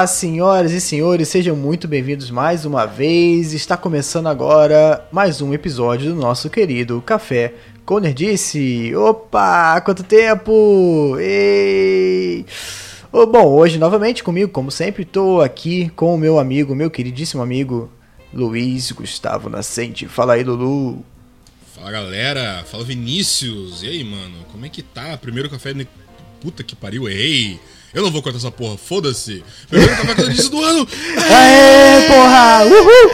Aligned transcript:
Olá, 0.00 0.06
senhoras 0.06 0.72
e 0.72 0.80
senhores, 0.80 1.28
sejam 1.28 1.54
muito 1.54 1.86
bem-vindos 1.86 2.30
mais 2.30 2.64
uma 2.64 2.86
vez. 2.86 3.52
Está 3.52 3.76
começando 3.76 4.28
agora 4.28 5.06
mais 5.12 5.42
um 5.42 5.52
episódio 5.52 6.14
do 6.14 6.18
nosso 6.18 6.48
querido 6.48 7.02
Café 7.02 7.52
com 7.84 7.98
Nerdice. 7.98 8.94
Opa, 8.96 9.78
quanto 9.82 10.02
tempo! 10.02 11.18
Ei! 11.20 12.46
Oh, 13.12 13.26
bom, 13.26 13.44
hoje 13.44 13.76
novamente 13.76 14.24
comigo, 14.24 14.50
como 14.50 14.70
sempre, 14.70 15.02
estou 15.02 15.42
aqui 15.42 15.90
com 15.90 16.14
o 16.14 16.18
meu 16.18 16.38
amigo, 16.38 16.74
meu 16.74 16.90
queridíssimo 16.90 17.42
amigo 17.42 17.92
Luiz 18.32 18.90
Gustavo 18.92 19.50
Nascente. 19.50 20.08
Fala 20.08 20.32
aí, 20.32 20.42
Lulu. 20.42 21.04
Fala 21.74 21.90
galera, 21.90 22.64
fala 22.64 22.84
Vinícius. 22.84 23.82
E 23.82 23.88
aí, 23.88 24.02
mano, 24.02 24.46
como 24.50 24.64
é 24.64 24.70
que 24.70 24.80
tá? 24.80 25.14
Primeiro 25.18 25.50
café. 25.50 25.74
Puta 26.40 26.64
que 26.64 26.74
pariu, 26.74 27.06
errei. 27.06 27.60
Eu 27.92 28.02
não 28.02 28.10
vou 28.10 28.22
cortar 28.22 28.38
essa 28.38 28.50
porra, 28.50 28.76
foda-se. 28.76 29.42
Primeiro 29.68 29.96
café 29.96 30.14
com 30.14 30.22
Nerdice 30.22 30.50
do 30.50 30.62
ano. 30.62 30.86
Aê, 31.16 32.06
porra! 32.06 32.64
Uhul! 32.64 33.10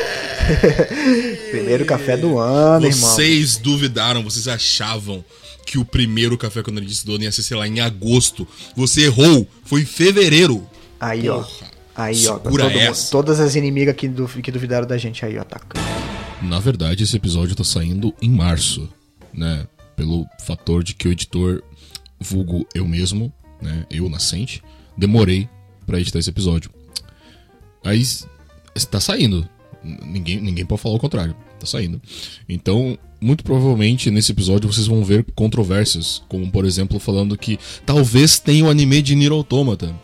Primeiro 1.51 1.85
café 1.85 2.17
do 2.17 2.39
ano, 2.39 2.83
vocês 2.83 2.97
irmão. 2.97 3.11
Vocês 3.15 3.57
duvidaram, 3.57 4.23
vocês 4.23 4.47
achavam 4.47 5.25
que 5.65 5.79
o 5.79 5.85
primeiro 5.85 6.39
café 6.39 6.63
com 6.63 6.71
Nerdice 6.71 7.05
do 7.05 7.15
ano 7.15 7.25
ia 7.25 7.33
ser, 7.33 7.43
sei 7.43 7.57
lá, 7.57 7.67
em 7.67 7.81
agosto. 7.81 8.47
Você 8.77 9.03
errou. 9.03 9.49
Foi 9.65 9.83
em 9.83 9.87
fevereiro. 9.87 10.69
Aí, 11.01 11.23
Porra. 11.25 11.47
ó. 11.63 11.67
Aí, 11.97 12.27
ó. 12.29 12.39
Todo 12.39 12.61
essa. 12.63 13.11
todas 13.11 13.41
as 13.41 13.57
inimigas 13.57 13.97
que, 13.97 14.09
que 14.43 14.53
duvidaram 14.53 14.87
da 14.87 14.97
gente 14.99 15.25
aí, 15.25 15.37
ó. 15.39 15.43
Tá. 15.43 15.61
Na 16.43 16.61
verdade, 16.61 17.03
esse 17.03 17.17
episódio 17.17 17.57
tá 17.57 17.65
saindo 17.65 18.15
em 18.21 18.31
março, 18.31 18.89
né? 19.33 19.67
Pelo 19.97 20.27
fator 20.45 20.85
de 20.85 20.95
que 20.95 21.09
o 21.09 21.13
editor, 21.13 21.63
vulgo 22.21 22.67
eu 22.75 22.87
mesmo, 22.87 23.33
né? 23.61 23.87
Eu, 23.91 24.09
Nascente, 24.09 24.63
demorei 24.97 25.49
pra 25.87 26.01
editar 26.01 26.19
esse 26.19 26.31
episódio. 26.31 26.71
Aí, 27.85 28.03
tá 28.91 29.01
saindo. 29.01 29.49
Ninguém, 29.83 30.41
ninguém 30.41 30.67
pode 30.67 30.83
falar 30.83 30.97
o 30.97 31.01
contrário. 31.01 31.37
Tá 31.59 31.67
saindo. 31.67 32.01
Então, 32.49 32.99
muito 33.21 33.45
provavelmente 33.45 34.11
nesse 34.11 34.33
episódio 34.33 34.71
vocês 34.71 34.87
vão 34.87 35.03
ver 35.03 35.25
controvérsias, 35.35 36.23
como 36.29 36.51
por 36.51 36.65
exemplo 36.65 36.99
falando 36.99 37.37
que 37.37 37.59
talvez 37.85 38.39
tenha 38.39 38.65
o 38.65 38.71
anime 38.71 39.01
de 39.01 39.15
Nier 39.15 39.33
Automata. 39.33 39.95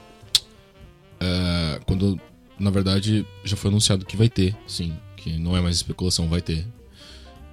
É, 1.20 1.80
quando 1.86 2.18
na 2.58 2.70
verdade 2.70 3.26
já 3.44 3.56
foi 3.56 3.70
anunciado 3.70 4.06
que 4.06 4.16
vai 4.16 4.28
ter, 4.28 4.56
sim, 4.66 4.92
que 5.16 5.38
não 5.38 5.56
é 5.56 5.60
mais 5.60 5.76
especulação, 5.76 6.28
vai 6.28 6.40
ter. 6.40 6.66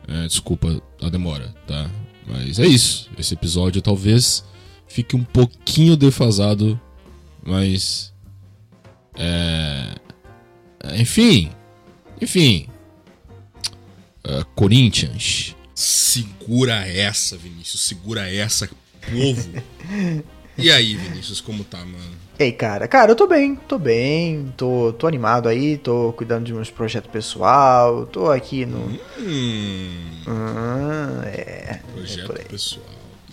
É, 0.07 0.27
desculpa 0.27 0.81
a 1.01 1.09
demora, 1.09 1.53
tá? 1.67 1.89
Mas 2.25 2.57
é 2.59 2.65
isso. 2.65 3.09
Esse 3.17 3.33
episódio 3.33 3.81
talvez 3.81 4.43
fique 4.87 5.15
um 5.15 5.23
pouquinho 5.23 5.95
defasado, 5.97 6.79
mas 7.49 8.13
é, 9.17 9.95
enfim, 10.95 11.51
enfim. 12.21 12.67
É, 14.23 14.43
Corinthians. 14.55 15.55
Segura 15.73 16.85
essa, 16.85 17.37
Vinícius. 17.37 17.81
Segura 17.85 18.29
essa, 18.29 18.69
povo. 19.09 19.49
E 20.57 20.69
aí, 20.69 20.93
Vinícius, 20.95 21.39
como 21.39 21.63
tá, 21.63 21.77
mano? 21.77 22.17
Ei, 22.37 22.51
cara. 22.51 22.85
Cara, 22.87 23.11
eu 23.11 23.15
tô 23.15 23.25
bem. 23.27 23.55
Tô 23.55 23.79
bem. 23.79 24.53
Tô, 24.57 24.93
tô 24.99 25.07
animado 25.07 25.47
aí. 25.47 25.77
Tô 25.77 26.13
cuidando 26.17 26.45
de 26.45 26.53
uns 26.53 26.69
projetos 26.69 27.09
pessoal. 27.09 28.05
Tô 28.07 28.29
aqui 28.29 28.65
no. 28.65 28.79
Hum, 29.17 30.23
Ah, 30.27 31.21
é. 31.25 31.79
projeto 31.93 32.33
é 32.37 32.43
pessoal. 32.43 32.85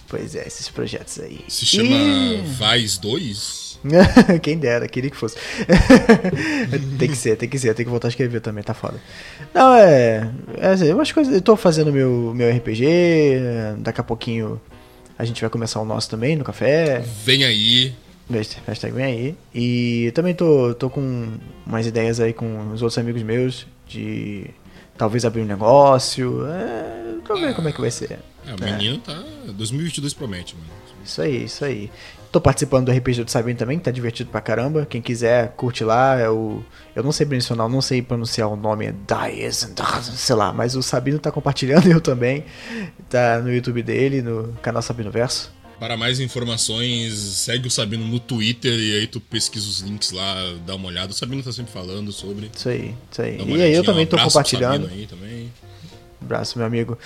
Pois 0.09 0.37
é, 0.37 0.47
esses 0.47 0.69
projetos 0.69 1.19
aí. 1.19 1.44
Se 1.48 1.67
chama 1.67 1.89
Ih! 1.89 2.42
Vais 2.59 2.97
2? 2.97 3.66
Quem 4.42 4.58
dera, 4.58 4.86
queria 4.88 5.10
que 5.10 5.16
fosse. 5.16 5.36
tem 6.98 7.08
que 7.08 7.16
ser, 7.16 7.36
tem 7.36 7.48
que 7.48 7.58
ser, 7.58 7.74
tem 7.74 7.84
que 7.84 7.91
voltar 7.91 8.08
a 8.08 8.10
escrever 8.10 8.41
também, 8.41 8.62
tá 8.62 8.74
foda. 8.74 9.00
Não, 9.54 9.74
é. 9.74 10.30
é 10.58 10.69
assim, 10.69 10.92
umas 10.92 11.12
coisas. 11.12 11.34
Eu 11.34 11.41
tô 11.41 11.56
fazendo 11.56 11.92
meu, 11.92 12.32
meu 12.34 12.54
RPG, 12.54 12.84
daqui 13.78 14.00
a 14.00 14.04
pouquinho 14.04 14.60
a 15.19 15.25
gente 15.25 15.41
vai 15.41 15.50
começar 15.50 15.80
o 15.80 15.84
nosso 15.84 16.10
também 16.10 16.36
no 16.36 16.44
café. 16.44 17.00
Vem 17.25 17.44
aí. 17.44 17.94
Hashtag 18.66 18.92
vem 18.92 19.04
aí. 19.04 19.36
E 19.54 20.10
também 20.14 20.34
tô, 20.34 20.75
tô 20.75 20.91
com 20.91 21.38
umas 21.64 21.86
ideias 21.86 22.20
aí 22.20 22.32
com 22.32 22.72
os 22.72 22.82
outros 22.82 22.98
amigos 22.98 23.22
meus 23.22 23.66
de 23.88 24.46
talvez 24.98 25.25
abrir 25.25 25.42
um 25.42 25.46
negócio. 25.46 26.44
É, 26.46 27.14
pra 27.25 27.36
ver 27.36 27.54
como 27.54 27.69
é 27.69 27.72
que 27.72 27.80
vai 27.80 27.91
ser. 27.91 28.19
É, 28.46 28.54
o 28.54 28.64
menino 28.64 28.98
tá. 28.98 29.22
2022 29.46 30.12
promete, 30.12 30.54
mano. 30.54 30.66
Isso 31.04 31.22
aí, 31.22 31.44
isso 31.44 31.64
aí. 31.64 31.91
Tô 32.36 32.41
participando 32.42 32.84
do 32.84 32.92
RPG 32.92 33.24
do 33.24 33.30
Sabino 33.30 33.58
também, 33.58 33.78
que 33.78 33.84
tá 33.84 33.91
divertido 33.91 34.28
pra 34.30 34.42
caramba. 34.42 34.84
Quem 34.84 35.00
quiser, 35.00 35.54
curte 35.56 35.82
lá. 35.82 36.20
É 36.20 36.28
o... 36.28 36.62
Eu 36.94 37.02
não 37.02 37.10
sei 37.10 37.24
mencionar, 37.24 37.66
não 37.66 37.80
sei 37.80 38.02
pronunciar 38.02 38.47
o 38.52 38.54
nome, 38.54 38.84
é 38.84 38.92
Dias, 38.92 39.72
sei 40.02 40.36
lá, 40.36 40.52
mas 40.52 40.76
o 40.76 40.82
Sabino 40.82 41.19
tá 41.19 41.32
compartilhando, 41.32 41.86
eu 41.88 41.98
também. 41.98 42.44
Tá 43.08 43.41
no 43.41 43.50
YouTube 43.50 43.82
dele, 43.82 44.20
no 44.20 44.52
canal 44.60 44.82
Sabino 44.82 45.10
Verso. 45.10 45.50
Para 45.80 45.96
mais 45.96 46.20
informações, 46.20 47.14
segue 47.14 47.69
o 47.69 47.70
Sabino 47.70 48.06
no 48.06 48.20
Twitter 48.20 48.78
e 48.78 48.96
aí 48.96 49.06
tu 49.06 49.19
pesquisa 49.19 49.66
os 49.66 49.80
links 49.80 50.10
lá, 50.10 50.36
dá 50.66 50.75
uma 50.75 50.88
olhada. 50.88 51.12
O 51.12 51.14
Sabino 51.14 51.42
tá 51.42 51.52
sempre 51.52 51.72
falando 51.72 52.12
sobre. 52.12 52.50
Isso 52.54 52.69
aí, 52.69 52.94
isso 53.10 53.22
aí. 53.22 53.38
E 53.38 53.62
aí 53.62 53.72
eu 53.72 53.82
também 53.82 54.04
um 54.04 54.08
tô 54.08 54.19
compartilhando. 54.19 54.88
Aí 54.88 55.06
também. 55.06 55.50
Abraço, 56.26 56.59
meu 56.59 56.66
amigo. 56.66 56.98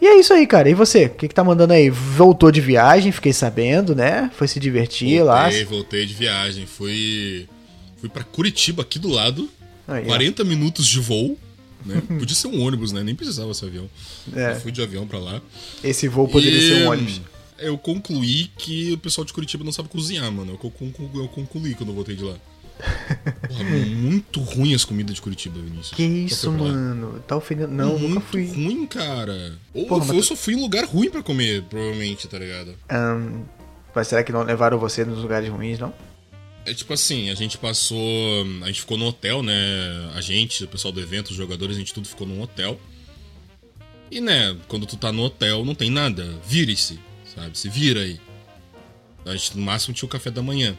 E 0.00 0.06
é 0.06 0.18
isso 0.18 0.32
aí, 0.32 0.46
cara. 0.46 0.70
E 0.70 0.74
você? 0.74 1.06
O 1.06 1.10
que, 1.10 1.26
que 1.26 1.34
tá 1.34 1.42
mandando 1.42 1.72
aí? 1.72 1.90
Voltou 1.90 2.52
de 2.52 2.60
viagem, 2.60 3.10
fiquei 3.10 3.32
sabendo, 3.32 3.94
né? 3.94 4.30
Foi 4.34 4.46
se 4.46 4.60
divertir 4.60 5.22
lá. 5.24 5.42
Voltei, 5.42 5.64
voltei 5.64 6.06
de 6.06 6.14
viagem. 6.14 6.64
Fui. 6.64 7.48
Fui 7.96 8.08
pra 8.08 8.22
Curitiba, 8.22 8.82
aqui 8.82 8.98
do 8.98 9.08
lado. 9.08 9.50
Aí, 9.86 10.04
ó. 10.04 10.06
40 10.06 10.44
minutos 10.44 10.86
de 10.86 11.00
voo. 11.00 11.36
Né? 11.84 12.00
Podia 12.18 12.34
ser 12.36 12.46
um 12.46 12.62
ônibus, 12.62 12.92
né? 12.92 13.02
Nem 13.02 13.14
precisava 13.14 13.52
ser 13.52 13.66
avião. 13.66 13.90
É. 14.34 14.52
Eu 14.52 14.60
fui 14.60 14.70
de 14.70 14.80
avião 14.80 15.06
pra 15.06 15.18
lá. 15.18 15.42
Esse 15.82 16.06
voo 16.06 16.28
poderia 16.28 16.58
E 16.58 16.68
ser 16.68 16.84
um 16.84 16.90
ônibus. 16.90 17.20
Eu 17.58 17.76
concluí 17.76 18.50
que 18.56 18.92
o 18.92 18.98
pessoal 18.98 19.24
de 19.24 19.32
Curitiba 19.32 19.64
não 19.64 19.72
sabe 19.72 19.88
cozinhar, 19.88 20.30
mano. 20.30 20.52
Eu 20.52 21.28
concluí 21.28 21.74
quando 21.74 21.88
eu 21.90 21.94
voltei 21.94 22.14
de 22.14 22.22
lá. 22.22 22.36
Porra, 22.78 23.64
muito 23.64 24.40
ruim 24.40 24.74
as 24.74 24.84
comidas 24.84 25.14
de 25.14 25.22
Curitiba, 25.22 25.58
Vinícius. 25.60 25.92
Que 25.92 26.02
isso, 26.02 26.50
mano? 26.52 27.20
Tá 27.26 27.36
ofendendo. 27.36 27.72
Não, 27.72 27.98
muito 27.98 28.08
nunca 28.08 28.20
fui. 28.20 28.46
ruim, 28.46 28.86
cara. 28.86 29.58
Ou 29.74 29.86
Porra, 29.86 30.06
eu, 30.06 30.14
mas 30.14 30.26
só 30.26 30.36
fui 30.36 30.54
em 30.54 30.60
lugar 30.60 30.84
ruim 30.84 31.10
pra 31.10 31.22
comer, 31.22 31.62
provavelmente, 31.62 32.28
tá 32.28 32.38
ligado? 32.38 32.74
Ahn, 32.88 33.42
mas 33.94 34.08
será 34.08 34.22
que 34.22 34.32
não 34.32 34.42
levaram 34.42 34.78
você 34.78 35.04
nos 35.04 35.18
lugares 35.18 35.48
ruins, 35.48 35.78
não? 35.78 35.92
É 36.64 36.74
tipo 36.74 36.92
assim, 36.92 37.30
a 37.30 37.34
gente 37.34 37.56
passou. 37.56 37.98
A 38.62 38.66
gente 38.66 38.82
ficou 38.82 38.98
no 38.98 39.06
hotel, 39.06 39.42
né? 39.42 39.54
A 40.14 40.20
gente, 40.20 40.64
o 40.64 40.68
pessoal 40.68 40.92
do 40.92 41.00
evento, 41.00 41.30
os 41.30 41.36
jogadores, 41.36 41.76
a 41.76 41.78
gente 41.78 41.94
tudo 41.94 42.06
ficou 42.06 42.26
num 42.26 42.42
hotel. 42.42 42.78
E 44.10 44.20
né, 44.20 44.56
quando 44.68 44.86
tu 44.86 44.96
tá 44.96 45.10
no 45.10 45.22
hotel, 45.22 45.64
não 45.64 45.74
tem 45.74 45.90
nada. 45.90 46.34
Vire-se, 46.46 46.98
sabe? 47.34 47.58
Se 47.58 47.68
vira 47.68 48.00
aí. 48.00 48.20
A 49.24 49.32
gente 49.32 49.56
no 49.56 49.62
máximo 49.62 49.94
tinha 49.94 50.06
o 50.06 50.10
café 50.10 50.30
da 50.30 50.42
manhã. 50.42 50.76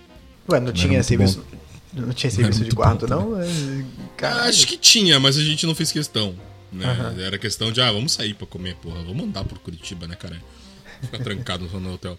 Ué, 0.48 0.60
não, 0.60 0.72
tinha 0.72 0.94
muito 0.94 1.04
serviço. 1.04 1.46
Não 1.94 2.14
tinha 2.14 2.30
serviço 2.30 2.60
de 2.60 2.66
muito 2.66 2.76
quarto, 2.76 3.08
bom, 3.08 3.16
não? 3.32 3.42
É, 3.42 3.86
Caralho. 4.16 4.50
Acho 4.50 4.68
que 4.68 4.78
tinha, 4.78 5.20
mas 5.20 5.38
a 5.38 5.44
gente 5.44 5.66
não 5.66 5.74
fez 5.74 5.92
questão. 5.92 6.36
Né? 6.72 6.86
Aham. 6.86 7.20
Era 7.20 7.38
questão 7.38 7.72
de, 7.72 7.82
ah, 7.82 7.92
vamos 7.92 8.12
sair 8.12 8.34
pra 8.36 8.46
comer, 8.46 8.76
porra. 8.76 9.02
Vamos 9.04 9.24
andar 9.24 9.44
por 9.44 9.58
Curitiba, 9.60 10.08
né, 10.08 10.16
cara? 10.16 10.40
Ficar 11.02 11.18
trancado 11.24 11.66
no 11.80 11.94
hotel. 11.94 12.18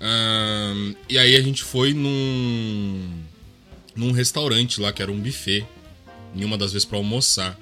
Ahn, 0.00 0.94
e 1.08 1.18
aí 1.18 1.36
a 1.36 1.42
gente 1.42 1.62
foi 1.64 1.92
num. 1.94 3.22
num 3.96 4.12
restaurante 4.12 4.80
lá, 4.80 4.92
que 4.92 5.02
era 5.02 5.10
um 5.10 5.20
buffet. 5.20 5.66
Em 6.36 6.44
uma 6.44 6.58
das 6.58 6.72
vezes 6.72 6.84
pra 6.84 6.98
almoçar. 6.98 7.58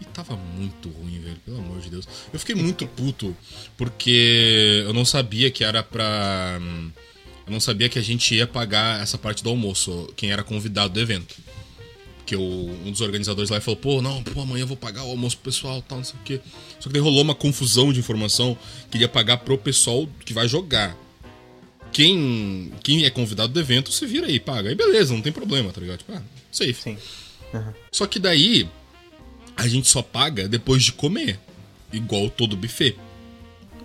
E 0.00 0.04
tava 0.06 0.36
muito 0.36 0.90
ruim, 0.90 1.20
velho, 1.20 1.36
pelo 1.44 1.58
amor 1.58 1.80
de 1.80 1.88
Deus. 1.88 2.06
Eu 2.32 2.38
fiquei 2.38 2.54
muito 2.54 2.86
puto, 2.86 3.34
porque 3.78 4.82
eu 4.84 4.92
não 4.92 5.04
sabia 5.04 5.50
que 5.50 5.64
era 5.64 5.82
pra. 5.82 6.58
Eu 7.46 7.52
não 7.52 7.60
sabia 7.60 7.88
que 7.88 7.98
a 7.98 8.02
gente 8.02 8.34
ia 8.34 8.46
pagar 8.46 9.00
essa 9.00 9.16
parte 9.16 9.42
do 9.42 9.48
almoço, 9.50 10.12
quem 10.16 10.30
era 10.32 10.42
convidado 10.42 10.92
do 10.94 11.00
evento. 11.00 11.34
Que 12.24 12.34
o- 12.34 12.70
um 12.84 12.90
dos 12.90 13.00
organizadores 13.00 13.50
lá 13.50 13.60
falou, 13.60 13.76
pô, 13.78 14.02
não, 14.02 14.20
pô, 14.22 14.40
amanhã 14.40 14.62
eu 14.64 14.66
vou 14.66 14.76
pagar 14.76 15.04
o 15.04 15.10
almoço 15.10 15.36
pro 15.38 15.52
pessoal 15.52 15.80
tal, 15.80 15.98
não 15.98 16.04
sei 16.04 16.16
o 16.18 16.22
quê. 16.24 16.40
Só 16.80 16.88
que 16.88 16.94
daí 16.94 17.00
rolou 17.02 17.22
uma 17.22 17.34
confusão 17.36 17.92
de 17.92 18.00
informação 18.00 18.58
que 18.90 18.98
ia 18.98 19.08
pagar 19.08 19.36
pro 19.38 19.56
pessoal 19.56 20.08
que 20.24 20.32
vai 20.32 20.48
jogar. 20.48 20.96
Quem, 21.92 22.72
quem 22.82 23.04
é 23.04 23.10
convidado 23.10 23.52
do 23.52 23.60
evento, 23.60 23.92
se 23.92 24.04
vira 24.06 24.26
aí, 24.26 24.40
paga. 24.40 24.68
Aí 24.68 24.74
beleza, 24.74 25.14
não 25.14 25.22
tem 25.22 25.32
problema, 25.32 25.72
tá 25.72 25.80
ligado? 25.80 25.98
Tipo, 25.98 26.12
ah, 26.14 26.22
safe. 26.50 26.74
Sim. 26.74 26.98
Só 27.92 28.06
que 28.06 28.18
daí, 28.18 28.68
a 29.56 29.66
gente 29.68 29.88
só 29.88 30.02
paga 30.02 30.48
depois 30.48 30.82
de 30.82 30.92
comer. 30.92 31.38
Igual 31.92 32.28
todo 32.28 32.56
buffet. 32.56 32.96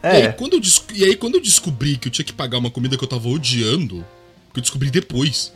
E, 0.03 0.07
aí, 0.07 0.21
É, 0.24 0.31
quando 0.31 0.53
eu 0.53 0.62
e 0.94 1.03
aí, 1.03 1.15
quando 1.15 1.36
eu 1.36 1.42
descobri 1.42 1.98
que 1.98 2.07
eu 2.07 2.12
tinha 2.12 2.25
que 2.25 2.33
pagar 2.33 2.57
uma 2.57 2.71
comida 2.71 2.98
que 2.98 3.03
eu 3.03 3.07
tava 3.07 3.27
odiando, 3.27 4.06
que 4.53 4.59
eu 4.59 4.62
descobri 4.62 4.89
depois, 4.89 5.53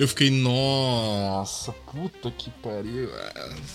eu 0.00 0.08
fiquei, 0.08 0.30
nossa, 0.30 1.72
puta 1.72 2.30
que 2.30 2.48
pariu. 2.62 3.10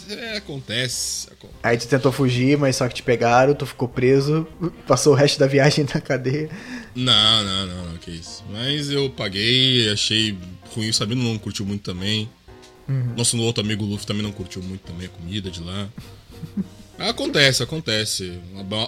É, 0.10 0.38
acontece, 0.38 1.28
acontece. 1.32 1.60
aí 1.62 1.78
tu 1.78 1.88
tentou 1.88 2.12
fugir, 2.12 2.58
mas 2.58 2.76
só 2.78 2.88
que 2.88 2.96
te 2.96 3.04
pegaram, 3.04 3.54
tu 3.54 3.64
ficou 3.64 3.88
preso, 3.88 4.48
passou 4.88 5.14
o 5.14 5.16
resto 5.16 5.38
da 5.40 5.46
viagem 5.46 5.86
na 5.94 6.02
cadeia. 6.02 6.50
Não, 6.96 7.44
não, 7.44 7.68
não, 7.68 7.86
não, 7.92 7.98
que 8.00 8.10
isso. 8.10 8.44
Mas 8.52 8.90
eu 8.90 9.08
paguei, 9.12 9.92
achei 9.92 10.36
ruim, 10.76 10.92
Sabino 10.92 11.24
não 11.24 11.38
curtiu 11.38 11.64
muito 11.64 11.84
também. 11.84 12.28
Uhum. 12.90 13.14
Nosso 13.16 13.40
outro 13.40 13.64
amigo 13.64 13.86
Luffy 13.86 14.08
também 14.08 14.24
não 14.24 14.32
curtiu 14.32 14.64
muito 14.64 14.82
também 14.82 15.06
a 15.06 15.10
comida 15.10 15.52
de 15.52 15.62
lá. 15.62 15.88
Acontece, 16.98 17.64
acontece. 17.64 18.40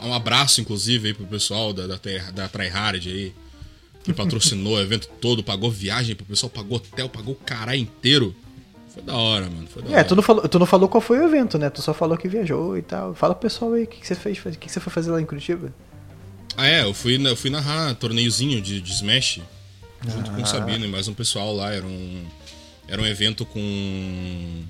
Um 0.03 0.13
abraço, 0.13 0.61
inclusive, 0.61 1.09
aí 1.09 1.13
pro 1.13 1.25
pessoal 1.25 1.73
da, 1.73 1.87
da, 1.87 1.99
da 2.33 2.47
Tryhard 2.47 3.09
aí. 3.09 3.33
Que 4.03 4.13
patrocinou 4.13 4.75
o 4.75 4.79
evento 4.79 5.09
todo, 5.19 5.43
pagou 5.43 5.69
viagem 5.69 6.15
pro 6.15 6.25
pessoal, 6.25 6.49
pagou 6.49 6.77
hotel, 6.77 7.09
pagou 7.09 7.33
o 7.33 7.37
caralho 7.37 7.81
inteiro. 7.81 8.33
Foi 8.93 9.03
da 9.03 9.15
hora, 9.15 9.49
mano. 9.49 9.67
Foi 9.67 9.83
da 9.83 9.89
é, 9.89 9.93
hora. 9.95 10.03
Tu, 10.05 10.15
não 10.15 10.23
falou, 10.23 10.47
tu 10.47 10.59
não 10.59 10.65
falou 10.65 10.87
qual 10.87 11.01
foi 11.01 11.19
o 11.19 11.25
evento, 11.25 11.57
né? 11.57 11.69
Tu 11.69 11.81
só 11.81 11.93
falou 11.93 12.17
que 12.17 12.27
viajou 12.27 12.77
e 12.77 12.81
tal. 12.81 13.13
Fala 13.13 13.35
pro 13.35 13.49
pessoal 13.49 13.73
aí 13.73 13.83
o 13.83 13.87
que, 13.87 13.99
que 13.99 14.07
você 14.07 14.15
fez, 14.15 14.37
o 14.37 14.41
que, 14.43 14.57
que 14.57 14.71
você 14.71 14.79
foi 14.79 14.93
fazer 14.93 15.11
lá 15.11 15.21
em 15.21 15.25
Curitiba. 15.25 15.73
Ah, 16.55 16.67
é, 16.67 16.83
eu 16.83 16.93
fui, 16.93 17.21
eu 17.27 17.35
fui 17.35 17.49
narrar 17.49 17.93
torneiozinho 17.95 18.61
de, 18.61 18.79
de 18.79 18.91
Smash 18.91 19.41
junto 20.07 20.31
ah. 20.31 20.33
com 20.33 20.41
o 20.41 20.45
Sabino 20.45 20.85
e 20.85 20.87
mais 20.87 21.07
um 21.07 21.13
pessoal 21.13 21.53
lá. 21.53 21.73
Era 21.73 21.85
um, 21.85 22.25
era 22.87 23.01
um 23.01 23.05
evento 23.05 23.45
com, 23.45 24.63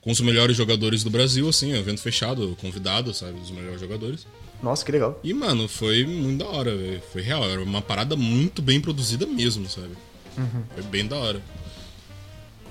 com 0.00 0.10
os 0.10 0.20
melhores 0.20 0.56
jogadores 0.56 1.02
do 1.02 1.10
Brasil, 1.10 1.48
assim, 1.48 1.72
evento 1.72 2.00
fechado, 2.00 2.56
convidado, 2.60 3.12
sabe, 3.12 3.38
os 3.40 3.50
melhores 3.50 3.80
jogadores. 3.80 4.26
Nossa, 4.62 4.84
que 4.84 4.92
legal. 4.92 5.18
E, 5.22 5.32
mano, 5.32 5.68
foi 5.68 6.04
muito 6.04 6.44
da 6.44 6.50
hora, 6.50 6.76
véio. 6.76 7.00
Foi 7.12 7.22
real, 7.22 7.48
era 7.48 7.62
uma 7.62 7.80
parada 7.80 8.16
muito 8.16 8.60
bem 8.60 8.80
produzida 8.80 9.26
mesmo, 9.26 9.68
sabe? 9.68 9.92
Uhum. 10.36 10.62
Foi 10.74 10.82
bem 10.84 11.06
da 11.06 11.16
hora. 11.16 11.42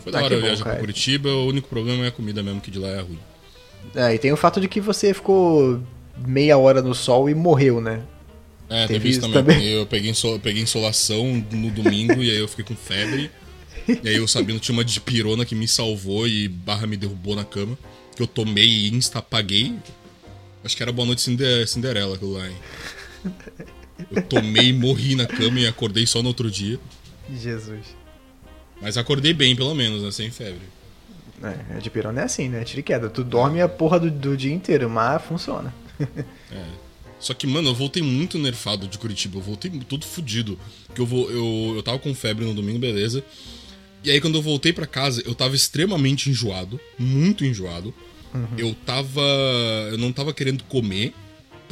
Foi 0.04 0.12
da 0.12 0.20
ah, 0.20 0.24
hora 0.24 0.40
viajar 0.40 0.64
pra 0.64 0.76
Curitiba, 0.76 1.30
o 1.30 1.48
único 1.48 1.68
problema 1.68 2.06
é 2.06 2.08
a 2.08 2.12
comida 2.12 2.44
mesmo, 2.44 2.62
que 2.62 2.72
de 2.72 2.80
lá 2.80 2.90
é 2.90 3.02
ruim. 3.02 3.20
É, 3.96 4.14
e 4.14 4.20
tem 4.20 4.32
o 4.32 4.38
fato 4.38 4.60
de 4.60 4.68
que 4.68 4.82
você 4.82 5.14
ficou 5.14 5.82
meia 6.26 6.58
hora 6.58 6.82
no 6.82 6.94
sol 6.94 7.30
e 7.30 7.36
morreu, 7.36 7.80
né? 7.80 8.02
É, 8.70 8.86
teve, 8.86 9.00
teve 9.00 9.10
isso 9.10 9.22
também. 9.22 9.34
também. 9.34 9.68
Eu 9.68 9.86
peguei, 9.86 10.12
eu 10.12 10.40
peguei 10.40 10.62
insolação 10.62 11.46
no 11.52 11.72
domingo 11.72 12.22
e 12.22 12.30
aí 12.30 12.38
eu 12.38 12.48
fiquei 12.48 12.66
com 12.66 12.76
febre. 12.76 13.32
E 14.04 14.10
aí 14.10 14.20
o 14.20 14.28
Sabino 14.28 14.60
tinha 14.60 14.74
uma 14.74 14.84
dipirona 14.84 15.46
que 15.46 15.56
me 15.56 15.68
salvou 15.68 16.28
e 16.28 16.48
barra 16.48 16.88
me 16.88 16.98
derrubou 16.98 17.36
na 17.36 17.46
cama. 17.46 17.78
Que 18.16 18.22
eu 18.22 18.28
tomei 18.28 18.68
e 18.68 18.94
insta 18.94 19.20
apaguei. 19.20 19.74
Acho 20.64 20.76
que 20.76 20.84
era 20.84 20.92
Boa 20.92 21.06
Noite 21.06 21.22
Cinderela 21.68 22.16
aquilo 22.16 22.34
lá, 22.34 22.48
hein? 22.48 22.56
Eu 24.12 24.22
tomei 24.24 24.74
morri 24.74 25.16
na 25.16 25.26
cama 25.26 25.60
e 25.60 25.68
acordei 25.68 26.06
só 26.06 26.22
no 26.22 26.30
outro 26.30 26.50
dia. 26.50 26.80
Jesus. 27.32 27.86
Mas 28.82 28.98
acordei 28.98 29.34
bem, 29.34 29.56
pelo 29.56 29.74
menos, 29.74 30.04
né? 30.04 30.12
Sem 30.12 30.30
febre. 30.30 30.62
É, 31.44 31.78
a 31.78 31.80
dipirona 31.80 32.22
é 32.22 32.24
assim, 32.24 32.50
né? 32.50 32.64
Tira 32.64 32.80
e 32.80 32.84
queda. 32.84 33.10
Tu 33.10 33.24
dorme 33.24 33.62
a 33.62 33.70
porra 33.70 34.00
do, 34.00 34.10
do 34.10 34.38
dia 34.38 34.54
inteiro, 34.54 34.90
mas 34.90 35.22
funciona. 35.24 35.74
é. 36.52 36.88
Só 37.20 37.34
que, 37.34 37.48
mano, 37.48 37.70
eu 37.70 37.76
voltei 37.76 38.04
muito 38.04 38.38
nerfado 38.38 38.88
de 38.88 38.98
Curitiba. 38.98 39.38
Eu 39.38 39.42
voltei 39.42 39.72
todo 39.88 40.06
fudido. 40.06 40.60
Porque 40.86 41.02
eu, 41.02 41.06
vou, 41.06 41.30
eu, 41.32 41.74
eu 41.76 41.84
tava 41.84 41.98
com 41.98 42.14
febre 42.14 42.46
no 42.46 42.54
domingo, 42.54 42.80
beleza. 42.80 43.24
E 44.04 44.12
aí, 44.12 44.22
quando 44.22 44.36
eu 44.36 44.42
voltei 44.42 44.72
para 44.72 44.86
casa, 44.86 45.22
eu 45.26 45.36
tava 45.36 45.56
extremamente 45.56 46.30
enjoado. 46.30 46.80
Muito 46.98 47.44
enjoado. 47.44 47.94
Uhum. 48.34 48.48
Eu 48.58 48.76
tava. 48.86 49.22
Eu 49.92 49.98
não 49.98 50.12
tava 50.12 50.34
querendo 50.34 50.64
comer. 50.66 51.14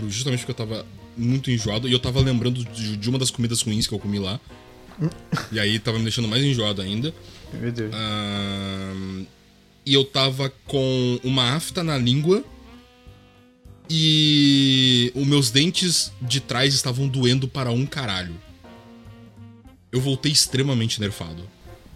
Justamente 0.07 0.39
porque 0.39 0.51
eu 0.51 0.68
tava 0.68 0.86
muito 1.16 1.50
enjoado. 1.50 1.88
E 1.88 1.92
eu 1.92 2.00
tava 2.00 2.19
lembrando 2.19 2.63
de, 2.66 2.98
de 2.98 3.10
uma 3.10 3.19
das 3.19 3.31
comidas 3.31 3.62
ruins 3.62 3.88
que 3.88 3.94
eu 3.94 4.00
comi 4.00 4.19
lá. 4.19 4.39
e 5.51 5.60
aí 5.60 5.80
tava 5.80 5.98
me 5.98 6.04
deixando 6.04 6.27
mais 6.27 6.44
enjoado 6.44 6.81
ainda. 6.81 7.13
Meu 7.54 7.72
Deus. 7.72 7.94
Uh, 7.94 9.25
e 9.86 9.94
eu 9.94 10.04
tava 10.04 10.51
com 10.66 11.19
uma 11.24 11.56
afta 11.56 11.83
na 11.83 11.98
língua 11.98 12.44
e 13.89 15.12
os 15.13 15.25
meus 15.27 15.51
dentes 15.51 16.12
de 16.22 16.39
trás 16.39 16.74
estavam 16.74 17.07
doendo 17.07 17.48
para 17.48 17.72
um 17.72 17.86
caralho. 17.86 18.36
Eu 19.92 20.01
voltei 20.01 20.31
extremamente 20.31 21.00
nerfado. 21.00 21.48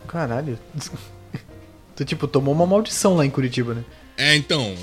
Caralho. 0.09 0.57
tu, 1.95 2.03
tipo, 2.03 2.27
tomou 2.27 2.53
uma 2.53 2.65
maldição 2.65 3.15
lá 3.15 3.25
em 3.25 3.29
Curitiba, 3.29 3.75
né? 3.75 3.85
É, 4.17 4.35
então. 4.35 4.75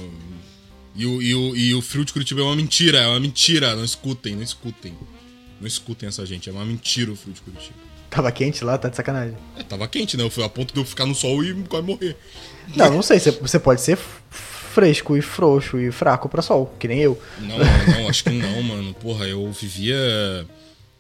E 0.95 1.05
o, 1.05 1.21
e, 1.21 1.35
o, 1.35 1.57
e 1.57 1.75
o 1.75 1.83
frio 1.83 2.05
de 2.05 2.13
Curitiba 2.13 2.41
é 2.41 2.45
uma 2.45 2.57
mentira, 2.57 2.99
é 2.99 3.07
uma 3.09 3.21
mentira. 3.21 3.75
Não 3.75 3.85
escutem, 3.85 4.37
não 4.37 4.43
escutem. 4.43 4.95
Não 5.61 5.67
escutem 5.67 6.09
essa 6.09 6.25
gente, 6.25 6.49
é 6.49 6.53
uma 6.53 6.65
mentira 6.65 7.11
o 7.11 7.17
frio 7.17 7.35
de 7.35 7.41
Curitiba. 7.41 7.75
Tava 8.09 8.31
quente 8.31 8.65
lá, 8.65 8.79
tá 8.79 8.89
de 8.89 8.97
sacanagem. 8.97 9.37
É, 9.59 9.63
tava 9.65 9.89
quente, 9.89 10.17
né? 10.17 10.23
Eu 10.23 10.31
fui 10.31 10.45
a 10.45 10.49
ponto 10.49 10.73
de 10.73 10.81
eu 10.81 10.85
ficar 10.85 11.05
no 11.05 11.15
sol 11.15 11.45
e 11.45 11.53
quase 11.65 11.87
morrer. 11.87 12.17
Não, 12.75 12.91
não 12.91 13.03
sei, 13.03 13.19
você 13.19 13.59
pode 13.59 13.81
ser 13.81 13.99
fresco 14.31 15.17
e 15.17 15.23
frouxo 15.23 15.79
e 15.79 15.91
fraco 15.91 16.29
para 16.29 16.41
sol, 16.41 16.75
que 16.79 16.87
nem 16.87 17.01
eu. 17.01 17.21
Não, 17.41 17.59
não, 17.59 18.09
acho 18.09 18.25
que 18.25 18.31
não, 18.31 18.63
mano. 18.63 18.95
Porra, 18.95 19.27
eu 19.27 19.51
vivia 19.51 19.97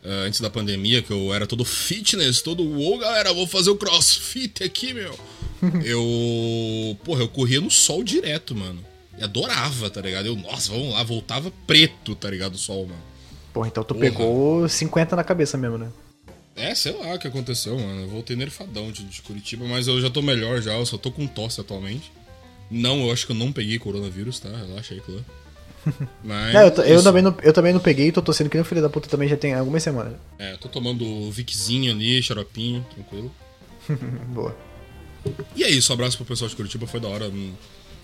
uh, 0.06 0.26
antes 0.26 0.40
da 0.40 0.48
pandemia, 0.48 1.02
que 1.02 1.10
eu 1.10 1.34
era 1.34 1.46
todo 1.46 1.64
fitness, 1.64 2.40
todo, 2.40 2.80
ô 2.80 2.98
galera, 2.98 3.32
vou 3.32 3.46
fazer 3.46 3.70
o 3.70 3.76
crossfit 3.76 4.62
aqui, 4.62 4.94
meu. 4.94 5.18
eu, 5.84 6.96
porra, 7.04 7.22
eu 7.22 7.28
corria 7.28 7.60
no 7.60 7.70
sol 7.70 8.04
direto, 8.04 8.54
mano. 8.54 8.82
E 9.18 9.24
adorava, 9.24 9.90
tá 9.90 10.00
ligado? 10.00 10.26
Eu, 10.26 10.36
nossa, 10.36 10.70
vamos 10.70 10.92
lá, 10.92 11.02
voltava 11.02 11.52
preto, 11.66 12.14
tá 12.14 12.30
ligado? 12.30 12.54
O 12.54 12.58
sol, 12.58 12.86
mano. 12.86 13.02
Porra, 13.52 13.68
então 13.68 13.82
tu 13.82 13.94
porra. 13.94 14.06
pegou 14.06 14.68
50 14.68 15.16
na 15.16 15.24
cabeça 15.24 15.56
mesmo, 15.56 15.78
né? 15.78 15.90
É, 16.54 16.74
sei 16.74 16.92
lá 16.92 17.14
o 17.14 17.18
que 17.18 17.26
aconteceu, 17.26 17.78
mano. 17.78 18.02
Eu 18.02 18.08
voltei 18.08 18.36
nerfadão 18.36 18.90
de, 18.90 19.04
de 19.04 19.22
Curitiba, 19.22 19.66
mas 19.66 19.88
eu 19.88 20.00
já 20.00 20.08
tô 20.08 20.22
melhor 20.22 20.60
já, 20.62 20.74
eu 20.74 20.86
só 20.86 20.96
tô 20.96 21.10
com 21.10 21.26
tosse 21.26 21.60
atualmente. 21.60 22.12
Não, 22.70 23.06
eu 23.06 23.12
acho 23.12 23.26
que 23.26 23.32
eu 23.32 23.36
não 23.36 23.52
peguei 23.52 23.78
coronavírus, 23.78 24.40
tá? 24.40 24.48
Relaxa 24.48 24.94
aí, 24.94 25.00
Clã. 25.00 25.22
Mas. 26.24 26.54
Não, 26.54 26.60
eu, 26.62 26.68
eu, 26.84 27.02
também 27.02 27.22
não, 27.22 27.34
eu 27.42 27.52
também 27.52 27.72
não 27.72 27.80
peguei, 27.80 28.10
tô 28.12 28.22
torcendo 28.22 28.48
que 28.48 28.56
nem 28.56 28.62
o 28.62 28.64
filho 28.64 28.82
da 28.82 28.88
puta 28.88 29.08
também 29.08 29.28
já 29.28 29.36
tem 29.36 29.54
algumas 29.54 29.82
semanas. 29.82 30.14
É, 30.38 30.56
tô 30.56 30.68
tomando 30.68 31.30
Viczinho 31.30 31.92
ali, 31.92 32.22
xaropinho, 32.22 32.84
tranquilo. 32.94 33.32
Boa. 34.28 34.56
E 35.54 35.64
é 35.64 35.70
isso, 35.70 35.92
um 35.92 35.94
abraço 35.94 36.16
pro 36.16 36.26
pessoal 36.26 36.48
de 36.48 36.56
Curitiba, 36.56 36.86
foi 36.86 37.00
da 37.00 37.08
hora. 37.08 37.30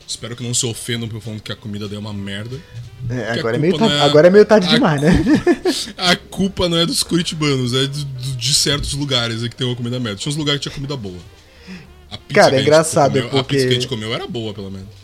Espero 0.06 0.34
que 0.34 0.42
não 0.42 0.52
se 0.52 0.66
ofendam 0.66 1.08
por 1.08 1.20
falando 1.20 1.40
que 1.40 1.52
a 1.52 1.56
comida 1.56 1.88
deu 1.88 2.00
uma 2.00 2.12
merda. 2.12 2.58
É, 3.08 3.38
agora, 3.38 3.56
é 3.56 3.58
meio 3.58 3.78
tarde, 3.78 3.94
é, 3.94 4.00
agora 4.00 4.26
é 4.26 4.30
meio 4.30 4.44
tarde 4.44 4.66
a, 4.66 4.70
demais, 4.70 5.00
né? 5.00 5.24
A 5.96 6.16
culpa 6.16 6.68
não 6.68 6.76
é 6.76 6.84
dos 6.84 7.02
curitibanos, 7.02 7.72
é 7.72 7.86
de, 7.86 8.04
de 8.04 8.54
certos 8.54 8.92
lugares 8.94 9.40
que 9.42 9.54
tem 9.54 9.66
uma 9.66 9.76
comida 9.76 9.98
merda. 10.00 10.18
Tinha 10.18 10.30
uns 10.30 10.36
lugares 10.36 10.58
que 10.58 10.64
tinha 10.64 10.74
comida 10.74 10.96
boa. 10.96 11.18
Cara, 12.34 12.56
é 12.56 12.62
engraçado 12.62 13.12
comeu, 13.12 13.28
porque... 13.28 13.38
A 13.38 13.44
pizza 13.44 13.66
que 13.66 13.70
a 13.70 13.74
gente 13.74 13.88
comeu 13.88 14.12
era 14.12 14.26
boa, 14.26 14.52
pelo 14.52 14.70
menos. 14.70 15.01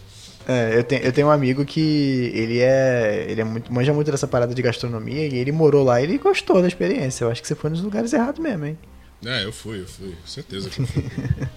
É, 0.51 0.79
eu 0.79 0.83
tenho, 0.83 1.03
eu 1.03 1.13
tenho 1.13 1.27
um 1.27 1.31
amigo 1.31 1.63
que 1.63 2.33
ele 2.35 2.59
é. 2.59 3.27
Ele 3.29 3.43
é 3.43 3.45
muito, 3.45 3.71
manja 3.71 3.93
muito 3.93 4.11
dessa 4.11 4.27
parada 4.27 4.55
de 4.55 4.63
gastronomia 4.63 5.27
e 5.27 5.37
ele 5.37 5.53
morou 5.53 5.85
lá 5.85 6.01
e 6.01 6.05
ele 6.05 6.17
gostou 6.17 6.63
da 6.63 6.67
experiência. 6.67 7.25
Eu 7.25 7.31
acho 7.31 7.43
que 7.43 7.47
você 7.47 7.55
foi 7.55 7.69
nos 7.69 7.83
lugares 7.83 8.15
errados 8.15 8.41
mesmo, 8.41 8.65
hein? 8.65 8.79
É, 9.27 9.45
eu 9.45 9.53
fui, 9.53 9.83
eu 9.83 9.87
fui. 9.87 10.15
Certeza 10.25 10.71
que 10.71 10.81
eu 10.81 10.87
fui. 10.87 11.05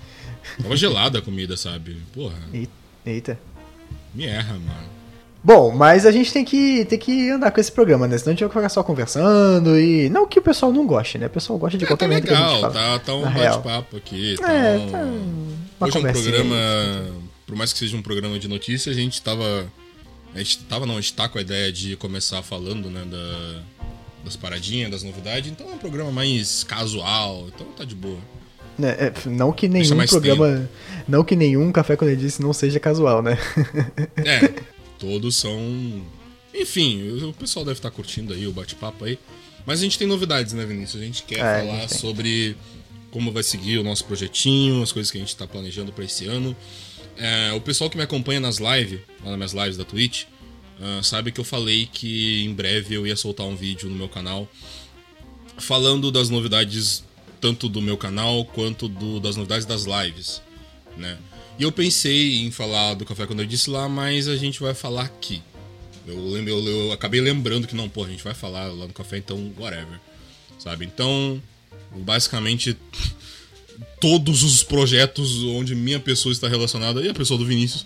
Tava 0.62 0.76
gelada 0.76 1.20
a 1.20 1.22
comida, 1.22 1.56
sabe? 1.56 1.96
Porra. 2.14 2.36
Eita. 3.06 3.40
Me 4.14 4.26
erra, 4.26 4.54
mano. 4.56 4.90
Bom, 5.42 5.72
mas 5.72 6.06
a 6.06 6.12
gente 6.12 6.34
tem 6.34 6.44
que, 6.44 6.84
tem 6.86 7.00
que 7.00 7.30
andar 7.30 7.50
com 7.52 7.62
esse 7.62 7.72
programa, 7.72 8.08
né? 8.08 8.18
Senão 8.18 8.32
a 8.32 8.34
gente 8.34 8.42
vai 8.42 8.50
ficar 8.50 8.70
só 8.70 8.84
conversando 8.84 9.80
e. 9.80 10.10
Não 10.10 10.28
que 10.28 10.38
o 10.38 10.42
pessoal 10.42 10.74
não 10.74 10.86
goste, 10.86 11.18
né? 11.18 11.28
O 11.28 11.30
pessoal 11.30 11.58
gosta 11.58 11.78
de 11.78 11.86
é, 11.86 11.88
qualquer 11.88 12.10
tá 12.10 12.14
legal, 12.14 12.72
tá, 12.74 13.00
tá 13.00 13.16
um 13.16 13.22
bate-papo 13.22 13.96
aqui. 13.96 14.36
Tá 14.38 14.52
é, 14.52 14.78
um... 14.78 14.92
tá. 14.92 15.08
Hoje 15.86 15.98
é 15.98 16.00
um 16.00 16.12
programa. 16.12 17.31
Por 17.52 17.58
mais 17.58 17.74
que 17.74 17.80
seja 17.80 17.98
um 17.98 18.02
programa 18.02 18.40
de 18.40 18.48
notícias, 18.48 18.96
a 18.96 18.98
gente 18.98 19.22
tava. 19.22 19.70
A 20.34 20.38
gente 20.38 20.60
tava, 20.60 20.86
não, 20.86 20.96
a 20.96 21.02
gente 21.02 21.14
tá 21.14 21.28
com 21.28 21.38
a 21.38 21.42
ideia 21.42 21.70
de 21.70 21.98
começar 21.98 22.42
falando, 22.42 22.90
né, 22.90 23.04
da, 23.04 23.62
das 24.24 24.38
paradinhas, 24.38 24.90
das 24.90 25.04
novidades. 25.04 25.52
Então 25.52 25.70
é 25.70 25.74
um 25.74 25.78
programa 25.78 26.14
mais 26.14 26.64
casual, 26.64 27.50
então 27.54 27.68
tá 27.74 27.84
de 27.84 27.94
boa. 27.94 28.20
É, 28.82 29.08
é, 29.08 29.14
não 29.26 29.52
que 29.52 29.68
nenhum 29.68 29.98
programa. 30.08 30.48
Tempo. 30.48 30.70
Não 31.10 31.26
que 31.26 31.36
nenhum 31.36 31.74
Café 31.74 31.98
com 31.98 32.16
disse 32.16 32.42
não 32.42 32.54
seja 32.54 32.80
casual, 32.80 33.22
né? 33.22 33.38
É. 34.24 34.54
Todos 34.98 35.36
são. 35.36 35.60
Enfim, 36.56 37.22
o 37.22 37.34
pessoal 37.34 37.66
deve 37.66 37.80
estar 37.80 37.92
curtindo 37.92 38.34
aí 38.34 38.48
o 38.48 38.54
bate-papo 38.54 39.04
aí. 39.04 39.20
Mas 39.66 39.82
a 39.82 39.84
gente 39.84 40.00
tem 40.00 40.08
novidades, 40.08 40.54
né, 40.54 40.66
Vinícius? 40.66 41.02
A 41.02 41.06
gente 41.06 41.24
quer 41.24 41.40
é, 41.40 41.60
falar 41.66 41.82
gente 41.82 41.98
sobre 41.98 42.56
como 43.12 43.30
vai 43.30 43.44
seguir 43.44 43.78
o 43.78 43.84
nosso 43.84 44.06
projetinho, 44.06 44.82
as 44.82 44.94
coisas 44.94 45.12
que 45.12 45.18
a 45.18 45.20
gente 45.20 45.30
está 45.30 45.46
planejando 45.46 45.92
para 45.92 46.06
esse 46.06 46.28
ano. 46.28 46.56
É, 47.18 47.52
o 47.54 47.62
pessoal 47.62 47.90
que 47.90 47.98
me 47.98 48.04
acompanha 48.04 48.40
nas 48.40 48.58
lives, 48.58 49.00
lá 49.24 49.32
nas 49.32 49.38
minhas 49.38 49.54
lives 49.54 49.78
da 49.78 49.86
Twitch, 49.86 50.24
uh, 50.80 51.04
sabe 51.04 51.32
que 51.32 51.40
eu 51.40 51.44
falei 51.44 51.86
que 51.86 52.44
em 52.44 52.54
breve 52.54 52.96
eu 52.96 53.06
ia 53.06 53.16
soltar 53.16 53.46
um 53.46 53.56
vídeo 53.56 53.90
no 53.90 53.96
meu 53.96 54.10
canal 54.10 54.50
falando 55.58 56.12
das 56.12 56.30
novidades 56.30 57.04
tanto 57.40 57.68
do 57.68 57.82
meu 57.82 57.98
canal 57.98 58.46
quanto 58.46 58.88
do, 58.88 59.20
das 59.20 59.36
novidades 59.36 59.66
das 59.66 59.86
lives, 59.86 60.42
né? 60.96 61.18
E 61.60 61.64
eu 61.64 61.72
pensei 61.72 62.42
em 62.42 62.52
falar 62.52 62.94
do 62.94 63.06
café 63.06 63.26
quando 63.28 63.42
eu 63.42 63.46
disse 63.46 63.70
lá, 63.70 63.90
mas 63.90 64.28
a 64.28 64.36
gente 64.36 64.60
vai 64.60 64.74
falar 64.74 65.04
aqui. 65.04 65.42
Eu, 66.08 66.20
lembro, 66.30 66.52
eu, 66.52 66.66
eu 66.66 66.92
acabei 66.92 67.22
lembrando 67.22 67.68
que 67.68 67.76
não, 67.76 67.88
pô, 67.90 68.04
a 68.04 68.08
gente 68.08 68.24
vai 68.24 68.34
falar 68.34 68.68
lá 68.68 68.88
no 68.88 68.94
café, 68.94 69.18
então 69.18 69.54
whatever. 69.60 70.00
Sabe? 70.58 70.86
Então, 70.86 71.42
basicamente, 71.92 72.78
todos 74.00 74.44
os 74.44 74.64
projetos 74.64 75.44
onde 75.44 75.76
minha 75.76 76.00
pessoa 76.00 76.32
está 76.34 76.48
relacionada 76.48 77.02
e 77.02 77.10
a 77.10 77.14
pessoa 77.14 77.38
do 77.38 77.46
Vinícius 77.46 77.86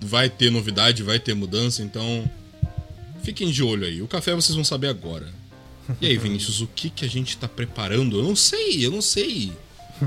vai 0.00 0.28
ter 0.28 0.50
novidade, 0.50 1.02
vai 1.02 1.18
ter 1.18 1.34
mudança, 1.34 1.82
então 1.82 2.28
fiquem 3.22 3.50
de 3.50 3.62
olho 3.62 3.86
aí. 3.86 4.02
O 4.02 4.08
café 4.08 4.34
vocês 4.34 4.54
vão 4.54 4.64
saber 4.64 4.88
agora. 4.88 5.28
E 6.00 6.06
aí, 6.06 6.16
Vinícius, 6.16 6.60
o 6.60 6.66
que, 6.66 6.88
que 6.90 7.04
a 7.04 7.08
gente 7.08 7.30
está 7.30 7.48
preparando? 7.48 8.18
Eu 8.18 8.22
não 8.24 8.36
sei, 8.36 8.84
eu 8.86 8.90
não 8.90 9.02
sei. 9.02 9.52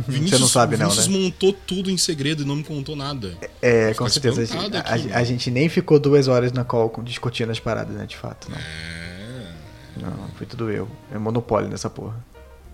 Vinícius, 0.08 0.32
Você 0.38 0.40
não 0.40 0.48
sabe, 0.48 0.78
não, 0.78 0.90
Vinícius 0.90 1.08
né? 1.14 1.18
montou 1.20 1.54
tudo 1.54 1.90
em 1.92 1.98
segredo 1.98 2.44
e 2.44 2.46
não 2.46 2.56
me 2.58 2.64
contou 2.64 2.96
nada. 2.96 3.38
É, 3.62 3.90
Fico 3.90 4.04
com 4.04 4.10
certeza. 4.10 4.42
A, 4.42 4.44
espantado 4.44 4.78
a- 4.78 4.80
aqui, 4.96 5.12
a 5.14 5.24
gente 5.24 5.50
nem 5.52 5.70
ficou 5.70 6.00
duas 6.00 6.28
horas 6.28 6.52
na 6.52 6.64
call 6.66 6.92
discutindo 7.04 7.52
as 7.52 7.60
paradas, 7.60 7.96
né? 7.96 8.06
De 8.06 8.16
fato. 8.18 8.50
Não, 8.52 8.58
É. 8.58 10.12
não 10.12 10.30
foi 10.38 10.46
tudo 10.46 10.70
eu. 10.70 10.90
É 11.14 11.18
monopólio 11.18 11.70
nessa 11.70 11.90
porra. 11.90 12.16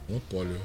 Monopólio. 0.09 0.59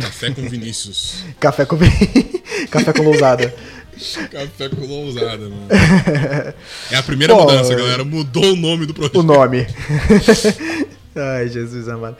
Café 0.00 0.30
com 0.30 0.42
Vinícius. 0.48 1.24
Café 1.38 1.64
com. 1.64 1.78
Café 2.70 2.92
com 2.92 3.02
lousada. 3.02 3.54
Café 4.30 4.68
com 4.68 4.86
lousada, 4.86 5.48
mano. 5.48 5.68
É 6.90 6.96
a 6.96 7.02
primeira 7.02 7.34
Pô, 7.34 7.42
mudança, 7.42 7.74
galera. 7.74 8.04
Mudou 8.04 8.52
o 8.52 8.56
nome 8.56 8.86
do 8.86 8.94
projeto. 8.94 9.20
o 9.20 9.22
nome. 9.22 9.66
Ai, 11.14 11.48
Jesus 11.48 11.88
amado. 11.88 12.16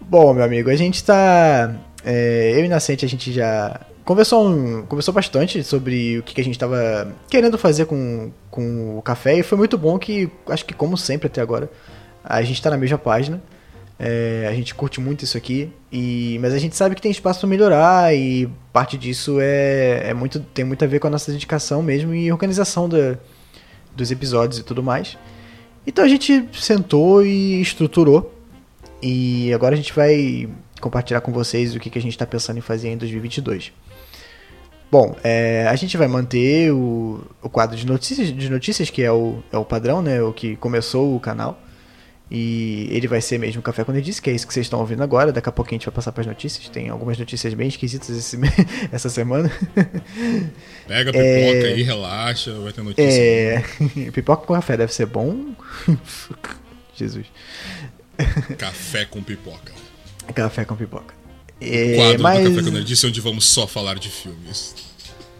Bom, 0.00 0.32
meu 0.32 0.44
amigo, 0.44 0.70
a 0.70 0.76
gente 0.76 1.02
tá. 1.04 1.74
é, 2.04 2.52
eu 2.54 2.64
e 2.64 2.68
Nascente, 2.68 3.04
a 3.04 3.08
gente 3.08 3.32
já 3.32 3.80
conversou, 4.04 4.48
um, 4.48 4.82
conversou 4.86 5.14
bastante 5.14 5.62
sobre 5.62 6.18
o 6.18 6.22
que, 6.22 6.34
que 6.34 6.40
a 6.40 6.44
gente 6.44 6.58
tava 6.58 7.14
querendo 7.28 7.56
fazer 7.56 7.86
com, 7.86 8.32
com 8.50 8.98
o 8.98 9.02
café 9.02 9.38
e 9.38 9.42
foi 9.42 9.56
muito 9.56 9.78
bom 9.78 9.98
que, 9.98 10.28
acho 10.48 10.64
que 10.64 10.74
como 10.74 10.96
sempre 10.96 11.28
até 11.28 11.40
agora, 11.40 11.70
a 12.24 12.42
gente 12.42 12.60
tá 12.60 12.70
na 12.70 12.76
mesma 12.76 12.98
página. 12.98 13.40
É, 14.02 14.46
a 14.48 14.54
gente 14.54 14.74
curte 14.74 14.98
muito 14.98 15.24
isso 15.24 15.36
aqui, 15.36 15.70
e, 15.92 16.38
mas 16.40 16.54
a 16.54 16.58
gente 16.58 16.74
sabe 16.74 16.94
que 16.94 17.02
tem 17.02 17.10
espaço 17.10 17.40
para 17.40 17.48
melhorar 17.50 18.16
e 18.16 18.48
parte 18.72 18.96
disso 18.96 19.36
é, 19.38 20.08
é 20.08 20.14
muito, 20.14 20.40
tem 20.40 20.64
muito 20.64 20.82
a 20.82 20.88
ver 20.88 20.98
com 20.98 21.06
a 21.06 21.10
nossa 21.10 21.30
dedicação 21.30 21.82
mesmo 21.82 22.14
e 22.14 22.32
organização 22.32 22.88
da, 22.88 23.18
dos 23.94 24.10
episódios 24.10 24.58
e 24.58 24.62
tudo 24.62 24.82
mais. 24.82 25.18
Então 25.86 26.02
a 26.02 26.08
gente 26.08 26.48
sentou 26.52 27.22
e 27.22 27.60
estruturou. 27.60 28.34
E 29.02 29.52
agora 29.52 29.74
a 29.74 29.76
gente 29.76 29.92
vai 29.92 30.48
compartilhar 30.80 31.20
com 31.20 31.30
vocês 31.30 31.74
o 31.74 31.80
que, 31.80 31.90
que 31.90 31.98
a 31.98 32.02
gente 32.02 32.12
está 32.12 32.26
pensando 32.26 32.58
em 32.58 32.62
fazer 32.62 32.88
em 32.88 32.96
2022. 32.96 33.72
Bom, 34.90 35.14
é, 35.22 35.66
a 35.68 35.76
gente 35.76 35.96
vai 35.96 36.08
manter 36.08 36.72
o, 36.72 37.20
o 37.42 37.48
quadro 37.48 37.76
de 37.76 37.86
notícias, 37.86 38.34
de 38.34 38.50
notícias, 38.50 38.88
que 38.88 39.02
é 39.02 39.12
o, 39.12 39.42
é 39.52 39.58
o 39.58 39.64
padrão, 39.64 40.02
né? 40.02 40.22
O 40.22 40.32
que 40.32 40.56
começou 40.56 41.14
o 41.14 41.20
canal. 41.20 41.60
E 42.30 42.86
ele 42.92 43.08
vai 43.08 43.20
ser 43.20 43.38
mesmo 43.38 43.58
o 43.58 43.62
Café 43.62 43.82
quando 43.82 43.96
eu 43.96 44.02
disse, 44.02 44.22
que 44.22 44.30
é 44.30 44.32
isso 44.32 44.46
que 44.46 44.54
vocês 44.54 44.66
estão 44.66 44.78
ouvindo 44.78 45.02
agora. 45.02 45.32
Daqui 45.32 45.48
a 45.48 45.52
pouquinho 45.52 45.76
a 45.76 45.78
gente 45.80 45.86
vai 45.86 45.94
passar 45.94 46.12
para 46.12 46.20
as 46.20 46.26
notícias. 46.28 46.68
Tem 46.68 46.88
algumas 46.88 47.18
notícias 47.18 47.52
bem 47.54 47.66
esquisitas 47.66 48.08
esse, 48.10 48.38
essa 48.92 49.08
semana. 49.08 49.50
Pega 50.86 51.10
a 51.10 51.12
pipoca 51.12 51.66
aí, 51.66 51.82
relaxa, 51.82 52.52
vai 52.60 52.72
ter 52.72 52.82
notícia. 52.82 53.10
É. 53.10 53.64
Pipoca 54.14 54.46
com 54.46 54.54
café 54.54 54.76
deve 54.76 54.94
ser 54.94 55.06
bom. 55.06 55.52
Jesus. 56.94 57.26
Café 58.56 59.04
com 59.06 59.22
pipoca. 59.22 59.72
Café 60.32 60.64
com 60.64 60.76
pipoca. 60.76 61.14
É, 61.60 61.96
Quadro 61.96 62.22
mas, 62.22 62.44
do 62.44 62.50
Café 62.50 62.62
com 62.62 62.74
Nerdice, 62.74 63.06
onde 63.06 63.20
vamos 63.20 63.44
só 63.46 63.66
falar 63.66 63.98
de 63.98 64.08
filmes. 64.08 64.74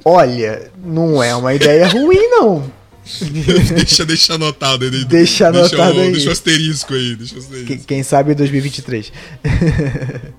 olha, 0.05 0.73
não 0.77 1.23
é 1.23 1.37
uma 1.37 1.55
ideia 1.55 1.87
ruim, 1.87 2.29
não. 2.31 2.80
deixa, 3.75 4.05
deixa 4.05 4.35
anotado 4.35 4.85
aí. 4.85 5.05
Deixa 5.05 5.49
anotado 5.49 5.99
o, 5.99 6.01
aí. 6.03 6.13
Deixa 6.13 6.29
o 6.29 6.33
asterisco 6.33 6.95
aí. 6.95 7.17
Deixa 7.17 7.35
o 7.35 7.39
asterisco. 7.39 7.85
Quem 7.87 8.03
sabe 8.03 8.35
2023. 8.35 9.13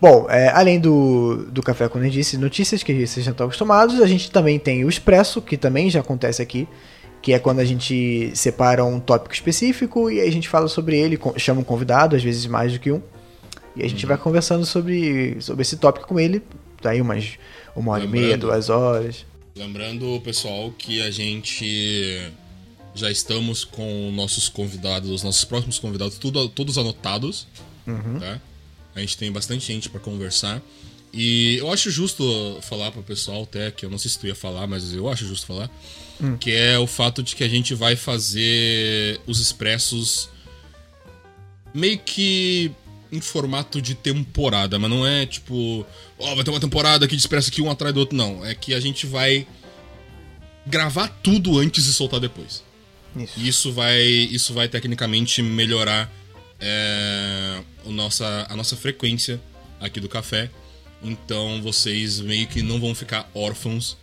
Bom, 0.00 0.26
é, 0.30 0.48
além 0.48 0.80
do, 0.80 1.46
do 1.50 1.62
Café 1.62 1.86
com 1.88 1.98
Nerdice 1.98 2.38
notícias 2.38 2.82
que 2.82 3.06
vocês 3.06 3.24
já 3.24 3.32
estão 3.32 3.46
acostumados, 3.46 4.00
a 4.00 4.06
gente 4.06 4.30
também 4.30 4.58
tem 4.58 4.82
o 4.84 4.88
Expresso, 4.88 5.42
que 5.42 5.58
também 5.58 5.90
já 5.90 6.00
acontece 6.00 6.40
aqui, 6.40 6.66
que 7.20 7.34
é 7.34 7.38
quando 7.38 7.60
a 7.60 7.64
gente 7.66 8.30
separa 8.34 8.82
um 8.82 8.98
tópico 8.98 9.34
específico 9.34 10.10
e 10.10 10.20
a 10.22 10.32
gente 10.32 10.48
fala 10.48 10.68
sobre 10.68 10.98
ele, 10.98 11.18
chama 11.36 11.60
um 11.60 11.64
convidado, 11.64 12.16
às 12.16 12.22
vezes 12.22 12.46
mais 12.46 12.72
do 12.72 12.78
que 12.78 12.90
um, 12.90 13.02
e 13.76 13.84
a 13.84 13.88
gente 13.88 14.06
vai 14.06 14.16
conversando 14.16 14.64
sobre, 14.64 15.36
sobre 15.38 15.62
esse 15.62 15.76
tópico 15.76 16.08
com 16.08 16.18
ele, 16.18 16.42
daí 16.82 17.00
umas 17.02 17.32
uma 17.76 17.92
hora 17.92 18.04
e 18.04 18.08
meia, 18.08 18.22
Lembrando- 18.22 18.46
duas 18.46 18.70
horas. 18.70 19.26
Lembrando, 19.60 20.18
pessoal, 20.24 20.72
que 20.72 21.02
a 21.02 21.10
gente 21.10 22.32
já 22.94 23.10
estamos 23.10 23.62
com 23.62 24.10
nossos 24.10 24.48
convidados, 24.48 25.10
os 25.10 25.22
nossos 25.22 25.44
próximos 25.44 25.78
convidados, 25.78 26.16
tudo, 26.16 26.48
todos 26.48 26.78
anotados. 26.78 27.46
Tá? 28.18 28.40
A 28.94 29.00
gente 29.00 29.18
tem 29.18 29.30
bastante 29.30 29.66
gente 29.66 29.90
pra 29.90 30.00
conversar. 30.00 30.62
E 31.12 31.56
eu 31.56 31.70
acho 31.70 31.90
justo 31.90 32.58
falar 32.62 32.90
pro 32.90 33.02
pessoal, 33.02 33.42
até 33.42 33.70
que 33.70 33.84
eu 33.84 33.90
não 33.90 33.98
sei 33.98 34.10
se 34.10 34.18
tu 34.18 34.26
ia 34.26 34.34
falar, 34.34 34.66
mas 34.66 34.94
eu 34.94 35.10
acho 35.10 35.26
justo 35.26 35.46
falar, 35.46 35.70
que 36.40 36.52
é 36.52 36.78
o 36.78 36.86
fato 36.86 37.22
de 37.22 37.36
que 37.36 37.44
a 37.44 37.48
gente 37.48 37.74
vai 37.74 37.96
fazer 37.96 39.20
os 39.26 39.40
expressos 39.40 40.30
meio 41.74 41.98
que 41.98 42.72
em 43.12 43.20
formato 43.20 43.80
de 43.82 43.94
temporada, 43.94 44.78
mas 44.78 44.90
não 44.90 45.06
é 45.06 45.26
tipo, 45.26 45.84
ó, 46.18 46.34
vai 46.34 46.44
ter 46.44 46.50
uma 46.50 46.60
temporada 46.60 47.06
de 47.06 47.16
expresso 47.16 47.48
aqui 47.48 47.60
um 47.60 47.70
atrás 47.70 47.92
do 47.92 48.00
outro, 48.00 48.16
não. 48.16 48.44
É 48.44 48.54
que 48.54 48.72
a 48.74 48.80
gente 48.80 49.06
vai 49.06 49.46
gravar 50.66 51.08
tudo 51.22 51.58
antes 51.58 51.86
e 51.86 51.92
soltar 51.92 52.20
depois. 52.20 52.62
Isso. 53.16 53.32
E 53.36 53.48
isso 53.48 53.72
vai, 53.72 54.00
isso 54.00 54.54
vai 54.54 54.68
tecnicamente 54.68 55.42
melhorar 55.42 56.10
é, 56.60 57.62
o 57.84 57.90
nossa, 57.90 58.46
a 58.48 58.56
nossa 58.56 58.76
frequência 58.76 59.40
aqui 59.80 59.98
do 60.00 60.08
café. 60.08 60.50
Então 61.02 61.60
vocês 61.62 62.20
meio 62.20 62.46
que 62.46 62.62
não 62.62 62.78
vão 62.78 62.94
ficar 62.94 63.28
órfãos 63.34 63.96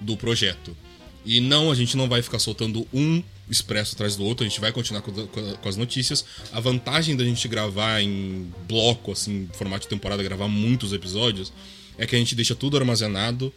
do 0.00 0.16
projeto. 0.16 0.76
E 1.24 1.40
não, 1.40 1.70
a 1.70 1.74
gente 1.74 1.96
não 1.96 2.08
vai 2.08 2.20
ficar 2.20 2.40
soltando 2.40 2.86
um 2.92 3.22
expresso 3.50 3.94
atrás 3.94 4.16
do 4.16 4.24
outro, 4.24 4.44
a 4.44 4.48
gente 4.48 4.60
vai 4.60 4.72
continuar 4.72 5.02
com, 5.02 5.12
com- 5.12 5.68
as 5.68 5.76
notícias. 5.76 6.24
A 6.52 6.60
vantagem 6.60 7.16
da 7.16 7.24
gente 7.24 7.46
gravar 7.48 8.00
em 8.00 8.50
bloco, 8.68 9.12
assim, 9.12 9.48
formato 9.52 9.82
de 9.82 9.88
temporada, 9.88 10.22
gravar 10.22 10.48
muitos 10.48 10.92
episódios, 10.92 11.52
é 11.98 12.06
que 12.06 12.16
a 12.16 12.18
gente 12.18 12.34
deixa 12.34 12.54
tudo 12.54 12.76
armazenado 12.76 13.52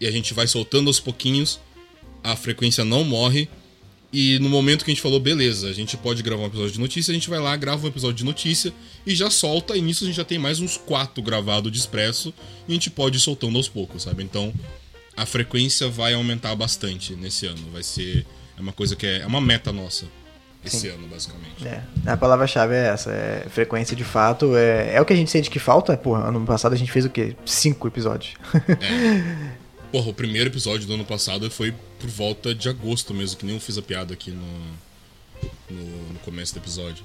e 0.00 0.06
a 0.06 0.10
gente 0.10 0.34
vai 0.34 0.46
soltando 0.46 0.88
aos 0.88 0.98
pouquinhos, 1.00 1.60
a 2.22 2.34
frequência 2.34 2.84
não 2.84 3.04
morre. 3.04 3.48
E 4.12 4.38
no 4.38 4.48
momento 4.48 4.84
que 4.84 4.90
a 4.90 4.94
gente 4.94 5.02
falou, 5.02 5.20
beleza, 5.20 5.68
a 5.68 5.72
gente 5.72 5.96
pode 5.96 6.22
gravar 6.22 6.44
um 6.44 6.46
episódio 6.46 6.72
de 6.72 6.80
notícia, 6.80 7.10
a 7.10 7.14
gente 7.14 7.28
vai 7.28 7.38
lá, 7.38 7.54
grava 7.56 7.84
um 7.84 7.88
episódio 7.88 8.16
de 8.16 8.24
notícia 8.24 8.72
e 9.06 9.14
já 9.14 9.30
solta, 9.30 9.76
e 9.76 9.82
nisso 9.82 10.04
a 10.04 10.06
gente 10.06 10.16
já 10.16 10.24
tem 10.24 10.38
mais 10.38 10.60
uns 10.60 10.76
quatro 10.76 11.22
gravados 11.22 11.70
de 11.70 11.78
expresso 11.78 12.32
e 12.66 12.72
a 12.72 12.74
gente 12.74 12.88
pode 12.88 13.18
ir 13.18 13.20
soltando 13.20 13.56
aos 13.56 13.68
poucos, 13.68 14.04
sabe? 14.04 14.22
Então 14.22 14.54
a 15.16 15.26
frequência 15.26 15.88
vai 15.88 16.14
aumentar 16.14 16.54
bastante 16.54 17.14
nesse 17.14 17.46
ano. 17.46 17.70
Vai 17.72 17.82
ser. 17.82 18.24
É 18.56 18.60
uma 18.60 18.72
coisa 18.72 18.96
que 18.96 19.06
é, 19.06 19.18
é 19.20 19.26
uma 19.26 19.40
meta 19.40 19.72
nossa 19.72 20.06
esse 20.64 20.88
ano, 20.88 21.06
basicamente. 21.06 21.64
É, 21.66 21.82
a 22.10 22.16
palavra-chave 22.16 22.74
é 22.74 22.88
essa, 22.88 23.10
é 23.12 23.46
frequência 23.48 23.94
de 23.96 24.02
fato, 24.02 24.56
é, 24.56 24.94
é 24.94 25.00
o 25.00 25.04
que 25.04 25.12
a 25.12 25.16
gente 25.16 25.30
sente 25.30 25.48
que 25.48 25.58
falta, 25.60 25.96
porra, 25.96 26.26
ano 26.28 26.44
passado 26.44 26.72
a 26.72 26.76
gente 26.76 26.90
fez 26.90 27.04
o 27.04 27.10
quê? 27.10 27.36
Cinco 27.44 27.86
episódios. 27.86 28.34
Porra, 29.92 30.10
o 30.10 30.14
primeiro 30.14 30.50
episódio 30.50 30.86
do 30.86 30.94
ano 30.94 31.04
passado 31.04 31.48
foi 31.50 31.72
por 32.00 32.10
volta 32.10 32.52
de 32.54 32.68
agosto 32.68 33.14
mesmo, 33.14 33.36
que 33.38 33.46
nem 33.46 33.54
eu 33.54 33.60
fiz 33.60 33.78
a 33.78 33.82
piada 33.82 34.12
aqui 34.12 34.30
no, 34.32 34.42
no, 35.70 35.84
no 36.14 36.18
começo 36.24 36.52
do 36.54 36.58
episódio. 36.58 37.04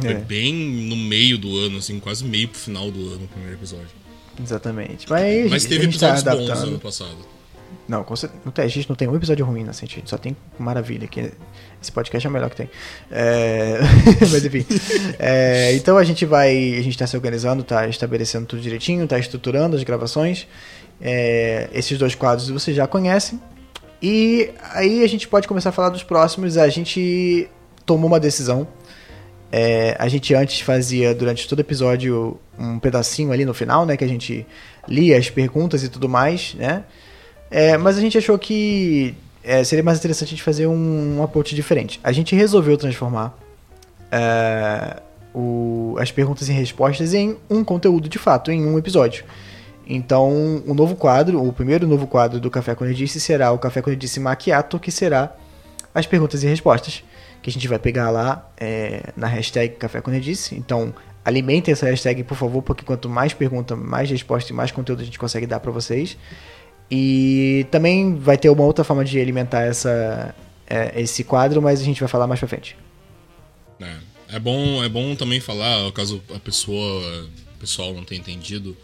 Foi 0.00 0.10
É. 0.10 0.14
bem 0.14 0.52
no 0.88 0.96
meio 0.96 1.38
do 1.38 1.56
ano, 1.58 1.78
assim, 1.78 1.98
quase 2.00 2.24
meio 2.24 2.48
pro 2.48 2.58
final 2.58 2.90
do 2.90 3.12
ano 3.14 3.24
o 3.24 3.28
primeiro 3.28 3.54
episódio. 3.54 3.88
Exatamente. 4.42 5.06
Mas, 5.08 5.48
Mas 5.50 5.64
teve 5.64 5.84
tá 5.84 5.88
episódios 5.88 6.22
bons 6.24 6.34
no 6.36 6.42
adaptando. 6.44 6.68
ano 6.68 6.78
passado. 6.80 7.16
Não, 7.88 8.04
a 8.04 8.66
gente 8.66 8.88
não 8.88 8.96
tem 8.96 9.06
um 9.06 9.14
episódio 9.14 9.46
ruim, 9.46 9.62
né? 9.62 9.70
A 9.70 9.72
gente 9.72 10.02
só 10.06 10.18
tem 10.18 10.36
maravilha 10.58 11.04
aqui. 11.04 11.32
Esse 11.80 11.92
podcast 11.92 12.26
é 12.26 12.30
o 12.30 12.32
melhor 12.32 12.50
que 12.50 12.56
tem. 12.56 12.70
É, 13.10 13.78
Mas 14.30 14.44
enfim. 14.44 14.66
É, 15.18 15.72
então 15.74 15.96
a 15.96 16.02
gente 16.02 16.26
vai. 16.26 16.74
A 16.78 16.82
gente 16.82 16.98
tá 16.98 17.06
se 17.06 17.16
organizando, 17.16 17.62
tá 17.62 17.86
estabelecendo 17.86 18.44
tudo 18.46 18.60
direitinho, 18.60 19.06
tá 19.06 19.18
estruturando 19.18 19.76
as 19.76 19.84
gravações. 19.84 20.48
É, 21.00 21.68
esses 21.72 21.96
dois 21.96 22.14
quadros 22.14 22.48
vocês 22.48 22.76
já 22.76 22.88
conhecem. 22.88 23.40
E 24.02 24.50
aí 24.72 25.04
a 25.04 25.08
gente 25.08 25.28
pode 25.28 25.46
começar 25.46 25.68
a 25.68 25.72
falar 25.72 25.90
dos 25.90 26.02
próximos. 26.02 26.58
A 26.58 26.68
gente 26.68 27.48
tomou 27.84 28.08
uma 28.08 28.18
decisão. 28.18 28.66
É, 29.52 29.94
a 29.98 30.08
gente 30.08 30.34
antes 30.34 30.60
fazia 30.60 31.14
durante 31.14 31.46
todo 31.48 31.60
episódio 31.60 32.38
um 32.58 32.80
pedacinho 32.80 33.30
ali 33.30 33.44
no 33.44 33.54
final, 33.54 33.86
né? 33.86 33.96
Que 33.96 34.04
a 34.04 34.08
gente 34.08 34.44
lia 34.88 35.16
as 35.16 35.30
perguntas 35.30 35.84
e 35.84 35.88
tudo 35.88 36.08
mais, 36.08 36.54
né? 36.54 36.84
É, 37.50 37.76
mas 37.76 37.96
a 37.96 38.00
gente 38.00 38.18
achou 38.18 38.38
que 38.38 39.14
é, 39.42 39.62
seria 39.62 39.84
mais 39.84 39.98
interessante 39.98 40.28
a 40.28 40.30
gente 40.30 40.42
fazer 40.42 40.66
um, 40.66 41.18
um 41.18 41.22
approach 41.22 41.54
diferente. 41.54 42.00
A 42.02 42.10
gente 42.12 42.34
resolveu 42.34 42.76
transformar 42.76 43.36
é, 44.10 45.00
o- 45.34 45.96
as 45.98 46.10
perguntas 46.10 46.48
e 46.48 46.52
respostas 46.52 47.14
em 47.14 47.36
um 47.48 47.62
conteúdo 47.62 48.08
de 48.08 48.18
fato, 48.18 48.50
em 48.50 48.64
um 48.66 48.78
episódio. 48.78 49.24
Então, 49.86 50.62
o 50.66 50.74
novo 50.74 50.96
quadro, 50.96 51.40
o 51.46 51.52
primeiro 51.52 51.86
novo 51.86 52.06
quadro 52.08 52.40
do 52.40 52.50
Café 52.50 52.74
com 52.74 52.84
será 53.20 53.52
o 53.52 53.58
Café 53.58 53.80
com 53.80 53.90
Nerdice 53.90 54.18
que 54.80 54.90
será 54.90 55.32
as 55.94 56.06
perguntas 56.06 56.42
e 56.42 56.46
respostas, 56.48 57.04
que 57.40 57.48
a 57.48 57.52
gente 57.52 57.68
vai 57.68 57.78
pegar 57.78 58.10
lá 58.10 58.50
é, 58.58 59.10
na 59.16 59.28
hashtag 59.28 59.76
Café 59.76 60.00
com. 60.10 60.56
Então, 60.56 60.92
alimentem 61.24 61.70
essa 61.70 61.86
hashtag, 61.86 62.24
por 62.24 62.36
favor, 62.36 62.62
porque 62.62 62.84
quanto 62.84 63.08
mais 63.08 63.32
pergunta, 63.32 63.76
mais 63.76 64.10
resposta 64.10 64.52
e 64.52 64.56
mais 64.56 64.72
conteúdo 64.72 65.02
a 65.02 65.04
gente 65.04 65.18
consegue 65.20 65.46
dar 65.46 65.60
para 65.60 65.70
vocês. 65.70 66.16
E 66.90 67.66
também 67.70 68.16
vai 68.16 68.38
ter 68.38 68.48
uma 68.48 68.64
outra 68.64 68.84
forma 68.84 69.04
de 69.04 69.20
alimentar 69.20 69.62
essa, 69.62 70.34
é, 70.68 71.00
esse 71.00 71.24
quadro, 71.24 71.60
mas 71.60 71.80
a 71.80 71.84
gente 71.84 72.00
vai 72.00 72.08
falar 72.08 72.26
mais 72.26 72.38
pra 72.38 72.48
frente. 72.48 72.76
É, 73.80 74.36
é 74.36 74.38
bom, 74.38 74.82
é 74.84 74.88
bom 74.88 75.14
também 75.14 75.40
falar, 75.40 75.90
caso 75.92 76.22
a 76.34 76.38
pessoa, 76.38 77.28
o 77.56 77.58
pessoal 77.58 77.92
não 77.92 78.04
tenha 78.04 78.20
entendido, 78.20 78.76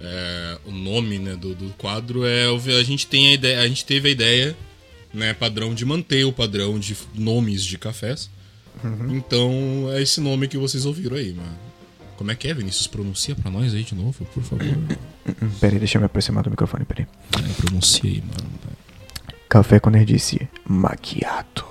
é, 0.00 0.58
o 0.66 0.70
nome 0.70 1.18
né, 1.18 1.36
do, 1.36 1.54
do 1.54 1.70
quadro, 1.74 2.26
é 2.26 2.46
a 2.46 2.82
gente 2.82 3.06
tem 3.06 3.28
a 3.28 3.32
ideia, 3.34 3.60
a 3.60 3.68
gente 3.68 3.84
teve 3.84 4.08
a 4.08 4.12
ideia, 4.12 4.56
né, 5.12 5.34
padrão 5.34 5.74
de 5.74 5.84
manter 5.84 6.24
o 6.24 6.32
padrão 6.32 6.78
de 6.78 6.96
nomes 7.14 7.64
de 7.64 7.78
cafés. 7.78 8.30
Uhum. 8.82 9.16
Então 9.16 9.88
é 9.92 10.00
esse 10.00 10.20
nome 10.20 10.48
que 10.48 10.56
vocês 10.56 10.86
ouviram 10.86 11.16
aí, 11.16 11.32
mano. 11.32 11.69
Como 12.20 12.30
é 12.30 12.34
que 12.34 12.48
é, 12.48 12.52
Vinícius? 12.52 12.86
Pronuncia 12.86 13.34
pra 13.34 13.50
nós 13.50 13.72
aí 13.72 13.82
de 13.82 13.94
novo, 13.94 14.26
por 14.26 14.42
favor. 14.42 14.66
peraí, 15.58 15.78
deixa 15.78 15.96
eu 15.96 16.00
me 16.00 16.04
aproximar 16.04 16.44
do 16.44 16.50
microfone, 16.50 16.84
peraí. 16.84 17.06
É, 17.32 17.52
pronuncia 17.54 18.10
aí, 18.10 18.20
mano. 18.20 18.50
Café 19.48 19.80
com 19.80 19.90
disse 20.04 20.46
macchiato. 20.68 21.64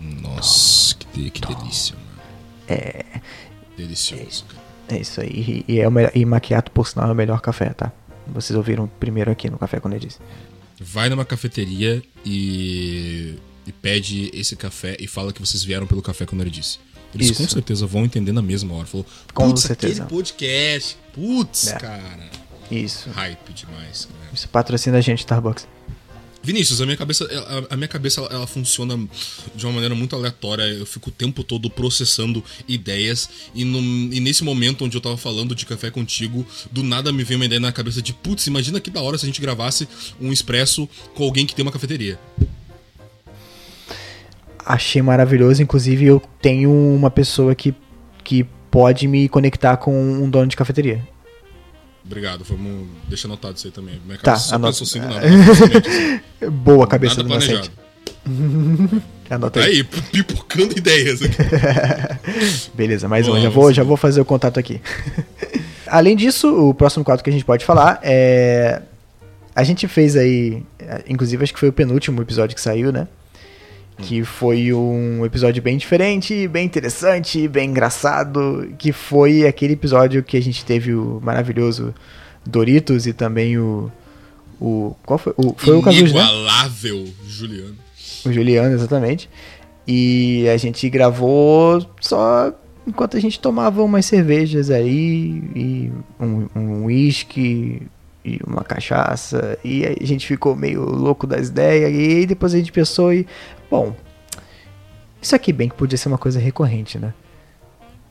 Nossa, 0.00 0.94
que, 0.94 1.28
que 1.28 1.40
delícia, 1.40 1.96
mano. 1.96 2.22
É. 2.68 3.04
Delicioso, 3.76 4.44
cara. 4.44 4.62
É 4.90 5.00
isso 5.00 5.20
aí. 5.20 5.64
E, 5.66 5.80
é 5.80 5.88
o 5.88 5.90
melhor, 5.90 6.12
e 6.14 6.24
macchiato, 6.24 6.70
por 6.70 6.86
sinal, 6.86 7.08
é 7.08 7.12
o 7.12 7.16
melhor 7.16 7.40
café, 7.40 7.70
tá? 7.70 7.90
Vocês 8.28 8.56
ouviram 8.56 8.86
primeiro 8.86 9.32
aqui 9.32 9.50
no 9.50 9.58
Café 9.58 9.80
com 9.80 9.90
disse. 9.90 10.20
Vai 10.78 11.08
numa 11.08 11.24
cafeteria 11.24 12.00
e, 12.24 13.40
e 13.66 13.72
pede 13.72 14.30
esse 14.32 14.54
café 14.54 14.96
e 15.00 15.08
fala 15.08 15.32
que 15.32 15.40
vocês 15.40 15.64
vieram 15.64 15.84
pelo 15.84 16.00
Café 16.00 16.26
com 16.26 16.36
disse. 16.44 16.78
Eles 17.14 17.30
Isso. 17.30 17.42
com 17.42 17.48
certeza 17.48 17.86
vão 17.86 18.04
entender 18.04 18.32
na 18.32 18.42
mesma 18.42 18.74
hora. 18.74 18.86
Falou, 18.86 19.06
com 19.32 19.56
certeza. 19.56 20.02
aquele 20.02 20.08
podcast. 20.08 20.96
Putz, 21.12 21.68
é. 21.68 21.78
cara. 21.78 22.30
Isso. 22.70 23.10
Hype 23.10 23.52
demais, 23.52 24.06
cara. 24.06 24.30
Isso 24.32 24.48
patrocina 24.48 24.98
a 24.98 25.00
gente, 25.00 25.20
Starbucks. 25.20 25.66
Vinícius, 26.44 26.82
a 26.82 26.84
minha 26.84 26.96
cabeça, 26.96 27.24
a, 27.70 27.74
a 27.74 27.76
minha 27.76 27.88
cabeça 27.88 28.20
ela, 28.20 28.28
ela, 28.30 28.46
funciona 28.46 29.08
de 29.54 29.64
uma 29.64 29.72
maneira 29.72 29.94
muito 29.94 30.14
aleatória. 30.14 30.62
Eu 30.64 30.84
fico 30.84 31.08
o 31.08 31.12
tempo 31.12 31.42
todo 31.42 31.70
processando 31.70 32.44
ideias 32.68 33.30
e, 33.54 33.64
no, 33.64 33.78
e 34.12 34.20
nesse 34.20 34.44
momento 34.44 34.84
onde 34.84 34.94
eu 34.94 35.00
tava 35.00 35.16
falando 35.16 35.54
de 35.54 35.64
café 35.64 35.90
contigo, 35.90 36.46
do 36.70 36.82
nada 36.82 37.10
me 37.10 37.24
veio 37.24 37.40
uma 37.40 37.46
ideia 37.46 37.60
na 37.60 37.72
cabeça 37.72 38.02
de 38.02 38.12
putz, 38.12 38.46
imagina 38.46 38.78
que 38.78 38.90
da 38.90 39.00
hora 39.00 39.16
se 39.16 39.24
a 39.24 39.26
gente 39.28 39.40
gravasse 39.40 39.88
um 40.20 40.30
expresso 40.30 40.86
com 41.14 41.24
alguém 41.24 41.46
que 41.46 41.54
tem 41.54 41.62
uma 41.62 41.72
cafeteria. 41.72 42.20
Achei 44.64 45.02
maravilhoso, 45.02 45.62
inclusive 45.62 46.06
eu 46.06 46.22
tenho 46.40 46.70
uma 46.70 47.10
pessoa 47.10 47.54
que, 47.54 47.74
que 48.22 48.44
pode 48.70 49.06
me 49.06 49.28
conectar 49.28 49.76
com 49.76 49.94
um 49.94 50.28
dono 50.28 50.46
de 50.46 50.56
cafeteria. 50.56 51.06
Obrigado, 52.04 52.44
vamos 52.44 52.86
deixar 53.08 53.28
anotado 53.28 53.56
isso 53.56 53.66
aí 53.66 53.72
também. 53.72 54.00
Minha 54.04 54.18
tá, 54.18 54.32
cabeça 54.32 54.54
anota... 54.54 54.82
assim 54.82 54.98
nada. 55.00 55.20
Boa 56.50 56.86
cabeça 56.86 57.22
nada 57.22 57.28
do 57.28 57.28
planejado. 57.28 57.70
Anota 59.30 59.60
aí. 59.60 59.76
aí, 59.76 59.84
pipocando 59.84 60.76
ideias 60.76 61.22
aqui. 61.22 61.36
Beleza, 62.74 63.08
mais 63.08 63.28
um. 63.28 63.40
Já 63.40 63.48
vou, 63.48 63.72
já 63.72 63.82
vou 63.82 63.96
fazer 63.96 64.20
o 64.20 64.24
contato 64.24 64.58
aqui. 64.58 64.80
Além 65.86 66.16
disso, 66.16 66.70
o 66.70 66.74
próximo 66.74 67.04
quadro 67.04 67.22
que 67.22 67.30
a 67.30 67.32
gente 67.32 67.44
pode 67.44 67.64
falar 67.64 68.00
é. 68.02 68.82
A 69.54 69.62
gente 69.62 69.86
fez 69.86 70.16
aí. 70.16 70.62
Inclusive, 71.08 71.44
acho 71.44 71.54
que 71.54 71.60
foi 71.60 71.68
o 71.68 71.72
penúltimo 71.72 72.20
episódio 72.20 72.54
que 72.54 72.60
saiu, 72.60 72.92
né? 72.92 73.06
Que 73.98 74.24
foi 74.24 74.72
um 74.72 75.24
episódio 75.24 75.62
bem 75.62 75.76
diferente, 75.76 76.48
bem 76.48 76.66
interessante, 76.66 77.46
bem 77.46 77.70
engraçado, 77.70 78.72
que 78.78 78.92
foi 78.92 79.46
aquele 79.46 79.74
episódio 79.74 80.22
que 80.22 80.36
a 80.36 80.42
gente 80.42 80.64
teve 80.64 80.94
o 80.94 81.20
maravilhoso 81.22 81.94
Doritos 82.46 83.06
e 83.06 83.12
também 83.12 83.56
o 83.58 83.90
o 84.60 84.94
qual 85.04 85.18
foi? 85.18 85.34
O, 85.36 85.54
foi 85.56 85.76
o 85.76 85.82
Cazuza, 85.82 86.14
né? 86.14 86.20
Inigualável 86.20 87.08
Juliano. 87.26 87.76
O 88.24 88.32
Juliano, 88.32 88.74
exatamente. 88.74 89.28
E 89.86 90.48
a 90.48 90.56
gente 90.56 90.88
gravou 90.88 91.84
só 92.00 92.52
enquanto 92.86 93.16
a 93.16 93.20
gente 93.20 93.40
tomava 93.40 93.82
umas 93.82 94.06
cervejas 94.06 94.70
aí 94.70 95.42
e 95.54 95.92
um 96.20 96.84
whisky 96.84 97.82
e 98.24 98.40
uma 98.46 98.62
cachaça 98.62 99.58
e 99.62 99.84
a 99.84 100.06
gente 100.06 100.26
ficou 100.26 100.56
meio 100.56 100.82
louco 100.82 101.26
das 101.26 101.48
ideias 101.48 101.92
e 101.92 102.26
depois 102.26 102.54
a 102.54 102.56
gente 102.56 102.72
pensou 102.72 103.12
e 103.12 103.26
Bom, 103.74 103.92
isso 105.20 105.34
aqui 105.34 105.52
bem 105.52 105.68
que 105.68 105.74
podia 105.74 105.98
ser 105.98 106.06
uma 106.06 106.16
coisa 106.16 106.38
recorrente, 106.38 106.96
né? 106.96 107.12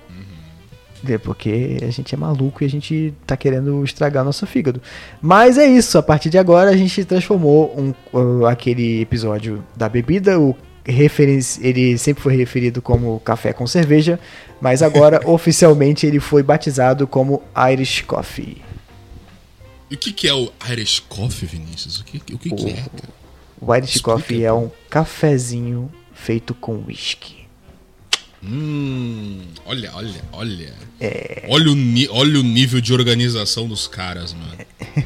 Uhum. 0.09 1.19
Porque 1.19 1.77
a 1.81 1.89
gente 1.89 2.13
é 2.13 2.17
maluco 2.17 2.61
e 2.61 2.65
a 2.65 2.69
gente 2.69 3.13
tá 3.25 3.37
querendo 3.37 3.81
estragar 3.81 4.25
nosso 4.25 4.45
fígado. 4.45 4.81
Mas 5.21 5.57
é 5.57 5.65
isso, 5.65 5.97
a 5.97 6.03
partir 6.03 6.29
de 6.29 6.37
agora 6.37 6.69
a 6.69 6.75
gente 6.75 7.05
transformou 7.05 7.73
um, 7.79 7.93
uh, 8.13 8.45
aquele 8.45 8.99
episódio 8.99 9.63
da 9.73 9.87
bebida, 9.87 10.37
o 10.37 10.53
ele 10.85 11.97
sempre 11.97 12.21
foi 12.21 12.35
referido 12.35 12.81
como 12.81 13.21
café 13.21 13.53
com 13.53 13.65
cerveja, 13.65 14.19
mas 14.59 14.83
agora 14.83 15.21
oficialmente 15.31 16.05
ele 16.05 16.19
foi 16.19 16.43
batizado 16.43 17.07
como 17.07 17.41
Irish 17.71 18.01
Coffee. 18.01 18.61
E 19.89 19.95
o 19.95 19.97
que, 19.97 20.11
que 20.11 20.27
é 20.27 20.33
o 20.33 20.51
Irish 20.69 20.99
Coffee, 21.07 21.47
Vinícius? 21.47 22.01
O 22.01 22.03
que, 22.03 22.17
o 22.17 22.37
que, 22.37 22.49
o... 22.49 22.55
que 22.57 22.69
é, 22.69 22.73
cara? 22.73 23.22
Explica, 23.95 24.11
Coffee 24.11 24.43
é 24.43 24.53
um 24.53 24.69
cafezinho 24.89 25.91
feito 26.13 26.53
com 26.53 26.83
whisky. 26.85 27.43
Hum, 28.43 29.41
olha, 29.65 29.91
olha, 29.95 30.21
olha. 30.33 30.73
É... 30.99 31.45
Olha, 31.47 31.71
o 31.71 31.75
olha 32.13 32.39
o 32.39 32.43
nível 32.43 32.81
de 32.81 32.93
organização 32.93 33.67
dos 33.67 33.87
caras, 33.87 34.33
mano. 34.33 34.57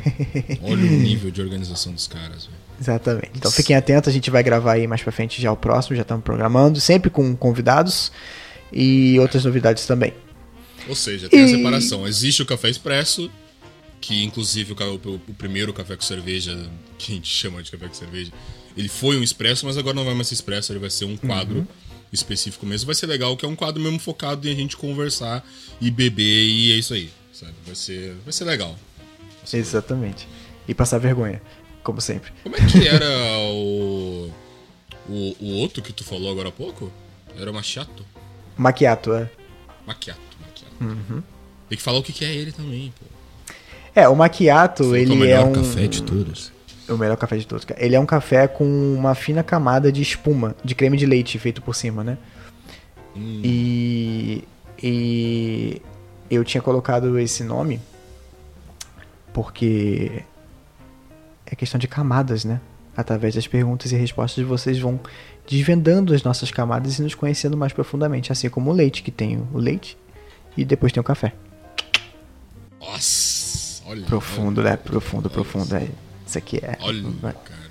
olha 0.63 0.82
o 0.82 0.98
nível 0.98 1.30
de 1.30 1.39
organização 1.41 1.93
dos 1.93 2.08
caras, 2.08 2.46
velho. 2.46 2.58
Exatamente. 2.80 3.32
Então 3.36 3.52
fiquem 3.52 3.76
atentos, 3.76 4.10
a 4.10 4.12
gente 4.12 4.30
vai 4.30 4.43
gravar 4.43 4.74
aí 4.74 4.88
mais 4.88 5.02
pra 5.02 5.12
frente 5.12 5.41
já 5.41 5.52
o 5.52 5.58
próximo, 5.58 5.96
já 5.96 6.02
estamos 6.02 6.24
programando, 6.24 6.80
sempre 6.80 7.10
com 7.10 7.36
convidados 7.36 8.12
e 8.72 9.20
outras 9.20 9.46
novidades 9.46 9.86
também. 9.86 10.13
Ou 10.88 10.96
seja, 10.96 11.30
tem 11.30 11.41
e... 11.41 11.43
a 11.43 11.48
separação. 11.48 12.08
Existe 12.08 12.41
o 12.41 12.46
café 12.46 12.70
expresso, 12.70 13.30
que 14.08 14.24
inclusive 14.24 14.72
o, 14.72 14.76
o, 14.76 15.15
o, 15.15 15.34
primeiro 15.34 15.74
café 15.74 15.98
com 15.98 16.02
cerveja, 16.02 16.58
que 16.98 17.12
a 17.12 17.15
gente 17.15 17.28
chama 17.28 17.62
de 17.62 17.70
café 17.70 17.89
com 17.89 17.93
cerveja, 17.93 18.32
ele 18.78 18.88
foi 18.88 19.17
um 19.17 19.24
expresso, 19.24 19.65
mas 19.65 19.78
agora 19.78 19.93
não 19.93 20.06
vai 20.06 20.13
mais 20.13 20.30
ser 20.30 20.36
expresso, 20.36 20.72
ele 20.72 20.80
vai 20.80 20.89
ser 20.89 21.04
um 21.04 21.17
quadro 21.17 21.58
uhum. 21.58 21.67
específico 22.13 22.65
mesmo. 22.65 22.86
Vai 22.86 22.96
ser 22.96 23.06
legal, 23.06 23.36
que 23.36 23.43
é 23.43 23.50
um 23.50 23.56
quadro 23.56 23.84
mesmo 23.84 24.00
focado 24.00 24.48
em 24.48 24.52
a 24.54 24.56
gente 24.56 24.78
conversar 24.78 25.46
e 25.82 25.91
beber, 25.91 26.24
e 26.24 26.72
é 26.72 26.76
isso 26.76 26.93
aí, 26.93 27.12
sabe? 27.34 27.54
Vai 27.65 27.76
ser, 27.76 28.15
vai 28.24 28.32
ser 28.32 28.46
legal. 28.46 28.80
Exatamente. 29.52 30.26
E 30.65 30.74
passar 30.74 31.00
vergonha, 31.00 31.41
como 31.84 32.00
sempre. 32.00 32.32
Como 32.43 32.56
é 32.56 32.60
que 32.60 32.88
era 32.88 33.10
o, 33.50 34.32
o, 35.10 35.36
o 35.38 35.54
outro 35.56 35.84
que 35.84 35.91
tu 35.91 36.06
falou 36.06 36.32
agora 36.32 36.48
há 36.48 36.52
pouco? 36.54 36.89
Era 37.38 37.52
o 37.52 37.54
machiato? 37.54 38.06
Maquiato, 38.56 39.13
é. 39.13 39.30
Maquiato, 39.86 40.22
maquiato. 40.39 40.76
Uhum. 40.80 41.22
Tem 41.67 41.78
que 41.78 41.84
falar 41.84 41.98
o 41.98 42.04
que 42.04 42.24
é 42.24 42.34
ele 42.34 42.54
também, 42.54 42.93
pô. 42.98 43.16
É, 43.97 44.07
o 44.07 44.15
macchiato, 44.15 44.95
ele 44.95 45.13
é 45.13 45.15
o 45.15 45.19
melhor 45.19 45.41
é 45.41 45.43
um... 45.45 45.53
café 45.53 45.88
de 45.88 46.03
todos. 46.03 46.51
O 46.88 46.95
melhor 46.97 47.17
café 47.17 47.36
de 47.36 47.47
todos. 47.47 47.65
Ele 47.77 47.95
é 47.95 47.99
um 47.99 48.05
café 48.05 48.47
com 48.47 48.63
uma 48.63 49.15
fina 49.15 49.41
camada 49.41 49.91
de 49.91 50.03
espuma, 50.03 50.55
de 50.63 50.75
creme 50.75 50.95
de 50.95 51.07
leite 51.07 51.39
feito 51.39 51.63
por 51.63 51.73
cima, 51.73 52.03
né? 52.03 52.15
Hum. 53.15 53.41
E... 53.43 54.43
E... 54.83 55.81
Eu 56.29 56.43
tinha 56.43 56.62
colocado 56.62 57.17
esse 57.17 57.43
nome 57.43 57.81
porque 59.33 60.21
é 61.47 61.55
questão 61.55 61.79
de 61.79 61.88
camadas, 61.88 62.45
né? 62.45 62.62
Através 62.95 63.33
das 63.33 63.47
perguntas 63.47 63.91
e 63.91 63.95
respostas 63.95 64.45
vocês 64.45 64.77
vão 64.77 64.99
desvendando 65.49 66.13
as 66.13 66.21
nossas 66.21 66.51
camadas 66.51 66.99
e 66.99 67.01
nos 67.01 67.15
conhecendo 67.15 67.57
mais 67.57 67.73
profundamente, 67.73 68.31
assim 68.31 68.47
como 68.47 68.69
o 68.69 68.73
leite, 68.73 69.01
que 69.01 69.10
tem 69.10 69.43
o 69.51 69.57
leite 69.57 69.97
e 70.55 70.63
depois 70.63 70.93
tem 70.93 71.01
o 71.01 71.03
café. 71.03 71.33
Nossa! 72.79 73.46
Olha, 73.88 74.06
profundo, 74.06 74.60
olha, 74.60 74.71
né? 74.71 74.78
Profundo, 74.78 75.30
profundo. 75.30 75.76
É. 75.76 75.88
Isso 76.26 76.38
aqui 76.38 76.58
é. 76.58 76.78
Olha, 76.82 77.04
cara. 77.21 77.67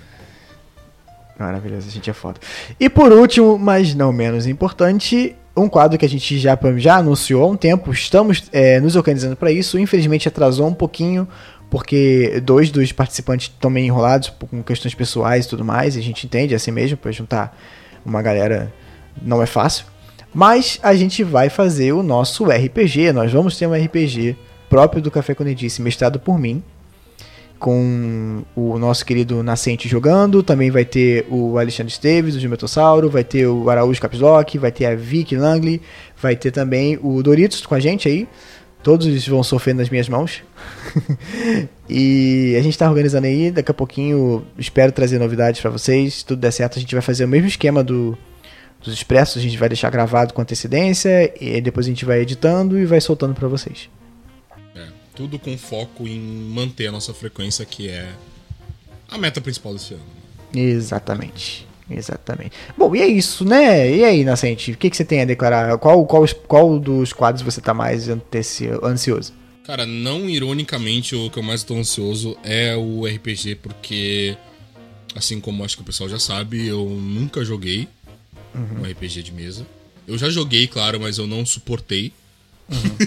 Maravilhoso, 1.37 1.87
a 1.87 1.91
gente 1.91 2.09
é 2.09 2.13
foda. 2.13 2.39
E 2.79 2.89
por 2.89 3.11
último, 3.11 3.59
mas 3.59 3.93
não 3.93 4.11
menos 4.11 4.47
importante, 4.47 5.35
um 5.55 5.69
quadro 5.69 5.95
que 5.95 6.05
a 6.05 6.09
gente 6.09 6.39
já, 6.39 6.57
já 6.77 6.97
anunciou 6.97 7.43
há 7.43 7.47
um 7.47 7.55
tempo. 7.55 7.91
Estamos 7.91 8.43
é, 8.51 8.79
nos 8.79 8.95
organizando 8.95 9.35
para 9.35 9.51
isso. 9.51 9.77
Infelizmente 9.77 10.27
atrasou 10.27 10.65
um 10.65 10.73
pouquinho, 10.73 11.27
porque 11.69 12.41
dois 12.43 12.71
dos 12.71 12.91
participantes 12.91 13.51
estão 13.53 13.69
meio 13.69 13.85
enrolados 13.85 14.29
com 14.29 14.63
questões 14.63 14.95
pessoais 14.95 15.45
e 15.45 15.49
tudo 15.49 15.63
mais. 15.63 15.95
E 15.95 15.99
a 15.99 16.03
gente 16.03 16.25
entende 16.25 16.55
é 16.55 16.57
assim 16.57 16.71
mesmo, 16.71 16.97
para 16.97 17.11
juntar 17.11 17.55
uma 18.03 18.23
galera 18.23 18.73
não 19.21 19.39
é 19.39 19.45
fácil. 19.45 19.85
Mas 20.33 20.79
a 20.81 20.95
gente 20.95 21.23
vai 21.23 21.49
fazer 21.49 21.91
o 21.91 22.01
nosso 22.01 22.45
RPG. 22.45 23.11
Nós 23.11 23.31
vamos 23.31 23.55
ter 23.55 23.67
um 23.67 23.73
RPG 23.73 24.35
próprio 24.69 25.01
do 25.01 25.11
Café 25.11 25.33
com 25.33 25.47
Edice, 25.47 25.81
mestrado 25.81 26.19
por 26.19 26.37
mim, 26.39 26.63
com 27.59 28.43
o 28.55 28.77
nosso 28.77 29.05
querido 29.05 29.41
Nascente 29.41 29.87
jogando, 29.87 30.43
também 30.43 30.69
vai 30.69 30.85
ter 30.85 31.25
o 31.29 31.57
Alexandre 31.57 31.91
Esteves, 31.91 32.35
o 32.35 32.39
Gimetossauro, 32.39 33.09
vai 33.09 33.23
ter 33.23 33.47
o 33.47 33.69
Araújo 33.69 34.01
Capslock, 34.01 34.57
vai 34.57 34.71
ter 34.71 34.85
a 34.85 34.95
Vicky 34.95 35.35
Langley, 35.35 35.81
vai 36.21 36.35
ter 36.35 36.51
também 36.51 36.99
o 37.01 37.21
Doritos 37.23 37.65
com 37.65 37.75
a 37.75 37.79
gente 37.79 38.07
aí. 38.07 38.27
Todos 38.83 39.27
vão 39.27 39.43
sofrer 39.43 39.73
nas 39.73 39.89
minhas 39.89 40.07
mãos. 40.07 40.43
e 41.89 42.55
a 42.57 42.61
gente 42.61 42.73
está 42.73 42.87
organizando 42.87 43.27
aí, 43.27 43.51
daqui 43.51 43.71
a 43.71 43.73
pouquinho 43.73 44.45
espero 44.57 44.91
trazer 44.91 45.19
novidades 45.19 45.59
para 45.59 45.71
vocês. 45.71 46.15
Se 46.15 46.25
tudo 46.25 46.39
der 46.39 46.51
certo, 46.51 46.77
a 46.77 46.79
gente 46.79 46.93
vai 46.93 47.01
fazer 47.01 47.25
o 47.25 47.27
mesmo 47.27 47.47
esquema 47.47 47.83
do, 47.83 48.17
dos 48.81 48.93
expressos, 48.93 49.37
a 49.37 49.41
gente 49.41 49.57
vai 49.57 49.67
deixar 49.67 49.89
gravado 49.89 50.33
com 50.33 50.41
antecedência 50.41 51.33
e 51.41 51.59
depois 51.59 51.85
a 51.85 51.89
gente 51.89 52.05
vai 52.05 52.21
editando 52.21 52.79
e 52.79 52.85
vai 52.85 53.01
soltando 53.01 53.33
para 53.33 53.47
vocês. 53.47 53.89
Tudo 55.17 55.39
com 55.39 55.57
foco 55.57 56.07
em 56.07 56.19
manter 56.19 56.87
a 56.87 56.91
nossa 56.91 57.11
frequência, 57.11 57.65
que 57.65 57.89
é 57.89 58.07
a 59.09 59.17
meta 59.17 59.41
principal 59.41 59.73
desse 59.73 59.95
ano. 59.95 60.03
Exatamente. 60.53 61.67
Exatamente. 61.89 62.51
Bom, 62.77 62.95
e 62.95 63.01
é 63.01 63.07
isso, 63.07 63.43
né? 63.43 63.89
E 63.95 64.03
aí, 64.03 64.23
Nascente, 64.23 64.73
o 64.73 64.77
que, 64.77 64.91
que 64.91 64.95
você 64.95 65.03
tem 65.03 65.21
a 65.21 65.25
declarar? 65.25 65.75
Qual, 65.79 66.05
qual, 66.05 66.25
qual 66.47 66.79
dos 66.79 67.13
quadros 67.13 67.41
você 67.41 67.59
tá 67.59 67.73
mais 67.73 68.07
ansioso? 68.83 69.33
Cara, 69.63 69.87
não 69.87 70.29
ironicamente, 70.29 71.15
o 71.15 71.31
que 71.31 71.39
eu 71.39 71.43
mais 71.43 71.63
tô 71.63 71.75
ansioso 71.75 72.37
é 72.43 72.75
o 72.75 73.05
RPG, 73.05 73.55
porque, 73.55 74.37
assim 75.15 75.41
como 75.41 75.63
acho 75.65 75.77
que 75.77 75.81
o 75.81 75.85
pessoal 75.85 76.07
já 76.07 76.19
sabe, 76.19 76.67
eu 76.67 76.85
nunca 76.85 77.43
joguei 77.43 77.87
uhum. 78.53 78.81
um 78.81 78.83
RPG 78.83 79.23
de 79.23 79.31
mesa. 79.31 79.65
Eu 80.07 80.17
já 80.17 80.29
joguei, 80.29 80.67
claro, 80.67 80.99
mas 80.99 81.17
eu 81.17 81.25
não 81.25 81.45
suportei. 81.45 82.13
Uhum. 82.69 82.97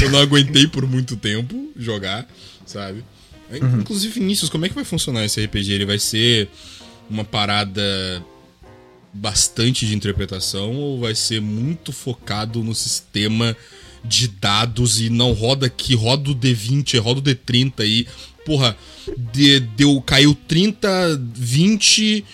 eu 0.02 0.10
não 0.10 0.20
aguentei 0.20 0.66
por 0.66 0.86
muito 0.86 1.16
tempo 1.16 1.70
jogar, 1.76 2.26
sabe? 2.66 3.04
Uhum. 3.50 3.80
Inclusive, 3.80 4.20
Vinícius, 4.20 4.50
como 4.50 4.66
é 4.66 4.68
que 4.68 4.74
vai 4.74 4.84
funcionar 4.84 5.24
esse 5.24 5.44
RPG? 5.44 5.72
Ele 5.72 5.86
vai 5.86 5.98
ser 5.98 6.48
uma 7.08 7.24
parada 7.24 8.24
bastante 9.12 9.86
de 9.86 9.94
interpretação 9.94 10.74
ou 10.74 11.00
vai 11.00 11.14
ser 11.14 11.40
muito 11.40 11.92
focado 11.92 12.64
no 12.64 12.74
sistema 12.74 13.56
de 14.04 14.28
dados 14.28 15.00
e 15.00 15.08
não 15.08 15.32
roda 15.32 15.66
aqui, 15.66 15.94
roda 15.94 16.30
o 16.30 16.34
D20, 16.34 16.98
roda 16.98 17.20
o 17.20 17.22
D30 17.22 17.80
aí. 17.80 18.06
Porra, 18.44 18.76
de, 19.32 19.60
deu, 19.60 20.02
caiu 20.02 20.34
30, 20.34 21.20
20 21.34 22.24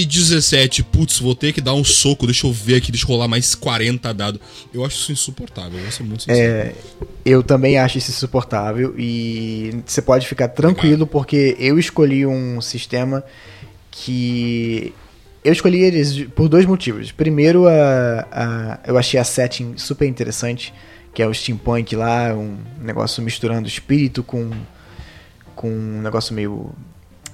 e 0.00 0.04
17. 0.04 0.82
Putz, 0.82 1.20
vou 1.20 1.34
ter 1.34 1.52
que 1.52 1.60
dar 1.60 1.74
um 1.74 1.84
soco, 1.84 2.26
deixa 2.26 2.46
eu 2.46 2.52
ver 2.52 2.76
aqui, 2.76 2.90
deixa 2.90 3.04
eu 3.04 3.08
rolar 3.08 3.28
mais 3.28 3.54
40 3.54 4.12
dados. 4.12 4.40
Eu 4.72 4.84
acho 4.84 4.96
isso 4.96 5.12
insuportável, 5.12 5.78
vou 5.80 5.90
ser 5.92 6.02
muito 6.02 6.24
sincero. 6.24 6.68
É, 6.68 6.74
eu 7.24 7.42
também 7.42 7.78
acho 7.78 7.98
isso 7.98 8.10
insuportável 8.10 8.94
e 8.98 9.82
você 9.86 10.02
pode 10.02 10.26
ficar 10.26 10.48
tranquilo 10.48 11.06
porque 11.06 11.56
eu 11.58 11.78
escolhi 11.78 12.26
um 12.26 12.60
sistema 12.60 13.22
que 13.90 14.92
eu 15.44 15.52
escolhi 15.52 15.82
eles 15.82 16.24
por 16.34 16.48
dois 16.48 16.66
motivos. 16.66 17.12
Primeiro, 17.12 17.68
a, 17.68 18.26
a, 18.32 18.80
eu 18.86 18.98
achei 18.98 19.20
a 19.20 19.24
setting 19.24 19.76
super 19.76 20.08
interessante, 20.08 20.74
que 21.12 21.22
é 21.22 21.26
o 21.26 21.32
steampunk 21.32 21.94
lá, 21.94 22.34
um 22.34 22.56
negócio 22.80 23.22
misturando 23.22 23.68
espírito 23.68 24.24
com, 24.24 24.50
com 25.54 25.70
um 25.70 26.00
negócio 26.02 26.34
meio 26.34 26.74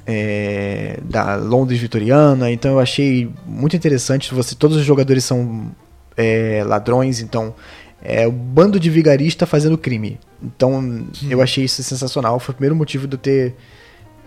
é, 0.06 0.98
da 1.02 1.36
Londres 1.36 1.80
vitoriana. 1.80 2.50
Então 2.50 2.72
eu 2.72 2.80
achei 2.80 3.30
muito 3.46 3.76
interessante. 3.76 4.34
Você, 4.34 4.54
todos 4.54 4.76
os 4.76 4.84
jogadores 4.84 5.24
são 5.24 5.70
é, 6.16 6.62
ladrões, 6.66 7.20
então 7.20 7.54
é 8.02 8.26
o 8.26 8.32
bando 8.32 8.80
de 8.80 8.90
vigarista 8.90 9.46
fazendo 9.46 9.76
crime. 9.76 10.18
Então 10.42 10.78
hum. 10.78 11.06
eu 11.28 11.40
achei 11.40 11.64
isso 11.64 11.82
sensacional. 11.82 12.38
Foi 12.40 12.52
o 12.52 12.56
primeiro 12.56 12.76
motivo 12.76 13.06
de 13.06 13.14
eu 13.14 13.18
ter 13.18 13.54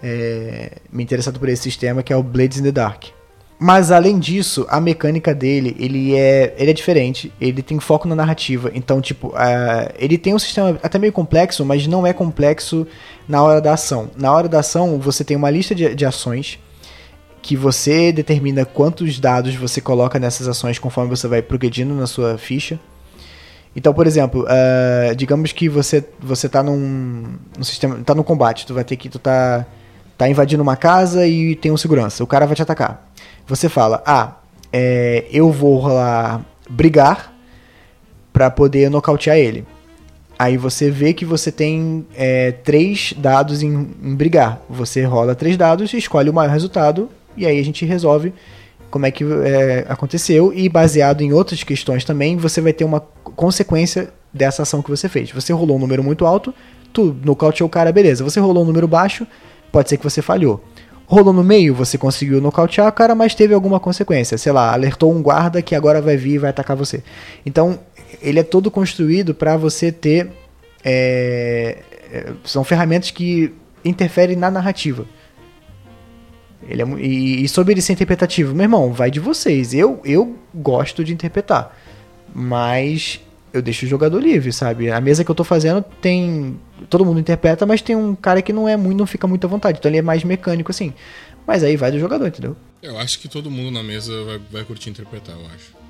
é, 0.01 0.73
me 0.91 1.03
interessado 1.03 1.39
por 1.39 1.49
esse 1.49 1.63
sistema 1.63 2.03
que 2.03 2.13
é 2.13 2.15
o 2.15 2.23
Blades 2.23 2.59
in 2.59 2.63
the 2.63 2.71
Dark. 2.71 3.05
Mas 3.59 3.91
além 3.91 4.19
disso, 4.19 4.65
a 4.69 4.81
mecânica 4.81 5.33
dele, 5.33 5.73
ele 5.79 6.13
é, 6.15 6.53
ele 6.57 6.71
é 6.71 6.73
diferente, 6.73 7.31
ele 7.39 7.61
tem 7.61 7.79
foco 7.79 8.07
na 8.07 8.13
narrativa. 8.13 8.69
Então, 8.73 8.99
tipo, 8.99 9.27
uh, 9.29 9.93
ele 9.97 10.17
tem 10.17 10.33
um 10.33 10.39
sistema 10.39 10.77
até 10.83 10.99
meio 10.99 11.13
complexo, 11.13 11.63
mas 11.63 11.87
não 11.87 12.05
é 12.05 12.11
complexo 12.11 12.85
na 13.27 13.41
hora 13.41 13.61
da 13.61 13.73
ação. 13.73 14.09
Na 14.17 14.31
hora 14.31 14.47
da 14.47 14.59
ação, 14.59 14.99
você 14.99 15.23
tem 15.23 15.37
uma 15.37 15.49
lista 15.49 15.73
de, 15.73 15.93
de 15.95 16.05
ações 16.05 16.59
que 17.41 17.57
você 17.57 18.11
determina 18.11 18.65
quantos 18.65 19.19
dados 19.19 19.53
você 19.55 19.81
coloca 19.81 20.17
nessas 20.17 20.47
ações 20.47 20.79
conforme 20.79 21.09
você 21.09 21.27
vai 21.27 21.41
progredindo 21.41 21.93
na 21.93 22.07
sua 22.07 22.37
ficha. 22.37 22.79
Então, 23.75 23.93
por 23.93 24.07
exemplo, 24.07 24.43
uh, 24.45 25.15
digamos 25.15 25.51
que 25.51 25.67
você 25.67 26.05
você 26.19 26.47
tá 26.47 26.63
num, 26.63 27.35
num 27.57 27.63
sistema, 27.63 27.97
tá 28.03 28.15
no 28.15 28.23
combate, 28.23 28.65
tu 28.65 28.73
vai 28.73 28.83
ter 28.83 28.95
que 28.95 29.09
tu 29.09 29.19
tá 29.19 29.65
tá 30.17 30.29
invadindo 30.29 30.63
uma 30.63 30.77
casa 30.77 31.27
e 31.27 31.55
tem 31.55 31.71
um 31.71 31.77
segurança. 31.77 32.23
O 32.23 32.27
cara 32.27 32.45
vai 32.45 32.55
te 32.55 32.61
atacar. 32.61 33.09
Você 33.47 33.67
fala, 33.67 34.01
ah, 34.05 34.35
é, 34.71 35.25
eu 35.31 35.51
vou 35.51 35.85
lá 35.87 36.41
brigar 36.69 37.33
para 38.31 38.49
poder 38.49 38.89
nocautear 38.89 39.37
ele. 39.37 39.65
Aí 40.37 40.57
você 40.57 40.89
vê 40.89 41.13
que 41.13 41.25
você 41.25 41.51
tem 41.51 42.05
é, 42.15 42.51
três 42.51 43.13
dados 43.15 43.61
em, 43.61 43.87
em, 44.03 44.15
brigar. 44.15 44.61
Você 44.69 45.03
rola 45.03 45.35
três 45.35 45.55
dados, 45.55 45.93
escolhe 45.93 46.29
o 46.29 46.33
maior 46.33 46.51
resultado 46.51 47.09
e 47.37 47.45
aí 47.45 47.59
a 47.59 47.63
gente 47.63 47.85
resolve 47.85 48.33
como 48.89 49.05
é 49.05 49.11
que 49.11 49.23
é, 49.23 49.85
aconteceu 49.87 50.53
e 50.53 50.67
baseado 50.69 51.21
em 51.21 51.33
outras 51.33 51.63
questões 51.63 52.05
também 52.05 52.37
você 52.37 52.61
vai 52.61 52.73
ter 52.73 52.83
uma 52.83 52.99
consequência 52.99 54.09
dessa 54.31 54.63
ação 54.63 54.81
que 54.81 54.89
você 54.89 55.07
fez. 55.07 55.31
Você 55.31 55.53
rolou 55.53 55.77
um 55.77 55.79
número 55.79 56.03
muito 56.03 56.25
alto, 56.25 56.53
tu 56.91 57.15
nocauteou 57.23 57.67
o 57.67 57.69
cara, 57.69 57.91
beleza. 57.91 58.23
Você 58.23 58.39
rolou 58.39 58.63
um 58.63 58.67
número 58.67 58.87
baixo, 58.87 59.27
pode 59.71 59.89
ser 59.89 59.97
que 59.97 60.03
você 60.03 60.21
falhou. 60.21 60.63
Rolou 61.05 61.33
no 61.33 61.43
meio, 61.43 61.75
você 61.75 61.97
conseguiu 61.97 62.39
nocautear 62.39 62.87
o 62.87 62.91
cara, 62.91 63.13
mas 63.13 63.35
teve 63.35 63.53
alguma 63.53 63.79
consequência. 63.79 64.37
Sei 64.37 64.51
lá, 64.51 64.73
alertou 64.73 65.13
um 65.13 65.21
guarda 65.21 65.61
que 65.61 65.75
agora 65.75 66.01
vai 66.01 66.15
vir 66.15 66.35
e 66.35 66.37
vai 66.37 66.49
atacar 66.49 66.77
você. 66.77 67.03
Então, 67.45 67.77
ele 68.21 68.39
é 68.39 68.43
todo 68.43 68.69
construído 68.71 69.33
para 69.33 69.57
você 69.57 69.91
ter. 69.91 70.31
É, 70.83 71.81
é, 72.11 72.33
são 72.43 72.63
ferramentas 72.63 73.11
que 73.11 73.53
interferem 73.83 74.35
na 74.35 74.51
narrativa. 74.51 75.05
Ele 76.67 76.81
é, 76.81 76.85
e, 76.99 77.43
e 77.43 77.49
sobre 77.49 77.73
ele 77.73 77.81
ser 77.81 77.93
interpretativo, 77.93 78.53
meu 78.53 78.63
irmão, 78.63 78.93
vai 78.93 79.11
de 79.11 79.19
vocês. 79.19 79.73
Eu, 79.73 79.99
eu 80.03 80.37
gosto 80.53 81.03
de 81.03 81.13
interpretar. 81.13 81.77
Mas 82.33 83.19
eu 83.53 83.61
deixo 83.61 83.85
o 83.85 83.89
jogador 83.89 84.19
livre, 84.19 84.51
sabe? 84.51 84.89
A 84.89 84.99
mesa 84.99 85.23
que 85.23 85.29
eu 85.29 85.35
tô 85.35 85.43
fazendo 85.43 85.83
tem. 86.01 86.59
Todo 86.89 87.05
mundo 87.05 87.19
interpreta, 87.19 87.65
mas 87.65 87.81
tem 87.81 87.95
um 87.95 88.15
cara 88.15 88.41
que 88.41 88.51
não 88.51 88.67
é 88.67 88.75
muito, 88.75 88.97
não 88.97 89.05
fica 89.05 89.27
muito 89.27 89.45
à 89.45 89.49
vontade. 89.49 89.77
Então 89.77 89.89
ele 89.89 89.99
é 89.99 90.01
mais 90.01 90.23
mecânico, 90.23 90.71
assim. 90.71 90.93
Mas 91.45 91.63
aí 91.63 91.77
vai 91.77 91.91
do 91.91 91.99
jogador, 91.99 92.27
entendeu? 92.27 92.55
Eu 92.81 92.97
acho 92.97 93.19
que 93.19 93.27
todo 93.27 93.51
mundo 93.51 93.71
na 93.71 93.83
mesa 93.83 94.23
vai, 94.23 94.41
vai 94.51 94.63
curtir 94.63 94.89
interpretar, 94.89 95.35
eu 95.35 95.45
acho. 95.47 95.82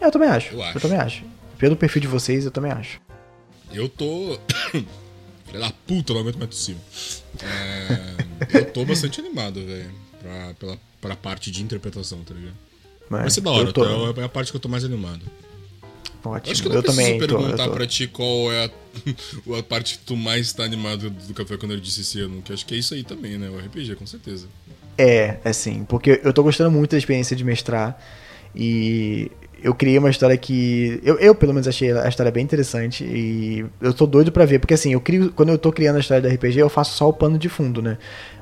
É, 0.00 0.06
eu 0.06 0.10
também 0.10 0.28
acho. 0.28 0.54
Eu, 0.54 0.62
acho. 0.62 0.76
eu 0.76 0.80
também 0.80 0.98
acho. 0.98 1.24
Pelo 1.58 1.76
perfil 1.76 2.00
de 2.02 2.08
vocês, 2.08 2.44
eu 2.44 2.50
também 2.50 2.72
acho. 2.72 3.00
Eu 3.72 3.88
tô. 3.88 4.38
Filha 5.46 5.60
da 5.60 5.72
puta, 5.86 6.12
não 6.14 6.20
aguento 6.20 6.38
mais 6.38 6.50
tossir. 6.50 6.76
É... 7.42 8.58
eu 8.58 8.72
tô 8.72 8.84
bastante 8.84 9.20
animado, 9.20 9.64
velho. 9.64 9.90
Pra, 10.20 10.54
pela, 10.54 10.78
pra 11.00 11.16
parte 11.16 11.50
de 11.50 11.62
interpretação, 11.62 12.22
tá 12.22 12.34
ligado? 12.34 12.54
Mas, 13.08 13.20
Vai 13.22 13.30
ser 13.30 13.40
da 13.40 13.50
hora, 13.50 13.72
tô... 13.72 14.12
tá? 14.12 14.20
é 14.20 14.24
a 14.24 14.28
parte 14.28 14.52
que 14.52 14.56
eu 14.56 14.60
tô 14.60 14.68
mais 14.68 14.84
animado. 14.84 15.22
Ótimo. 16.24 16.52
Acho 16.52 16.62
que 16.62 16.68
eu, 16.68 16.72
eu 16.72 16.82
também 16.82 17.18
perguntar 17.18 17.64
tô, 17.64 17.70
tô... 17.70 17.76
pra 17.76 17.86
ti 17.86 18.06
qual 18.06 18.52
é 18.52 18.66
a, 18.66 18.70
a, 19.58 19.62
parte 19.62 19.98
que 19.98 20.04
tu 20.04 20.16
mais 20.16 20.52
tá 20.52 20.64
animado 20.64 21.10
do 21.10 21.34
Café 21.34 21.56
quando 21.56 21.72
ele 21.72 21.80
disse 21.80 22.02
esse 22.02 22.20
ano. 22.20 22.42
Que 22.42 22.52
acho 22.52 22.64
que 22.64 22.74
é 22.74 22.78
isso 22.78 22.94
aí 22.94 23.02
também, 23.02 23.38
né? 23.38 23.48
O 23.48 23.58
RPG, 23.58 23.96
com 23.96 24.06
certeza. 24.06 24.46
É, 24.96 25.38
é 25.42 25.52
sim. 25.52 25.84
Porque 25.88 26.20
eu 26.22 26.32
tô 26.32 26.42
gostando 26.42 26.70
muito 26.70 26.92
da 26.92 26.98
experiência 26.98 27.34
de 27.34 27.42
mestrar. 27.42 28.00
E 28.54 29.30
eu 29.62 29.74
criei 29.74 29.98
uma 29.98 30.10
história 30.10 30.36
que. 30.36 31.00
Eu, 31.04 31.18
eu, 31.18 31.34
pelo 31.34 31.52
menos, 31.52 31.68
achei 31.68 31.92
a 31.92 32.08
história 32.08 32.32
bem 32.32 32.42
interessante. 32.42 33.04
E 33.04 33.64
eu 33.80 33.92
tô 33.92 34.06
doido 34.06 34.32
para 34.32 34.44
ver. 34.44 34.58
Porque 34.58 34.74
assim, 34.74 34.92
eu 34.92 35.00
crio. 35.00 35.32
Quando 35.32 35.50
eu 35.50 35.58
tô 35.58 35.72
criando 35.72 35.96
a 35.96 36.00
história 36.00 36.22
do 36.22 36.34
RPG, 36.34 36.58
eu 36.58 36.68
faço 36.68 36.96
só 36.96 37.08
o 37.08 37.12
pano 37.12 37.38
de 37.38 37.48
fundo, 37.48 37.80
né? 37.80 37.98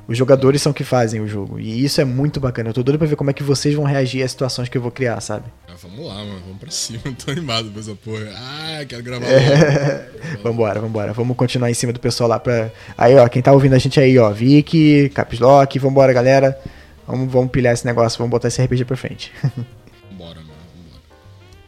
Os 0.07 0.17
jogadores 0.17 0.61
são 0.61 0.73
que 0.73 0.83
fazem 0.83 1.21
o 1.21 1.27
jogo. 1.27 1.59
E 1.59 1.83
isso 1.83 2.01
é 2.01 2.05
muito 2.05 2.39
bacana. 2.39 2.69
Eu 2.69 2.73
tô 2.73 2.81
doido 2.81 2.97
pra 2.97 3.07
ver 3.07 3.15
como 3.15 3.29
é 3.29 3.33
que 3.33 3.43
vocês 3.43 3.75
vão 3.75 3.85
reagir 3.85 4.23
às 4.23 4.31
situações 4.31 4.67
que 4.67 4.77
eu 4.77 4.81
vou 4.81 4.89
criar, 4.89 5.21
sabe? 5.21 5.45
Ah, 5.67 5.73
vamos 5.81 6.07
lá, 6.07 6.15
mano. 6.15 6.41
Vamos 6.45 6.59
pra 6.59 6.71
cima. 6.71 6.99
tô 7.23 7.31
animado 7.31 7.69
com 7.69 7.79
essa 7.79 7.93
porra. 7.93 8.27
Ah, 8.35 8.83
quero 8.87 9.03
gravar 9.03 9.25
é... 9.27 10.09
vambora, 10.41 10.79
vambora. 10.79 11.13
Vamos 11.13 11.37
continuar 11.37 11.69
em 11.69 11.75
cima 11.75 11.93
do 11.93 11.99
pessoal 11.99 12.27
lá 12.27 12.39
pra. 12.39 12.71
Aí, 12.97 13.15
ó, 13.15 13.27
quem 13.27 13.41
tá 13.41 13.51
ouvindo 13.51 13.75
a 13.75 13.77
gente 13.77 13.99
aí, 13.99 14.17
ó. 14.17 14.31
Vicky, 14.31 15.09
Capslock, 15.09 15.77
vambora, 15.77 16.11
galera. 16.11 16.59
Vamos, 17.09 17.31
vamos 17.31 17.49
pilhar 17.49 17.73
esse 17.73 17.85
negócio, 17.85 18.19
vamos 18.19 18.29
botar 18.29 18.49
esse 18.49 18.61
RPG 18.63 18.85
pra 18.85 18.95
frente. 18.95 19.31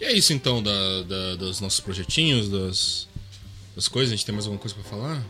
E 0.02 0.06
é 0.06 0.14
isso 0.14 0.34
então 0.34 0.64
da, 0.64 1.04
da, 1.04 1.36
dos 1.36 1.62
nossos 1.62 1.80
projetinhos, 1.80 2.50
das, 2.50 3.08
das 3.76 3.88
coisas. 3.88 4.12
A 4.12 4.16
gente 4.16 4.26
tem 4.26 4.34
mais 4.34 4.48
alguma 4.48 4.60
coisa 4.60 4.74
pra 4.74 4.84
falar? 4.84 5.24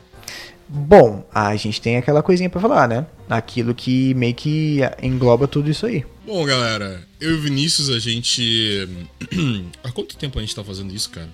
Bom, 0.70 1.28
a 1.34 1.54
gente 1.58 1.82
tem 1.82 1.98
aquela 1.98 2.24
coisinha 2.24 2.50
para 2.50 2.62
falar, 2.62 2.88
né? 2.88 3.06
Aquilo 3.30 3.76
que 3.76 4.14
meio 4.14 4.34
que 4.34 4.80
engloba 5.04 5.46
tudo 5.46 5.70
isso 5.70 5.86
aí. 5.86 6.06
Bom, 6.26 6.46
galera, 6.46 7.06
eu 7.20 7.32
e 7.32 7.34
o 7.34 7.42
Vinícius, 7.42 7.90
a 7.90 8.00
gente. 8.00 8.88
Há 9.84 9.92
quanto 9.92 10.16
tempo 10.16 10.40
a 10.40 10.42
gente 10.42 10.56
tá 10.56 10.64
fazendo 10.64 10.96
isso, 10.96 11.10
cara? 11.10 11.30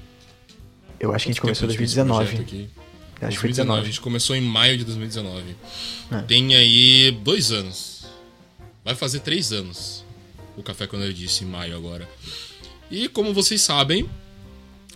Eu 1.00 1.14
acho 1.14 1.26
que 1.26 1.30
a 1.30 1.34
gente 1.34 1.42
começou 1.42 1.66
em 1.66 1.68
2019. 1.68 2.38
Aqui? 2.38 2.70
Acho 3.22 3.36
que 3.36 3.38
foi 3.38 3.50
2019. 3.50 3.82
A 3.82 3.86
gente 3.86 4.02
começou 4.02 4.36
em 4.36 4.42
maio 4.42 4.80
de 4.80 4.84
2019. 4.84 5.56
É. 6.12 6.22
Tem 6.24 6.56
aí 6.56 7.12
dois 7.24 7.52
anos. 7.52 8.08
Vai 8.84 8.96
fazer 8.96 9.20
três 9.20 9.52
anos. 9.52 10.04
O 10.56 10.64
Café 10.64 10.88
Quando 10.88 11.06
eu 11.06 11.14
disse, 11.14 11.44
em 11.44 11.48
maio 11.48 11.76
agora. 11.76 12.10
E 12.90 13.10
como 13.10 13.34
vocês 13.34 13.62
sabem, 13.62 14.10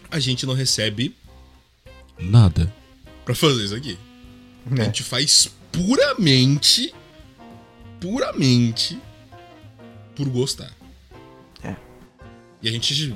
a 0.10 0.20
gente 0.20 0.46
não 0.46 0.54
recebe 0.54 1.16
nada 2.20 2.74
para 3.26 3.36
fazer 3.36 3.66
isso 3.66 3.76
aqui. 3.76 3.98
É. 4.78 4.82
A 4.82 4.86
gente 4.86 5.04
faz 5.04 5.50
puramente, 5.72 6.94
puramente 8.00 9.00
por 10.16 10.30
gostar. 10.30 10.72
É. 11.64 11.76
E 12.62 12.70
a 12.70 12.72
gente 12.72 13.16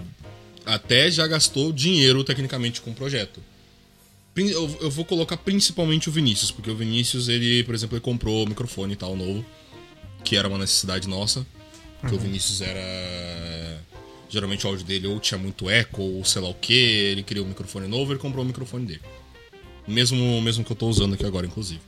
até 0.65 1.11
já 1.11 1.27
gastou 1.27 1.71
dinheiro 1.71 2.23
tecnicamente 2.23 2.81
com 2.81 2.91
o 2.91 2.95
projeto. 2.95 3.41
eu, 4.35 4.89
vou 4.89 5.05
colocar 5.05 5.38
principalmente 5.38 6.09
o 6.09 6.11
Vinícius, 6.11 6.51
porque 6.51 6.69
o 6.69 6.75
Vinícius, 6.75 7.27
ele, 7.27 7.63
por 7.63 7.75
exemplo, 7.75 7.95
ele 7.95 8.03
comprou 8.03 8.43
o 8.43 8.49
microfone 8.49 8.93
e 8.93 8.97
tal 8.97 9.15
novo, 9.15 9.45
que 10.23 10.35
era 10.35 10.47
uma 10.47 10.57
necessidade 10.57 11.07
nossa. 11.07 11.45
Porque 11.99 12.15
uhum. 12.15 12.21
o 12.21 12.23
Vinícius 12.23 12.61
era. 12.61 13.81
Geralmente 14.29 14.65
o 14.65 14.69
áudio 14.69 14.85
dele 14.85 15.07
ou 15.07 15.19
tinha 15.19 15.38
muito 15.38 15.69
eco, 15.69 16.01
ou 16.01 16.25
sei 16.25 16.41
lá 16.41 16.49
o 16.49 16.53
que, 16.53 16.73
ele 16.73 17.23
queria 17.23 17.43
um 17.43 17.47
microfone 17.47 17.88
novo, 17.88 18.11
ele 18.11 18.19
comprou 18.19 18.43
o 18.43 18.47
microfone 18.47 18.85
dele. 18.85 19.01
Mesmo, 19.88 20.41
mesmo 20.41 20.63
que 20.63 20.71
eu 20.71 20.75
tô 20.75 20.88
usando 20.88 21.13
aqui 21.13 21.25
agora, 21.25 21.45
inclusive. 21.45 21.81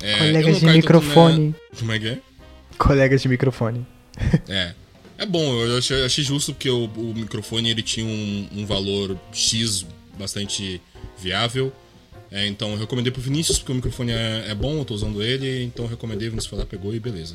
É, 0.00 0.18
Colegas 0.18 0.60
de 0.60 0.66
microfone. 0.66 1.54
Como 1.78 1.92
é 1.92 1.98
que 1.98 2.08
é? 2.08 2.18
Colegas 2.78 3.22
de 3.22 3.28
microfone. 3.28 3.86
é. 4.48 4.74
É 5.18 5.26
bom, 5.26 5.52
eu 5.64 5.78
achei, 5.78 6.04
achei 6.04 6.22
justo 6.22 6.52
porque 6.54 6.70
o, 6.70 6.84
o, 6.84 7.12
microfone 7.12 7.70
ele 7.70 7.82
tinha 7.82 8.06
um, 8.06 8.48
um 8.54 8.64
valor 8.64 9.18
X 9.32 9.84
bastante 10.16 10.80
viável. 11.18 11.72
É, 12.30 12.46
então 12.46 12.70
eu 12.70 12.78
recomendei 12.78 13.10
pro 13.10 13.20
Vinícius, 13.20 13.58
porque 13.58 13.72
o 13.72 13.74
microfone 13.74 14.12
é, 14.12 14.44
é, 14.48 14.54
bom, 14.54 14.78
eu 14.78 14.84
tô 14.84 14.94
usando 14.94 15.20
ele, 15.20 15.64
então 15.64 15.86
eu 15.86 15.90
recomendei, 15.90 16.28
o 16.28 16.30
Vinícius 16.30 16.48
foi 16.48 16.58
lá, 16.58 16.64
pegou 16.64 16.94
e 16.94 17.00
beleza. 17.00 17.34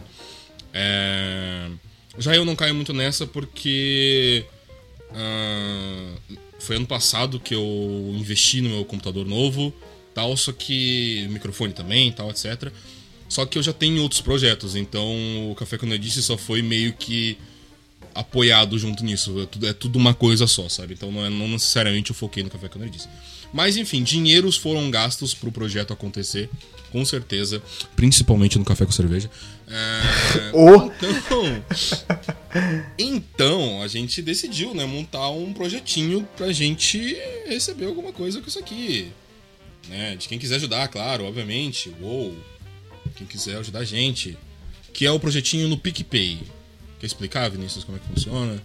É... 0.73 1.67
Já 2.17 2.35
eu 2.35 2.45
não 2.45 2.55
caio 2.55 2.75
muito 2.75 2.93
nessa 2.93 3.25
porque. 3.25 4.45
Uh, 5.11 6.37
foi 6.59 6.77
ano 6.77 6.87
passado 6.87 7.39
que 7.39 7.53
eu 7.53 8.15
investi 8.15 8.61
no 8.61 8.69
meu 8.69 8.85
computador 8.85 9.25
novo, 9.25 9.73
tal, 10.13 10.35
só 10.37 10.51
que. 10.51 11.27
microfone 11.29 11.73
também, 11.73 12.11
tal, 12.11 12.29
etc. 12.29 12.71
Só 13.27 13.45
que 13.45 13.57
eu 13.57 13.63
já 13.63 13.73
tenho 13.73 14.01
outros 14.01 14.21
projetos, 14.21 14.75
então 14.75 15.51
o 15.51 15.55
Café 15.55 15.77
eu 15.81 15.97
disse 15.97 16.21
só 16.21 16.37
foi 16.37 16.61
meio 16.61 16.93
que 16.93 17.37
apoiado 18.13 18.77
junto 18.77 19.03
nisso. 19.03 19.41
É 19.41 19.45
tudo, 19.45 19.67
é 19.67 19.73
tudo 19.73 19.95
uma 19.97 20.13
coisa 20.13 20.45
só, 20.45 20.69
sabe? 20.69 20.93
Então 20.93 21.11
não, 21.11 21.25
é, 21.25 21.29
não 21.29 21.47
necessariamente 21.47 22.11
eu 22.11 22.15
foquei 22.15 22.43
no 22.43 22.49
Café 22.49 22.69
eu 22.75 22.89
disse. 22.89 23.07
Mas 23.51 23.75
enfim, 23.77 24.03
dinheiros 24.03 24.55
foram 24.55 24.89
gastos 24.91 25.33
para 25.33 25.49
o 25.49 25.51
projeto 25.51 25.93
acontecer, 25.93 26.49
com 26.93 27.03
certeza, 27.03 27.61
principalmente 27.95 28.59
no 28.59 28.63
café 28.63 28.85
com 28.85 28.91
cerveja. 28.91 29.29
É, 29.67 30.51
oh. 30.53 30.91
Então, 31.01 31.63
então 32.99 33.81
a 33.81 33.87
gente 33.87 34.21
decidiu, 34.21 34.75
né, 34.75 34.85
montar 34.85 35.27
um 35.29 35.51
projetinho 35.51 36.25
pra 36.37 36.53
gente 36.53 37.17
receber 37.47 37.87
alguma 37.87 38.13
coisa 38.13 38.39
com 38.39 38.47
isso 38.47 38.59
aqui, 38.59 39.11
né? 39.89 40.15
De 40.15 40.27
quem 40.27 40.37
quiser 40.37 40.57
ajudar, 40.57 40.87
claro, 40.87 41.25
obviamente. 41.25 41.91
Uou, 41.99 42.37
quem 43.15 43.25
quiser 43.25 43.57
ajudar 43.57 43.79
a 43.79 43.85
gente, 43.85 44.37
que 44.93 45.07
é 45.07 45.11
o 45.11 45.19
projetinho 45.19 45.67
no 45.67 45.77
PicPay. 45.77 46.43
Quer 46.99 47.07
explicar, 47.07 47.49
Vinícius, 47.49 47.83
como 47.83 47.97
é 47.97 47.99
que 47.99 48.07
funciona? 48.07 48.61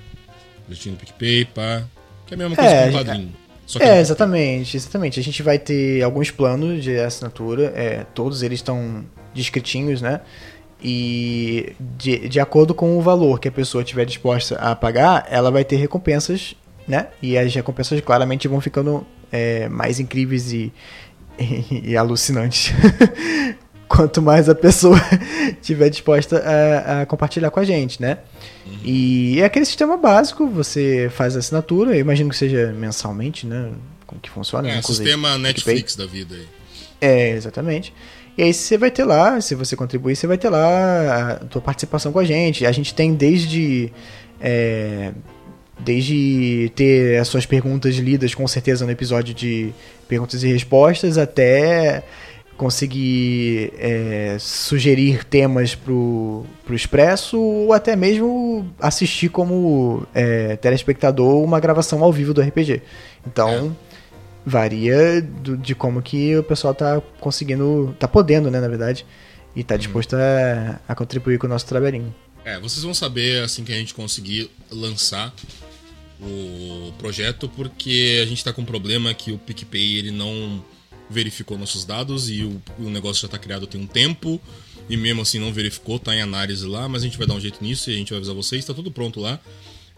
Projetinho 0.67 0.95
no 0.97 1.01
PicPay, 1.01 1.47
pá. 1.47 1.89
Que 2.27 2.35
é 2.35 2.37
a 2.37 2.39
mesma 2.39 2.57
coisa 2.57 2.71
é, 2.71 2.83
que 2.83 2.91
um 2.91 2.93
padrinho 2.93 3.48
é, 3.81 4.01
exatamente, 4.01 4.77
exatamente. 4.77 5.21
A 5.21 5.23
gente 5.23 5.43
vai 5.43 5.59
ter 5.59 6.03
alguns 6.03 6.31
planos 6.31 6.83
de 6.83 6.99
assinatura, 6.99 7.73
é, 7.77 8.07
todos 8.15 8.43
eles 8.43 8.61
estão 8.61 9.05
descritinhos, 9.35 10.01
né? 10.01 10.21
E 10.83 11.75
de, 11.79 12.29
de 12.29 12.41
acordo 12.41 12.73
com 12.73 12.97
o 12.97 13.03
valor 13.03 13.39
que 13.41 13.49
a 13.49 13.53
pessoa 13.53 13.85
tiver 13.85 14.07
disposta 14.07 14.55
a 14.57 14.75
pagar, 14.75 15.27
ela 15.29 15.51
vai 15.51 15.65
ter 15.65 15.77
recompensas, 15.77 16.55
né? 16.87 17.09
E 17.21 17.37
as 17.37 17.55
recompensas 17.55 18.01
claramente 18.01 18.49
vão 18.49 18.61
ficando 18.61 19.07
é, 19.31 19.69
mais 19.69 20.01
incríveis 20.01 20.53
e, 20.53 20.73
e, 21.39 21.91
e 21.91 21.97
alucinantes. 21.97 22.73
Quanto 23.89 24.21
mais 24.21 24.49
a 24.49 24.55
pessoa 24.55 25.01
tiver 25.63 25.89
disposta 25.89 26.39
a, 26.39 27.03
a 27.03 27.07
compartilhar 27.07 27.51
com 27.51 27.61
a 27.61 27.65
gente, 27.65 28.01
né? 28.01 28.19
Uhum. 28.67 28.79
E 28.85 29.41
é 29.41 29.45
aquele 29.45 29.65
sistema 29.65 29.97
básico, 29.97 30.47
você 30.47 31.11
faz 31.15 31.35
a 31.35 31.39
assinatura, 31.39 31.95
eu 31.95 32.01
imagino 32.01 32.29
que 32.31 32.37
seja 32.37 32.73
mensalmente, 32.73 33.47
né? 33.47 33.71
Como 34.07 34.21
que 34.21 34.31
funciona. 34.31 34.69
É, 34.69 34.83
sistema 34.83 35.39
Netflix 35.39 35.97
da 35.97 36.07
vida 36.07 36.35
aí. 36.35 36.47
É, 37.01 37.31
exatamente. 37.31 37.93
E 38.37 38.43
aí 38.43 38.55
você 38.55 38.79
vai 38.79 38.91
ter 38.91 39.05
lá, 39.05 39.41
se 39.41 39.55
você 39.55 39.75
contribuir, 39.75 40.15
você 40.15 40.27
vai 40.27 40.39
ter 40.39 40.49
lá 40.49 41.33
a 41.33 41.35
tua 41.47 41.61
participação 41.61 42.13
com 42.13 42.19
a 42.19 42.25
gente. 42.25 42.65
A 42.67 42.73
gente 42.73 42.95
tem 42.95 43.15
desde... 43.15 43.93
É, 44.41 45.13
desde 45.81 46.73
ter 46.75 47.19
as 47.21 47.29
suas 47.29 47.47
perguntas 47.47 47.95
lidas 47.97 48.35
com 48.35 48.47
certeza 48.49 48.85
no 48.85 48.91
episódio 48.91 49.33
de 49.33 49.73
perguntas 50.09 50.43
e 50.43 50.49
respostas 50.49 51.17
até 51.17 52.03
conseguir 52.59 53.73
é, 53.79 54.37
sugerir 54.41 55.25
temas 55.25 55.77
pro, 55.77 56.45
pro 56.67 56.75
Expresso 56.75 57.39
ou 57.39 57.73
até 57.73 57.95
mesmo 57.95 58.69
assistir 58.81 59.29
como 59.29 60.05
é, 60.13 60.57
telespectador 60.57 61.43
uma 61.43 61.61
gravação 61.61 62.03
ao 62.03 62.13
vivo 62.13 62.35
do 62.35 62.43
RPG. 62.43 62.83
Então, 63.25 63.77
é. 63.85 63.99
varia 64.45 65.23
do, 65.23 65.57
de 65.57 65.75
como 65.75 66.03
que 66.03 66.37
o 66.37 66.43
pessoal 66.43 66.75
tá 66.75 67.01
conseguindo, 67.21 67.95
tá 67.97 68.09
podendo, 68.09 68.51
né, 68.51 68.61
na 68.61 68.69
verdade, 68.69 69.07
e 69.55 69.63
tá 69.63 69.75
uhum. 69.75 69.79
disposto 69.79 70.17
a, 70.17 70.81
a 70.89 70.95
contribuir 70.97 71.39
com 71.39 71.47
o 71.47 71.51
nosso 71.51 71.65
trabalhinho. 71.65 72.13
É, 72.45 72.59
vocês 72.59 72.83
vão 72.83 72.93
saber 72.93 73.43
assim 73.45 73.63
que 73.63 73.73
a 73.73 73.77
gente 73.77 73.95
conseguir 73.95 74.51
lançar 74.69 75.33
o 76.21 76.93
projeto, 76.99 77.49
porque 77.49 78.19
a 78.21 78.27
gente 78.27 78.43
tá 78.43 78.53
com 78.53 78.63
um 78.63 78.65
problema 78.65 79.15
que 79.15 79.31
o 79.31 79.39
PicPay 79.39 79.99
ele 79.99 80.11
não 80.11 80.65
verificou 81.11 81.59
nossos 81.59 81.85
dados 81.85 82.29
e 82.29 82.43
o, 82.43 82.63
o 82.79 82.91
negócio 82.91 83.23
já 83.23 83.27
está 83.27 83.39
criado 83.39 83.67
tem 83.67 83.81
um 83.81 83.87
tempo 83.87 84.41
e 84.89 84.97
mesmo 84.97 85.23
assim 85.23 85.39
não 85.39 85.53
verificou, 85.53 85.99
tá 85.99 86.15
em 86.15 86.21
análise 86.21 86.67
lá, 86.67 86.89
mas 86.89 87.03
a 87.03 87.05
gente 87.05 87.19
vai 87.19 87.27
dar 87.27 87.35
um 87.35 87.41
jeito 87.41 87.63
nisso 87.63 87.91
e 87.91 87.95
a 87.95 87.97
gente 87.97 88.11
vai 88.11 88.19
avisar 88.19 88.35
vocês, 88.35 88.61
está 88.61 88.73
tudo 88.73 88.91
pronto 88.91 89.21
lá. 89.21 89.39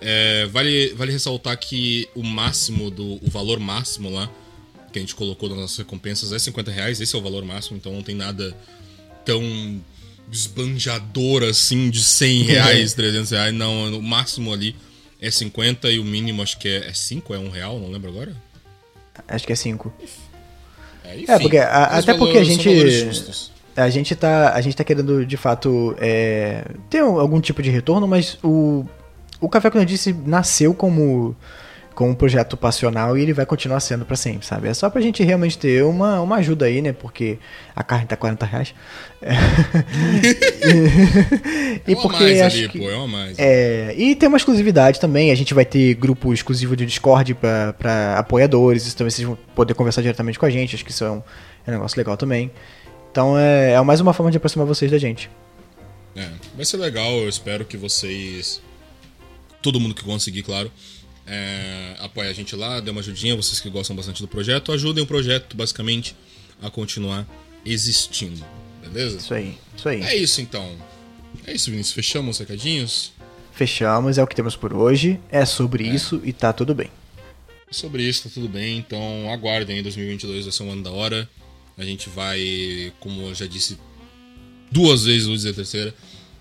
É, 0.00 0.46
vale, 0.46 0.94
vale 0.94 1.12
ressaltar 1.12 1.56
que 1.58 2.08
o 2.14 2.22
máximo 2.22 2.90
do 2.90 3.18
o 3.22 3.28
valor 3.28 3.60
máximo 3.60 4.10
lá 4.10 4.30
que 4.92 4.98
a 4.98 5.02
gente 5.02 5.14
colocou 5.14 5.48
nas 5.48 5.58
nossas 5.58 5.78
recompensas 5.78 6.32
é 6.32 6.38
50 6.38 6.70
reais, 6.70 7.00
esse 7.00 7.14
é 7.14 7.18
o 7.18 7.22
valor 7.22 7.44
máximo, 7.44 7.76
então 7.76 7.92
não 7.92 8.02
tem 8.02 8.14
nada 8.14 8.56
tão 9.24 9.80
esbanjador 10.32 11.44
assim 11.44 11.90
de 11.90 12.02
100 12.02 12.42
reais, 12.44 12.94
300 12.94 13.30
reais, 13.30 13.54
não, 13.54 13.98
o 13.98 14.02
máximo 14.02 14.52
ali 14.52 14.74
é 15.20 15.30
50 15.30 15.90
e 15.90 15.98
o 15.98 16.04
mínimo 16.04 16.42
acho 16.42 16.58
que 16.58 16.68
é, 16.68 16.88
é 16.88 16.92
5, 16.92 17.34
é 17.34 17.38
1 17.38 17.50
real, 17.50 17.78
não 17.78 17.90
lembro 17.90 18.10
agora? 18.10 18.34
Acho 19.28 19.46
que 19.46 19.52
é 19.52 19.56
5. 19.56 19.92
É, 21.10 21.20
enfim, 21.20 21.32
é 21.32 21.38
porque 21.38 21.58
a, 21.58 21.84
até 21.84 22.14
porque 22.14 22.38
a 22.38 22.44
gente 22.44 22.68
a 23.76 23.88
gente 23.88 24.14
tá 24.14 24.52
a 24.54 24.60
gente 24.60 24.76
tá 24.76 24.84
querendo 24.84 25.24
de 25.24 25.36
fato 25.36 25.94
é, 25.98 26.64
ter 26.88 27.00
algum 27.00 27.40
tipo 27.40 27.62
de 27.62 27.70
retorno, 27.70 28.06
mas 28.06 28.38
o 28.42 28.84
o 29.40 29.48
Café 29.48 29.70
com 29.70 29.84
disse 29.84 30.12
nasceu 30.26 30.74
como 30.74 31.34
como 32.00 32.12
um 32.12 32.14
projeto 32.14 32.56
passional 32.56 33.18
e 33.18 33.20
ele 33.20 33.34
vai 33.34 33.44
continuar 33.44 33.78
sendo 33.78 34.06
para 34.06 34.16
sempre, 34.16 34.46
sabe? 34.46 34.68
É 34.68 34.72
só 34.72 34.88
pra 34.88 35.02
gente 35.02 35.22
realmente 35.22 35.58
ter 35.58 35.84
uma, 35.84 36.18
uma 36.22 36.36
ajuda 36.36 36.64
aí, 36.64 36.80
né? 36.80 36.94
Porque 36.94 37.38
a 37.76 37.82
carne 37.82 38.06
tá 38.06 38.16
40 38.16 38.46
reais. 38.46 38.74
É. 39.22 39.34
e, 41.92 41.94
porque 41.94 42.22
mais 42.22 42.40
acho 42.40 42.56
ali, 42.56 42.68
que, 42.70 42.78
pô, 42.78 42.90
é 42.90 42.96
uma 42.96 43.06
mais. 43.06 43.38
É, 43.38 43.94
e 43.94 44.14
tem 44.14 44.30
uma 44.30 44.38
exclusividade 44.38 44.98
também, 44.98 45.30
a 45.30 45.34
gente 45.34 45.52
vai 45.52 45.66
ter 45.66 45.92
grupo 45.92 46.32
exclusivo 46.32 46.74
de 46.74 46.86
Discord 46.86 47.34
para 47.34 48.16
apoiadores, 48.16 48.94
também 48.94 49.10
vocês 49.10 49.28
vão 49.28 49.36
poder 49.54 49.74
conversar 49.74 50.00
diretamente 50.00 50.38
com 50.38 50.46
a 50.46 50.50
gente, 50.50 50.74
acho 50.74 50.82
que 50.82 50.90
isso 50.90 51.04
é 51.04 51.10
um, 51.10 51.22
é 51.66 51.70
um 51.70 51.72
negócio 51.72 51.98
legal 51.98 52.16
também. 52.16 52.50
Então 53.10 53.38
é, 53.38 53.72
é 53.72 53.80
mais 53.82 54.00
uma 54.00 54.14
forma 54.14 54.30
de 54.30 54.38
aproximar 54.38 54.66
vocês 54.66 54.90
da 54.90 54.96
gente. 54.96 55.28
É, 56.16 56.26
vai 56.56 56.64
ser 56.64 56.78
legal, 56.78 57.12
eu 57.12 57.28
espero 57.28 57.66
que 57.66 57.76
vocês. 57.76 58.62
Todo 59.60 59.78
mundo 59.78 59.94
que 59.94 60.02
conseguir, 60.02 60.42
claro 60.42 60.72
é, 61.32 61.94
apoia 62.00 62.28
a 62.28 62.32
gente 62.32 62.56
lá, 62.56 62.80
dê 62.80 62.90
uma 62.90 63.00
ajudinha, 63.00 63.36
vocês 63.36 63.60
que 63.60 63.70
gostam 63.70 63.94
bastante 63.94 64.20
do 64.20 64.26
projeto, 64.26 64.72
ajudem 64.72 65.04
o 65.04 65.06
projeto 65.06 65.56
basicamente 65.56 66.16
a 66.60 66.68
continuar 66.68 67.24
existindo, 67.64 68.44
beleza? 68.82 69.18
Isso 69.18 69.32
aí, 69.32 69.56
isso 69.76 69.88
aí. 69.88 70.02
É 70.02 70.16
isso 70.16 70.40
então. 70.40 70.76
É 71.46 71.52
isso, 71.52 71.70
Vinícius. 71.70 71.94
Fechamos 71.94 72.36
os 72.36 72.40
recadinhos? 72.40 73.12
Fechamos, 73.52 74.18
é 74.18 74.22
o 74.22 74.26
que 74.26 74.34
temos 74.34 74.56
por 74.56 74.74
hoje. 74.74 75.20
É 75.30 75.44
sobre 75.44 75.88
é. 75.88 75.94
isso 75.94 76.20
e 76.24 76.32
tá 76.32 76.52
tudo 76.52 76.74
bem. 76.74 76.90
É 77.70 77.72
sobre 77.72 78.02
isso, 78.02 78.24
tá 78.24 78.30
tudo 78.34 78.48
bem. 78.48 78.78
Então 78.78 79.30
aguardem 79.32 79.76
aí, 79.76 79.82
2022 79.84 80.46
vai 80.46 80.52
ser 80.52 80.64
um 80.64 80.72
ano 80.72 80.82
da 80.82 80.90
hora. 80.90 81.28
A 81.78 81.84
gente 81.84 82.08
vai, 82.08 82.92
como 82.98 83.28
eu 83.28 83.34
já 83.36 83.46
disse 83.46 83.78
duas 84.72 85.04
vezes, 85.04 85.28
vou 85.28 85.36
dizer 85.36 85.50
a 85.50 85.54
terceira, 85.54 85.94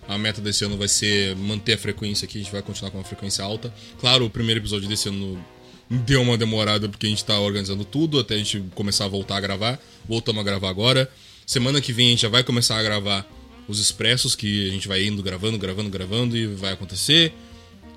a 0.09 0.17
meta 0.17 0.41
desse 0.41 0.65
ano 0.65 0.75
vai 0.75 0.87
ser 0.87 1.35
manter 1.35 1.73
a 1.73 1.77
frequência 1.77 2.25
aqui, 2.25 2.39
a 2.39 2.41
gente 2.41 2.51
vai 2.51 2.63
continuar 2.63 2.89
com 2.89 2.97
uma 2.97 3.03
frequência 3.03 3.45
alta. 3.45 3.71
Claro, 3.99 4.25
o 4.25 4.29
primeiro 4.29 4.59
episódio 4.59 4.89
desse 4.89 5.07
ano 5.07 5.39
deu 5.87 6.23
uma 6.23 6.35
demorada 6.35 6.89
porque 6.89 7.05
a 7.05 7.09
gente 7.09 7.23
tá 7.23 7.39
organizando 7.39 7.85
tudo 7.85 8.19
até 8.19 8.33
a 8.33 8.37
gente 8.39 8.59
começar 8.73 9.05
a 9.05 9.07
voltar 9.07 9.37
a 9.37 9.39
gravar. 9.39 9.79
Voltamos 10.07 10.41
a 10.41 10.43
gravar 10.43 10.67
agora. 10.67 11.07
Semana 11.45 11.79
que 11.79 11.93
vem 11.93 12.07
a 12.07 12.09
gente 12.09 12.23
já 12.23 12.29
vai 12.29 12.43
começar 12.43 12.79
a 12.79 12.81
gravar 12.81 13.23
os 13.67 13.79
expressos 13.79 14.35
que 14.35 14.67
a 14.67 14.71
gente 14.71 14.87
vai 14.87 15.05
indo 15.05 15.21
gravando, 15.21 15.59
gravando, 15.59 15.91
gravando 15.91 16.35
e 16.35 16.47
vai 16.47 16.73
acontecer. 16.73 17.31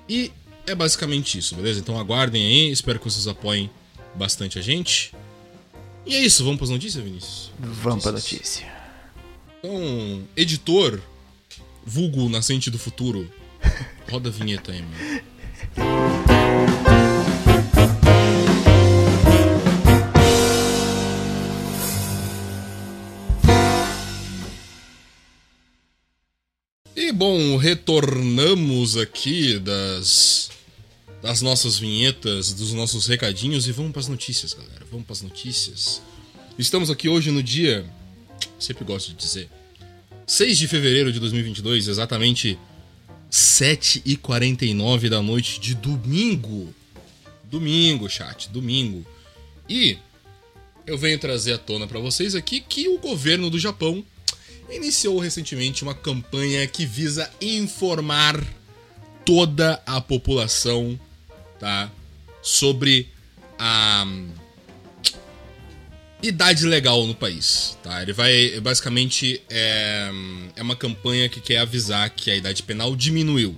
E 0.07 0.31
é 0.67 0.75
basicamente 0.75 1.39
isso, 1.39 1.55
beleza? 1.55 1.79
Então 1.79 1.99
aguardem 1.99 2.45
aí, 2.45 2.71
espero 2.71 2.99
que 2.99 3.05
vocês 3.05 3.27
apoiem 3.27 3.71
bastante 4.13 4.59
a 4.59 4.61
gente. 4.61 5.11
E 6.05 6.15
é 6.15 6.19
isso, 6.19 6.43
vamos 6.43 6.57
para 6.57 6.65
as 6.65 6.69
notícias, 6.69 7.03
Vinícius? 7.03 7.51
Vamos 7.59 8.03
para 8.03 8.11
a 8.11 8.15
notícia. 8.15 8.71
Então, 9.59 10.21
editor, 10.37 11.01
Vulgo 11.85 12.29
Nascente 12.29 12.69
do 12.71 12.79
Futuro. 12.79 13.29
Roda 14.09 14.29
a 14.29 14.31
vinheta 14.31 14.71
aí, 14.71 14.81
mano. 14.81 15.23
E 26.95 27.11
bom, 27.11 27.57
retornamos 27.57 28.97
aqui 28.97 29.59
das 29.59 30.51
das 31.23 31.41
nossas 31.41 31.79
vinhetas, 31.79 32.51
dos 32.51 32.73
nossos 32.73 33.07
recadinhos 33.07 33.65
e 33.65 33.71
vamos 33.71 33.93
para 33.93 34.01
as 34.01 34.09
notícias, 34.09 34.53
galera. 34.53 34.85
Vamos 34.91 35.05
para 35.05 35.13
as 35.13 35.21
notícias. 35.21 36.01
Estamos 36.59 36.91
aqui 36.91 37.07
hoje 37.07 37.31
no 37.31 37.41
dia, 37.41 37.89
sempre 38.59 38.83
gosto 38.83 39.07
de 39.07 39.15
dizer, 39.15 39.49
6 40.25 40.57
de 40.57 40.67
fevereiro 40.67 41.11
de 41.11 41.19
2022, 41.19 41.87
exatamente 41.87 42.57
7h49 43.31 45.09
da 45.09 45.21
noite 45.21 45.59
de 45.59 45.75
domingo. 45.75 46.73
Domingo, 47.43 48.09
chat, 48.09 48.49
domingo. 48.49 49.05
E 49.67 49.97
eu 50.85 50.97
venho 50.97 51.19
trazer 51.19 51.53
à 51.53 51.57
tona 51.57 51.87
para 51.87 51.99
vocês 51.99 52.35
aqui 52.35 52.61
que 52.61 52.87
o 52.87 52.97
governo 52.99 53.49
do 53.49 53.59
Japão 53.59 54.03
iniciou 54.69 55.19
recentemente 55.19 55.83
uma 55.83 55.93
campanha 55.93 56.65
que 56.67 56.85
visa 56.85 57.29
informar 57.41 58.41
toda 59.25 59.81
a 59.85 60.01
população, 60.01 60.99
tá, 61.59 61.91
sobre 62.41 63.09
a 63.57 64.05
idade 66.23 66.65
legal 66.65 67.05
no 67.05 67.13
país, 67.13 67.77
tá? 67.83 68.01
Ele 68.01 68.13
vai 68.13 68.59
basicamente 68.61 69.41
é, 69.49 70.09
é 70.55 70.61
uma 70.61 70.75
campanha 70.75 71.27
que 71.27 71.41
quer 71.41 71.57
avisar 71.57 72.09
que 72.09 72.31
a 72.31 72.35
idade 72.35 72.63
penal 72.63 72.95
diminuiu, 72.95 73.55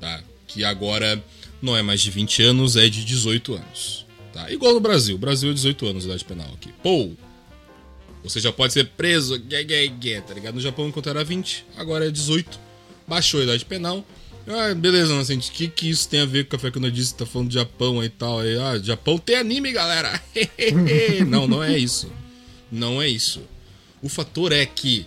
tá? 0.00 0.22
Que 0.46 0.64
agora 0.64 1.22
não 1.62 1.76
é 1.76 1.82
mais 1.82 2.00
de 2.00 2.10
20 2.10 2.42
anos, 2.42 2.76
é 2.76 2.88
de 2.88 3.04
18 3.04 3.54
anos, 3.54 4.06
tá? 4.32 4.50
Igual 4.50 4.74
no 4.74 4.80
Brasil, 4.80 5.16
Brasil 5.16 5.50
é 5.50 5.54
18 5.54 5.86
anos 5.86 6.04
a 6.04 6.08
idade 6.08 6.24
penal 6.24 6.50
aqui. 6.54 6.70
Pô, 6.82 7.12
você 8.24 8.40
já 8.40 8.50
pode 8.50 8.72
ser 8.72 8.86
preso, 8.88 9.38
tá 9.38 10.34
ligado? 10.34 10.54
No 10.54 10.60
Japão, 10.60 10.88
enquanto 10.88 11.08
era 11.08 11.22
20, 11.22 11.64
agora 11.76 12.08
é 12.08 12.10
18. 12.10 12.58
Baixou 13.06 13.40
a 13.40 13.44
idade 13.44 13.64
penal. 13.64 14.04
Ah, 14.46 14.74
beleza, 14.74 15.12
Inocente. 15.12 15.50
O 15.50 15.52
que, 15.52 15.68
que 15.68 15.88
isso 15.88 16.08
tem 16.08 16.20
a 16.20 16.26
ver 16.26 16.44
com 16.44 16.48
o 16.48 16.58
Café 16.58 16.70
que 16.70 16.78
eu 16.78 16.90
disse? 16.90 17.14
Tá 17.14 17.24
falando 17.24 17.48
de 17.48 17.54
Japão 17.54 18.00
aí 18.00 18.06
e 18.06 18.10
tal. 18.10 18.40
Aí, 18.40 18.58
ah, 18.58 18.78
Japão 18.78 19.18
tem 19.18 19.36
anime, 19.36 19.72
galera. 19.72 20.20
não, 21.26 21.46
não 21.46 21.62
é 21.62 21.78
isso. 21.78 22.10
Não 22.70 23.00
é 23.00 23.08
isso. 23.08 23.42
O 24.02 24.08
fator 24.08 24.52
é 24.52 24.66
que 24.66 25.06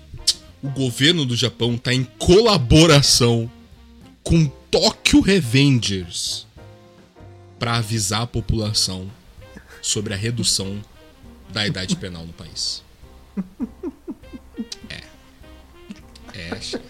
o 0.62 0.69
governo 0.69 1.26
do 1.26 1.36
Japão 1.36 1.78
tá 1.78 1.93
em 1.93 2.04
colaboração 2.17 3.50
com 4.23 4.47
Tokyo 4.71 5.21
Revengers 5.21 6.47
para 7.60 7.76
avisar 7.76 8.23
a 8.23 8.28
população 8.28 9.10
sobre 9.82 10.13
a 10.13 10.17
redução 10.17 10.82
da 11.50 11.65
idade 11.65 11.95
penal 11.95 12.26
no 12.26 12.34
país. 12.34 12.84
É. 14.89 15.02
É, 16.34 16.62
chat. 16.62 16.82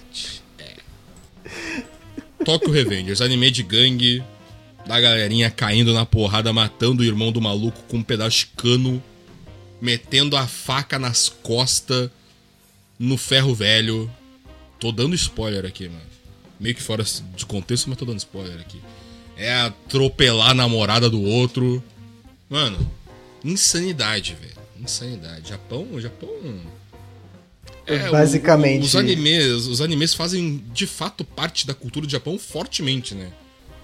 Tokyo 2.44 2.72
Revengers, 2.72 3.22
anime 3.22 3.52
de 3.52 3.64
gangue, 3.64 4.24
da 4.86 5.00
galerinha 5.00 5.50
caindo 5.50 5.94
na 5.94 6.06
porrada, 6.06 6.54
matando 6.54 7.02
o 7.02 7.06
irmão 7.06 7.32
do 7.32 7.42
maluco 7.42 7.82
com 7.88 7.98
um 7.98 8.04
pedaço 8.04 8.40
de 8.40 8.46
cano, 8.48 9.04
metendo 9.82 10.38
a 10.38 10.48
faca 10.48 10.98
nas 10.98 11.30
costas 11.30 12.10
no 12.98 13.18
ferro 13.18 13.54
velho. 13.54 14.10
Tô 14.80 14.92
dando 14.92 15.16
spoiler 15.16 15.66
aqui, 15.66 15.88
mano. 15.90 16.02
Meio 16.60 16.76
que 16.76 16.82
fora 16.82 17.04
de 17.04 17.46
contexto, 17.46 17.90
mas 17.90 17.98
tô 17.98 18.06
dando 18.06 18.18
spoiler 18.18 18.60
aqui. 18.60 18.82
É 19.36 19.54
atropelar 19.62 20.52
a 20.52 20.54
namorada 20.54 21.10
do 21.10 21.22
outro. 21.22 21.84
Mano, 22.50 22.80
insanidade, 23.44 24.36
velho 24.40 24.58
insanidade. 24.82 25.50
Japão, 25.50 26.00
Japão. 26.00 26.30
É, 27.88 28.10
Basicamente. 28.10 28.84
O, 28.84 28.86
os 28.86 28.96
animes, 28.96 29.66
os 29.66 29.82
animes 29.82 30.14
fazem 30.14 30.64
de 30.74 30.86
fato 30.86 31.24
parte 31.24 31.66
da 31.66 31.74
cultura 31.74 32.06
do 32.06 32.12
Japão 32.12 32.38
fortemente, 32.38 33.16
né? 33.16 33.32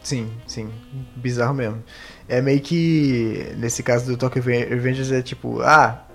Sim, 0.03 0.29
sim. 0.45 0.69
Bizarro 1.15 1.53
mesmo. 1.53 1.81
É 2.27 2.41
meio 2.41 2.59
que. 2.59 3.53
Nesse 3.57 3.81
caso 3.81 4.05
do 4.05 4.17
Tokyo 4.17 4.43
Revengers 4.43 5.11
é 5.11 5.21
tipo, 5.21 5.61
ah, 5.61 6.05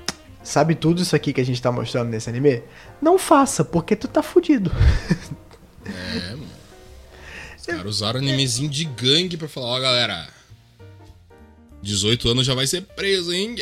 sabe 0.43 0.75
tudo 0.75 1.01
isso 1.01 1.17
aqui 1.17 1.33
que 1.33 1.41
a 1.41 1.45
gente 1.45 1.61
tá 1.61 1.73
mostrando 1.73 2.11
nesse 2.11 2.29
anime? 2.29 2.63
Não 3.01 3.19
faça, 3.19 3.65
porque 3.65 3.97
tu 3.97 4.07
tá 4.07 4.23
fudido. 4.23 4.71
É, 5.87 6.31
mano. 6.33 6.47
Os 7.59 7.67
caras 7.67 7.87
usaram 7.87 8.19
animezinho 8.21 8.69
de 8.69 8.85
gangue 8.85 9.39
pra 9.39 9.49
falar, 9.49 9.67
ó, 9.69 9.79
oh, 9.79 9.81
galera. 9.81 10.29
18 11.83 12.29
anos 12.29 12.47
já 12.47 12.55
vai 12.55 12.67
ser 12.67 12.83
preso, 12.83 13.33
hein? 13.33 13.55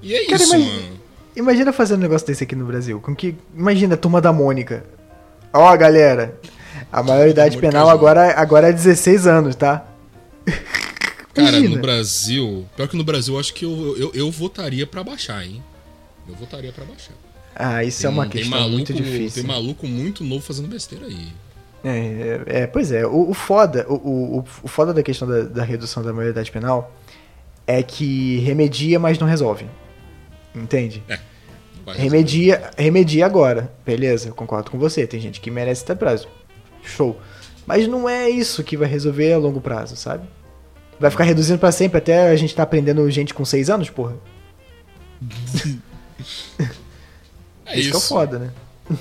E 0.00 0.14
é 0.14 0.24
Cara, 0.26 0.42
isso, 0.42 0.54
imagina, 0.54 0.82
mano. 0.82 1.00
Imagina 1.36 1.72
fazer 1.72 1.94
um 1.94 1.98
negócio 1.98 2.26
desse 2.26 2.44
aqui 2.44 2.56
no 2.56 2.64
Brasil. 2.64 3.00
Com 3.00 3.14
que. 3.14 3.36
Imagina 3.54 3.94
a 3.94 3.98
turma 3.98 4.20
da 4.20 4.32
Mônica. 4.32 4.84
Ó, 5.52 5.72
oh, 5.72 5.76
galera. 5.76 6.38
A 6.90 7.02
maioridade 7.02 7.58
penal 7.58 7.88
agora, 7.88 8.32
agora 8.38 8.68
é 8.68 8.72
16 8.72 9.26
anos, 9.26 9.54
tá? 9.54 9.86
Cara, 11.34 11.60
no 11.60 11.78
Brasil. 11.78 12.66
Pior 12.74 12.88
que 12.88 12.96
no 12.96 13.04
Brasil, 13.04 13.34
eu 13.34 13.40
acho 13.40 13.52
que 13.52 13.64
eu, 13.64 13.96
eu, 13.98 14.10
eu 14.14 14.30
votaria 14.30 14.86
para 14.86 15.04
baixar, 15.04 15.44
hein? 15.44 15.62
Eu 16.26 16.34
votaria 16.34 16.72
para 16.72 16.84
baixar. 16.84 17.12
Ah, 17.54 17.84
isso 17.84 18.02
tem, 18.02 18.06
é 18.06 18.10
uma 18.10 18.26
questão 18.26 18.50
maluco, 18.58 18.72
muito 18.72 18.92
difícil. 18.94 19.42
Tem 19.42 19.50
maluco 19.50 19.86
muito 19.86 20.24
novo 20.24 20.42
fazendo 20.42 20.68
besteira 20.68 21.06
aí. 21.06 21.28
É, 21.84 21.90
é, 22.46 22.62
é 22.62 22.66
pois 22.66 22.90
é. 22.90 23.06
O, 23.06 23.30
o 23.30 23.34
foda, 23.34 23.86
o, 23.88 23.94
o, 23.94 24.44
o, 24.62 24.68
foda 24.68 24.92
da 24.92 25.02
questão 25.02 25.28
da, 25.28 25.42
da 25.42 25.64
redução 25.64 26.02
da 26.02 26.12
maioridade 26.12 26.50
penal 26.50 26.92
é 27.66 27.82
que 27.82 28.38
remedia, 28.38 28.98
mas 28.98 29.18
não 29.18 29.26
resolve. 29.26 29.66
Entende? 30.56 31.02
É. 31.08 31.18
Remedia, 31.92 32.70
remedia 32.76 33.26
agora. 33.26 33.72
Beleza, 33.84 34.28
eu 34.28 34.34
concordo 34.34 34.70
com 34.70 34.78
você. 34.78 35.06
Tem 35.06 35.20
gente 35.20 35.40
que 35.40 35.50
merece 35.50 35.84
ter 35.84 35.94
prazo. 35.94 36.26
Show. 36.82 37.20
Mas 37.66 37.86
não 37.86 38.08
é 38.08 38.28
isso 38.28 38.64
que 38.64 38.76
vai 38.76 38.88
resolver 38.88 39.32
a 39.32 39.38
longo 39.38 39.60
prazo, 39.60 39.96
sabe? 39.96 40.26
Vai 40.98 41.10
ficar 41.10 41.24
reduzindo 41.24 41.58
para 41.58 41.70
sempre 41.70 41.98
até 41.98 42.30
a 42.30 42.36
gente 42.36 42.54
tá 42.54 42.62
aprendendo 42.62 43.08
gente 43.10 43.34
com 43.34 43.44
6 43.44 43.70
anos, 43.70 43.90
porra. 43.90 44.16
É 47.68 47.80
isso. 47.80 47.90
que 47.90 47.96
é 47.96 48.00
foda, 48.00 48.38
né? 48.38 48.52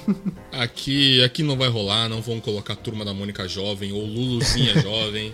aqui, 0.52 1.24
aqui 1.24 1.44
não 1.44 1.56
vai 1.56 1.70
rolar, 1.70 2.10
não 2.10 2.20
vão 2.20 2.39
colocar 2.39 2.76
Turma 2.76 3.06
da 3.06 3.13
Mônica 3.13 3.48
jovem 3.48 3.91
ou 3.91 4.02
Luluzinha 4.02 4.74
jovem. 4.82 5.32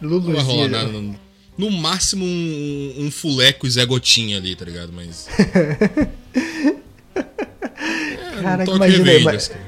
Luluzinha. 0.00 0.36
Não 0.36 0.44
vai 0.44 0.54
rolar 0.54 0.68
nada. 0.68 1.18
No 1.56 1.70
máximo 1.70 2.24
um, 2.24 2.94
um 2.98 3.10
fuleco 3.10 3.66
e 3.66 3.70
Zé 3.70 3.86
Gotinha 3.86 4.36
ali, 4.36 4.54
tá 4.54 4.64
ligado? 4.64 4.92
Mas. 4.92 5.26
é, 7.14 8.42
Caraca, 8.42 8.70
imagina, 8.70 9.12
imagina, 9.14 9.60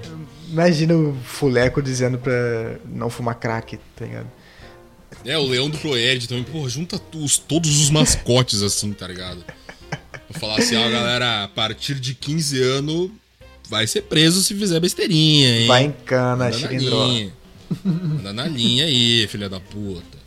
imagina 0.51 0.97
o 0.97 1.17
fuleco 1.25 1.83
dizendo 1.83 2.19
pra 2.19 2.77
não 2.85 3.09
fumar 3.09 3.37
crack, 3.37 3.79
tá 3.97 4.05
ligado? 4.05 4.31
É, 5.25 5.37
o 5.39 5.47
Leão 5.47 5.71
do 5.71 5.79
Proerd 5.79 6.29
também, 6.29 6.45
pô, 6.45 6.69
junta 6.69 7.01
os, 7.15 7.39
todos 7.39 7.81
os 7.81 7.91
mascotes 7.91 8.63
assim, 8.63 8.93
tá 8.93 9.07
ligado? 9.07 9.45
Vou 10.31 10.39
falar 10.39 10.59
assim, 10.59 10.77
ó, 10.77 10.89
galera, 10.91 11.45
a 11.45 11.49
partir 11.49 11.95
de 11.95 12.15
15 12.15 12.63
anos 12.63 13.11
vai 13.69 13.87
ser 13.87 14.03
preso 14.03 14.43
se 14.43 14.55
fizer 14.55 14.79
besteirinha, 14.81 15.61
hein? 15.61 15.67
Vai 15.67 15.85
em 15.85 15.93
cana, 15.93 16.53
xilindró. 16.53 17.09
Anda 17.85 18.33
na 18.33 18.47
linha 18.47 18.85
aí, 18.85 19.27
filha 19.29 19.49
da 19.49 19.61
puta. 19.61 20.18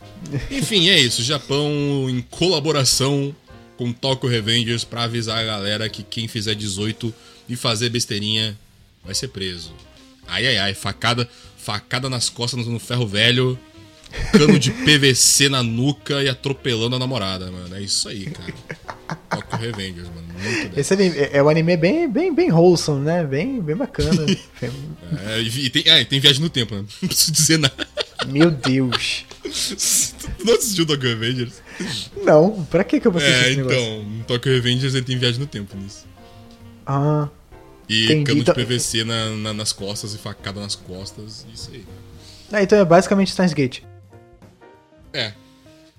Enfim, 0.50 0.88
é 0.88 0.98
isso. 0.98 1.22
Japão 1.22 2.08
em 2.08 2.20
colaboração 2.22 3.34
com 3.76 3.92
Tokyo 3.92 4.28
Revengers 4.28 4.84
para 4.84 5.04
avisar 5.04 5.38
a 5.38 5.44
galera 5.44 5.88
que 5.88 6.02
quem 6.02 6.28
fizer 6.28 6.54
18 6.54 7.12
e 7.48 7.56
fazer 7.56 7.88
besteirinha 7.88 8.56
vai 9.04 9.14
ser 9.14 9.28
preso. 9.28 9.72
Ai 10.26 10.46
ai 10.46 10.58
ai, 10.58 10.74
facada, 10.74 11.28
facada 11.56 12.08
nas 12.08 12.28
costas 12.28 12.66
no 12.66 12.78
ferro 12.78 13.06
velho, 13.06 13.58
cano 14.30 14.58
de 14.58 14.70
PVC 14.70 15.48
na 15.48 15.62
nuca 15.62 16.22
e 16.22 16.28
atropelando 16.28 16.96
a 16.96 16.98
namorada, 16.98 17.50
mano. 17.50 17.74
É 17.74 17.80
isso 17.80 18.08
aí, 18.08 18.26
cara. 18.26 18.54
Tokyo 19.30 19.58
Revengers, 19.58 20.08
mano. 20.08 20.22
Muito 20.42 20.78
Esse 20.78 20.94
anime, 20.94 21.18
é, 21.18 21.30
é 21.38 21.42
um 21.42 21.48
anime 21.48 21.76
bem, 21.76 22.10
bem, 22.10 22.34
bem 22.34 22.50
wholesome, 22.50 23.04
né? 23.04 23.24
Bem, 23.24 23.60
bem 23.60 23.76
bacana. 23.76 24.26
é, 25.26 25.40
e 25.40 25.70
tem, 25.70 25.82
é, 25.86 26.04
tem 26.04 26.20
viagem 26.20 26.40
no 26.40 26.50
tempo, 26.50 26.74
né? 26.74 26.84
Não 27.00 27.08
preciso 27.08 27.32
dizer 27.32 27.58
nada. 27.58 27.86
Meu 28.26 28.50
Deus. 28.50 29.24
Tu 29.42 30.44
não 30.44 30.54
assistiu 30.54 30.86
Tokyo 30.86 31.08
Revengers? 31.08 31.62
Não, 32.22 32.64
pra 32.66 32.84
que 32.84 33.00
que 33.00 33.06
eu 33.06 33.12
vou 33.12 33.20
assistir 33.20 33.44
É, 33.48 33.52
então, 33.52 34.24
Tokyo 34.26 34.52
Revengers 34.52 34.94
ele 34.94 35.04
tem 35.04 35.18
viagem 35.18 35.40
no 35.40 35.46
tempo 35.46 35.76
nisso. 35.76 36.06
Ah. 36.86 37.28
E 37.88 38.04
entendi. 38.04 38.24
cano 38.24 38.44
de 38.44 38.50
então- 38.50 38.54
PVC 38.54 39.04
na, 39.04 39.30
na, 39.30 39.52
nas 39.52 39.72
costas 39.72 40.14
e 40.14 40.18
facada 40.18 40.60
nas 40.60 40.76
costas, 40.76 41.44
isso 41.52 41.70
aí. 41.72 41.84
Ah, 42.52 42.62
então 42.62 42.78
é 42.78 42.84
basicamente 42.84 43.32
Steins 43.32 43.52
Gate. 43.52 43.80
É. 45.12 45.32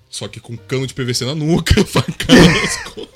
Só 0.09 0.27
que 0.27 0.39
com 0.39 0.55
cano 0.55 0.87
de 0.87 0.93
PVC 0.93 1.25
na 1.25 1.35
nuca, 1.35 1.73
facada 1.85 2.33
nas 2.33 2.77
costas. 2.83 3.13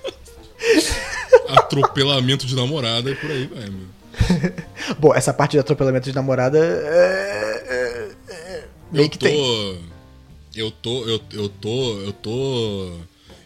Atropelamento 1.49 2.45
de 2.45 2.55
namorada 2.55 3.09
e 3.09 3.15
por 3.15 3.31
aí 3.31 3.47
vai, 3.47 3.69
meu. 3.69 3.87
Bom, 4.99 5.13
essa 5.13 5.33
parte 5.33 5.51
de 5.51 5.59
atropelamento 5.59 6.09
de 6.09 6.15
namorada 6.15 6.57
é, 6.57 7.63
é, 7.69 8.33
é, 8.33 8.63
meio 8.91 9.05
eu 9.05 9.09
que 9.09 9.17
tô, 9.17 9.25
tem. 9.25 9.79
Eu 10.57 10.71
tô, 10.71 11.05
eu, 11.05 11.21
eu 11.33 11.49
tô, 11.49 11.99
eu 11.99 12.11
tô 12.13 12.91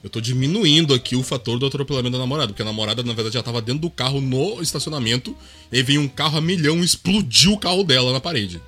Eu 0.04 0.10
tô 0.10 0.20
diminuindo 0.22 0.94
aqui 0.94 1.16
o 1.16 1.22
fator 1.22 1.60
do 1.60 1.66
atropelamento 1.66 2.14
da 2.14 2.20
namorada, 2.20 2.48
porque 2.48 2.62
a 2.62 2.66
namorada, 2.66 3.04
na 3.04 3.14
verdade, 3.14 3.36
já 3.36 3.44
tava 3.44 3.62
dentro 3.62 3.82
do 3.82 3.90
carro 3.90 4.20
no 4.22 4.62
estacionamento, 4.62 5.36
e 5.72 5.78
aí 5.78 5.84
veio 5.84 6.02
um 6.02 6.08
carro 6.08 6.38
a 6.38 6.42
milhão 6.42 6.78
e 6.80 6.86
explodiu 6.86 7.54
o 7.54 7.60
carro 7.60 7.84
dela 7.84 8.12
na 8.12 8.20
parede. 8.20 8.60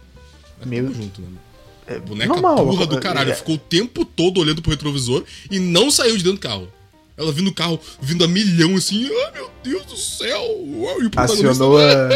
Mas 0.60 0.68
Meu- 0.70 0.94
junto, 0.94 1.22
né? 1.22 1.28
É, 1.88 2.00
Boneca 2.00 2.30
normal, 2.32 2.66
burra 2.66 2.86
do 2.86 2.98
é- 2.98 3.02
caralho. 3.02 3.32
é- 3.32 3.36
Ficou 3.36 3.56
o 3.56 3.58
tempo 3.58 4.06
todo 4.06 4.40
olhando 4.40 4.62
pro 4.62 4.72
retrovisor 4.72 5.24
e 5.52 5.60
não 5.60 5.90
saiu 5.92 6.16
de 6.18 6.24
dentro 6.24 6.38
do 6.40 6.42
carro. 6.42 6.68
Ela 7.18 7.32
vindo 7.32 7.50
o 7.50 7.54
carro, 7.54 7.80
vindo 8.02 8.24
a 8.24 8.28
milhão 8.28 8.76
assim, 8.76 9.06
ai 9.26 9.32
meu 9.34 9.50
Deus 9.64 9.86
do 9.86 9.98
céu! 9.98 10.42
Uau, 10.42 11.02
E 11.02 11.06
o 11.08 11.12
Acionou 11.16 11.78
a... 11.78 12.10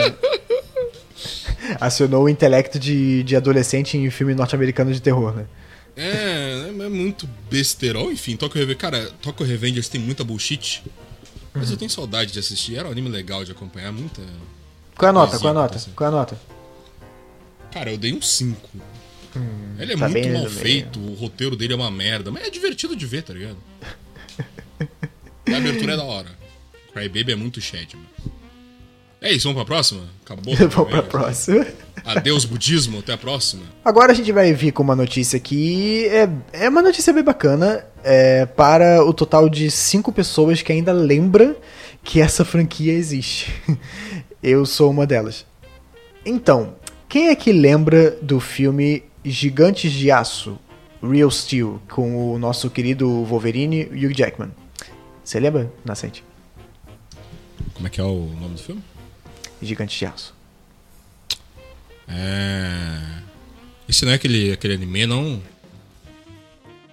Acionou 1.82 2.24
o 2.26 2.30
intelecto 2.30 2.80
de, 2.80 3.24
de 3.24 3.36
adolescente 3.36 3.98
em 3.98 4.10
filme 4.10 4.34
norte-americano 4.34 4.94
de 4.94 5.02
terror, 5.02 5.36
né? 5.36 5.46
É, 5.98 6.70
é 6.70 6.90
muito 6.90 7.28
besterol, 7.50 8.12
enfim, 8.12 8.38
Tokyo 8.38 8.60
Revengers. 8.60 8.80
Cara, 8.80 9.12
Tokyo 9.22 9.46
Revengers 9.46 9.90
tem 9.90 10.00
muita 10.00 10.24
bullshit. 10.24 10.84
Mas 11.54 11.72
eu 11.72 11.78
tenho 11.78 11.90
saudade 11.90 12.32
de 12.32 12.38
assistir. 12.38 12.78
Era 12.78 12.88
um 12.88 12.92
anime 12.92 13.10
legal 13.10 13.44
de 13.44 13.52
acompanhar, 13.52 13.92
muita. 13.92 14.22
Qual 14.96 15.08
é 15.08 15.10
a 15.10 15.14
nota? 15.14 15.40
Qual 15.40 15.48
é 15.48 15.58
a 15.58 15.60
nota? 15.62 15.76
assim. 15.76 15.92
Qual 15.96 16.08
é 16.08 16.14
a 16.14 16.16
nota? 16.16 16.40
Cara, 17.72 17.92
eu 17.92 17.98
dei 17.98 18.14
um 18.14 18.22
5. 18.22 18.70
Ele 19.80 19.94
é 19.94 19.98
tá 19.98 20.10
muito 20.10 20.14
bem 20.14 20.34
mal 20.34 20.50
feito, 20.50 21.00
o 21.00 21.14
roteiro 21.14 21.56
dele 21.56 21.74
é 21.74 21.76
uma 21.76 21.92
merda, 21.92 22.32
mas 22.32 22.48
é 22.48 22.50
divertido 22.50 22.96
de 22.96 23.06
ver, 23.06 23.24
tá 23.24 23.34
ligado? 23.34 23.58
A 25.48 25.58
abertura 25.58 25.94
é 25.94 25.98
da 25.98 26.04
hora. 26.04 26.30
Crybaby 26.94 27.32
é 27.32 27.36
muito 27.36 27.62
chat, 27.62 27.96
mano. 27.96 28.10
É 29.22 29.32
isso, 29.32 29.48
vamos 29.48 29.64
pra 29.64 29.66
próxima? 29.66 30.04
Acabou? 30.24 30.54
Vamos 30.70 30.92
pra 30.92 31.02
próxima. 31.02 31.66
Adeus, 32.06 32.46
budismo, 32.46 33.00
até 33.00 33.14
a 33.14 33.18
próxima. 33.18 33.64
Agora 33.84 34.12
a 34.12 34.16
gente 34.16 34.32
vai 34.32 34.54
vir 34.54 34.72
com 34.72 34.84
uma 34.84 34.96
notícia 34.96 35.40
que 35.40 36.06
é, 36.08 36.30
é 36.54 36.70
uma 36.70 36.82
notícia 36.82 37.12
bem 37.12 37.24
bacana 37.24 37.84
é, 38.04 38.46
para 38.46 39.04
o 39.04 39.12
total 39.12 39.50
de 39.50 39.72
cinco 39.72 40.12
pessoas 40.12 40.62
que 40.62 40.72
ainda 40.72 40.92
lembra 40.92 41.58
que 42.04 42.22
essa 42.22 42.46
franquia 42.46 42.94
existe. 42.94 43.52
Eu 44.42 44.66
sou 44.66 44.92
uma 44.92 45.08
delas. 45.08 45.46
Então, 46.24 46.76
quem 47.10 47.30
é 47.30 47.36
que 47.36 47.52
lembra 47.52 48.12
do 48.22 48.40
filme 48.40 49.04
Gigantes 49.26 49.92
de 49.92 50.12
Aço, 50.12 50.60
Real 51.02 51.32
Steel, 51.32 51.82
com 51.90 52.34
o 52.34 52.38
nosso 52.38 52.70
querido 52.70 53.24
Wolverine 53.26 53.90
e 53.92 54.06
Hugh 54.06 54.14
Jackman? 54.16 54.52
Você 55.24 55.40
lembra, 55.40 55.72
Nascente? 55.84 56.24
Como 57.74 57.88
é 57.88 57.90
que 57.90 58.00
é 58.00 58.04
o 58.04 58.30
nome 58.40 58.56
do 58.56 58.62
filme? 58.62 58.84
Gigantes 59.62 59.98
de 59.98 60.06
Aço. 60.06 60.34
É. 62.08 63.00
Esse 63.88 64.06
não 64.06 64.12
é 64.12 64.16
aquele, 64.16 64.52
aquele 64.52 64.74
anime, 64.76 65.06
não? 65.06 65.42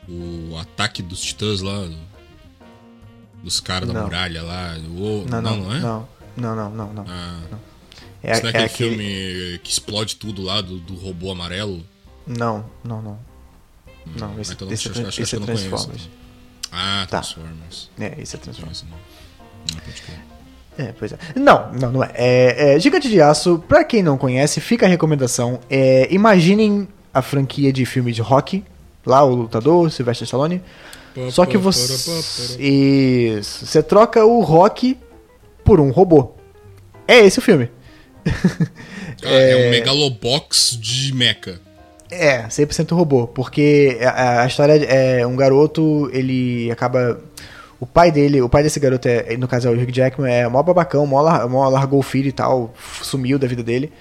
O 0.09 0.57
ataque 0.59 1.03
dos 1.03 1.21
titãs 1.21 1.61
lá. 1.61 1.89
Dos 3.43 3.61
caras 3.61 3.89
da 3.89 3.95
Não. 3.95 4.05
muralha 4.05 4.43
lá. 4.43 4.75
O... 4.79 5.25
Não, 5.29 5.43
não, 5.43 5.57
não, 5.57 5.75
é? 5.75 5.81
não, 5.81 6.09
não, 6.37 6.55
não, 6.57 6.71
não, 6.71 6.93
não. 6.95 7.05
Ah, 7.07 7.41
É, 8.23 8.33
esse 8.33 8.43
não 8.43 8.49
é 8.49 8.51
aquele 8.51 8.63
é 8.63 8.67
aquele- 8.67 8.97
filme 8.97 9.59
que 9.59 9.71
explode 9.71 10.17
tudo 10.17 10.43
lá 10.43 10.61
do, 10.63 10.79
do 10.81 10.95
robô 10.95 11.31
amarelo? 11.31 11.85
Não, 12.27 12.65
não, 12.83 13.03
não. 13.03 13.19
Não, 14.19 14.41
esse, 14.41 14.53
então 14.55 14.67
não, 14.67 14.73
esse, 14.75 14.89
é 14.89 14.91
acho- 14.91 15.01
tran- 15.01 15.09
acho- 15.09 15.23
esse 15.23 15.31
que 15.31 15.37
é 15.37 15.37
eu 15.37 15.41
não 15.41 15.47
conheço, 15.47 15.69
Transformers. 15.69 16.03
então. 16.03 16.19
Ah, 16.73 17.07
Tá. 17.11 17.21
Transformers. 17.21 17.91
É, 17.99 18.21
esse 18.21 18.37
é 18.37 18.39
Transformers. 18.39 18.81
Conheço, 18.81 18.87
não. 18.87 19.75
Não, 19.77 19.85
pode 19.85 20.03
crer. 20.03 20.21
É, 20.79 20.93
pois 20.99 21.13
é. 21.13 21.19
Não, 21.37 21.73
não, 21.73 21.93
não 21.93 22.05
é. 22.05 22.11
é, 22.15 22.75
é 22.75 22.81
Gigante 22.81 23.09
de 23.09 23.21
Aço, 23.21 23.63
pra 23.69 23.85
quem 23.85 24.03
não 24.03 24.19
conhece, 24.19 24.61
fica 24.61 24.87
a 24.87 24.89
recomendação. 24.89 25.61
É, 25.71 26.09
imaginem 26.11 26.89
a 27.13 27.23
franquia 27.23 27.73
de 27.73 27.87
filme 27.87 28.13
de 28.13 28.21
rock, 28.21 28.65
lá 29.07 29.23
o 29.23 29.35
lutador, 29.35 29.91
Sylvester 29.91 30.25
Stallone. 30.25 30.61
Só 31.31 31.47
que 31.47 31.57
você. 31.57 31.93
Isso. 32.59 33.67
Você 33.67 33.83
troca 33.83 34.25
o 34.25 34.41
rock 34.41 34.99
por 35.65 35.81
um 35.81 35.91
robô. 35.91 36.33
É 37.07 37.19
esse 37.19 37.39
o 37.39 37.43
filme. 37.43 37.71
Ah, 39.23 39.31
é... 39.31 39.69
um 39.69 39.71
megalobox 39.71 40.77
de 40.79 41.15
mecha. 41.15 41.61
É, 42.11 42.43
100% 42.43 42.95
robô, 42.95 43.27
porque 43.27 43.99
a, 44.03 44.43
a 44.43 44.47
história 44.47 44.75
é 44.85 45.27
um 45.27 45.35
garoto, 45.35 46.11
ele 46.13 46.71
acaba 46.71 47.19
o 47.85 47.87
pai 47.87 48.11
dele, 48.11 48.41
o 48.41 48.49
pai 48.49 48.63
desse 48.63 48.81
garoto 48.81 49.07
é, 49.07 49.37
no 49.37 49.47
caso 49.47 49.69
é 49.69 49.71
o 49.71 49.75
Hugh 49.75 49.93
Jackman, 49.93 50.33
é 50.33 50.49
mó 50.49 50.63
babacão, 50.63 51.07
mó, 51.07 51.21
lar- 51.21 51.47
mó 51.49 51.69
largou 51.69 51.99
o 52.01 52.03
filho 52.03 52.29
e 52.29 52.33
tal, 52.33 52.73
sumiu 53.03 53.39
da 53.39 53.47
vida 53.47 53.63
dele. 53.63 53.93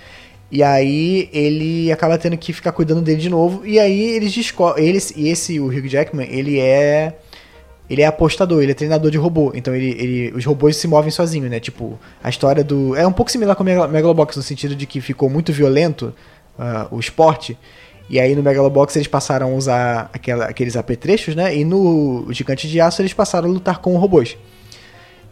E 0.49 0.61
aí 0.63 1.29
ele 1.33 1.91
acaba 1.91 2.17
tendo 2.17 2.37
que 2.37 2.53
ficar 2.53 2.71
cuidando 2.71 3.01
dele 3.01 3.19
de 3.19 3.29
novo, 3.29 3.65
e 3.65 3.79
aí 3.79 4.01
eles 4.15 4.31
descobrem, 4.33 4.85
eles 4.87 5.11
e 5.15 5.27
esse 5.27 5.59
o 5.59 5.65
Hugh 5.67 5.87
Jackman, 5.87 6.27
ele 6.31 6.59
é 6.59 7.13
ele 7.89 8.01
é 8.01 8.05
apostador, 8.05 8.63
ele 8.63 8.71
é 8.71 8.75
treinador 8.75 9.11
de 9.11 9.17
robô. 9.17 9.51
Então 9.53 9.75
ele, 9.75 9.89
ele, 9.99 10.33
os 10.33 10.45
robôs 10.45 10.77
se 10.77 10.87
movem 10.87 11.11
sozinhos, 11.11 11.49
né? 11.51 11.59
Tipo, 11.59 11.99
a 12.23 12.29
história 12.29 12.63
do. 12.63 12.95
É 12.95 13.05
um 13.05 13.11
pouco 13.11 13.29
similar 13.29 13.55
com 13.57 13.63
o 13.63 13.65
Megalo- 13.65 13.91
Megalobox, 13.91 14.37
no 14.37 14.41
sentido 14.41 14.73
de 14.75 14.85
que 14.85 15.01
ficou 15.01 15.29
muito 15.29 15.51
violento 15.51 16.13
ah, 16.57 16.87
o 16.89 16.99
esporte. 16.99 17.57
E 18.09 18.19
aí 18.19 18.35
no 18.35 18.43
Megalobox 18.43 18.95
eles 18.95 19.07
passaram 19.07 19.53
a 19.53 19.55
usar 19.55 20.09
aquela, 20.13 20.45
aqueles 20.45 20.75
apetrechos, 20.75 21.35
né? 21.35 21.55
E 21.55 21.63
no 21.63 22.27
Gigante 22.31 22.67
de 22.67 22.79
Aço 22.79 23.01
eles 23.01 23.13
passaram 23.13 23.49
a 23.49 23.51
lutar 23.51 23.79
com 23.79 23.95
robôs. 23.97 24.37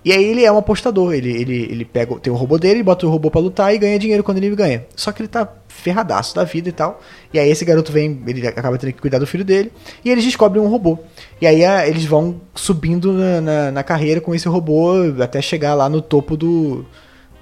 E 0.04 0.12
aí 0.12 0.24
ele 0.24 0.44
é 0.44 0.52
um 0.52 0.58
apostador, 0.58 1.14
ele, 1.14 1.30
ele, 1.30 1.62
ele 1.70 1.86
pega, 1.86 2.16
tem 2.20 2.34
o 2.34 2.36
robô 2.36 2.58
dele, 2.58 2.82
bota 2.82 3.06
o 3.06 3.10
robô 3.10 3.30
pra 3.30 3.40
lutar 3.40 3.72
e 3.72 3.78
ganha 3.78 4.00
dinheiro 4.00 4.24
quando 4.24 4.38
ele 4.38 4.56
ganha. 4.56 4.84
Só 4.96 5.12
que 5.12 5.22
ele 5.22 5.28
tá 5.28 5.48
ferradaço 5.68 6.34
da 6.34 6.44
vida 6.44 6.70
e 6.70 6.72
tal. 6.72 7.00
E 7.32 7.38
aí 7.38 7.48
esse 7.52 7.64
garoto 7.64 7.92
vem, 7.92 8.20
ele 8.26 8.48
acaba 8.48 8.76
tendo 8.80 8.94
que 8.94 9.00
cuidar 9.02 9.20
do 9.20 9.28
filho 9.28 9.46
dele, 9.46 9.72
e 10.04 10.10
eles 10.10 10.24
descobrem 10.26 10.64
um 10.64 10.68
robô. 10.68 10.98
E 11.40 11.46
aí 11.46 11.64
a- 11.64 11.88
eles 11.88 12.04
vão 12.06 12.42
subindo 12.56 13.14
na, 13.14 13.42
na, 13.42 13.72
na 13.72 13.84
carreira 13.84 14.20
com 14.20 14.34
esse 14.34 14.48
robô 14.48 14.92
até 15.22 15.40
chegar 15.40 15.76
lá 15.76 15.88
no 15.88 16.02
topo 16.02 16.36
do, 16.36 16.84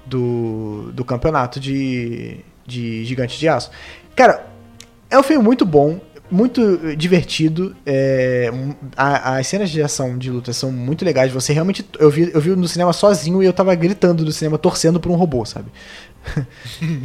do, 0.04 0.90
do 0.92 1.02
campeonato 1.02 1.58
de, 1.58 2.40
de 2.66 3.06
Gigante 3.06 3.38
de 3.38 3.48
Aço. 3.48 3.70
Cara, 4.14 4.49
é 5.10 5.18
um 5.18 5.22
filme 5.22 5.42
muito 5.42 5.64
bom, 5.66 6.00
muito 6.30 6.80
eh, 6.84 6.94
divertido. 6.96 7.74
é, 7.84 8.50
um, 8.52 8.74
a- 8.96 9.36
as 9.38 9.46
cenas 9.46 9.70
de 9.70 9.82
ação 9.82 10.16
de 10.16 10.30
luta 10.30 10.52
são 10.52 10.70
muito 10.70 11.04
legais. 11.04 11.32
Você 11.32 11.52
realmente. 11.52 11.84
Eu 11.98 12.10
vi, 12.10 12.30
eu 12.32 12.40
vi 12.40 12.50
no 12.50 12.68
cinema 12.68 12.92
sozinho 12.92 13.42
e 13.42 13.46
eu 13.46 13.52
tava 13.52 13.74
gritando 13.74 14.24
no 14.24 14.32
cinema, 14.32 14.58
torcendo 14.58 15.00
por 15.00 15.10
um 15.10 15.16
robô, 15.16 15.44
sabe? 15.44 15.66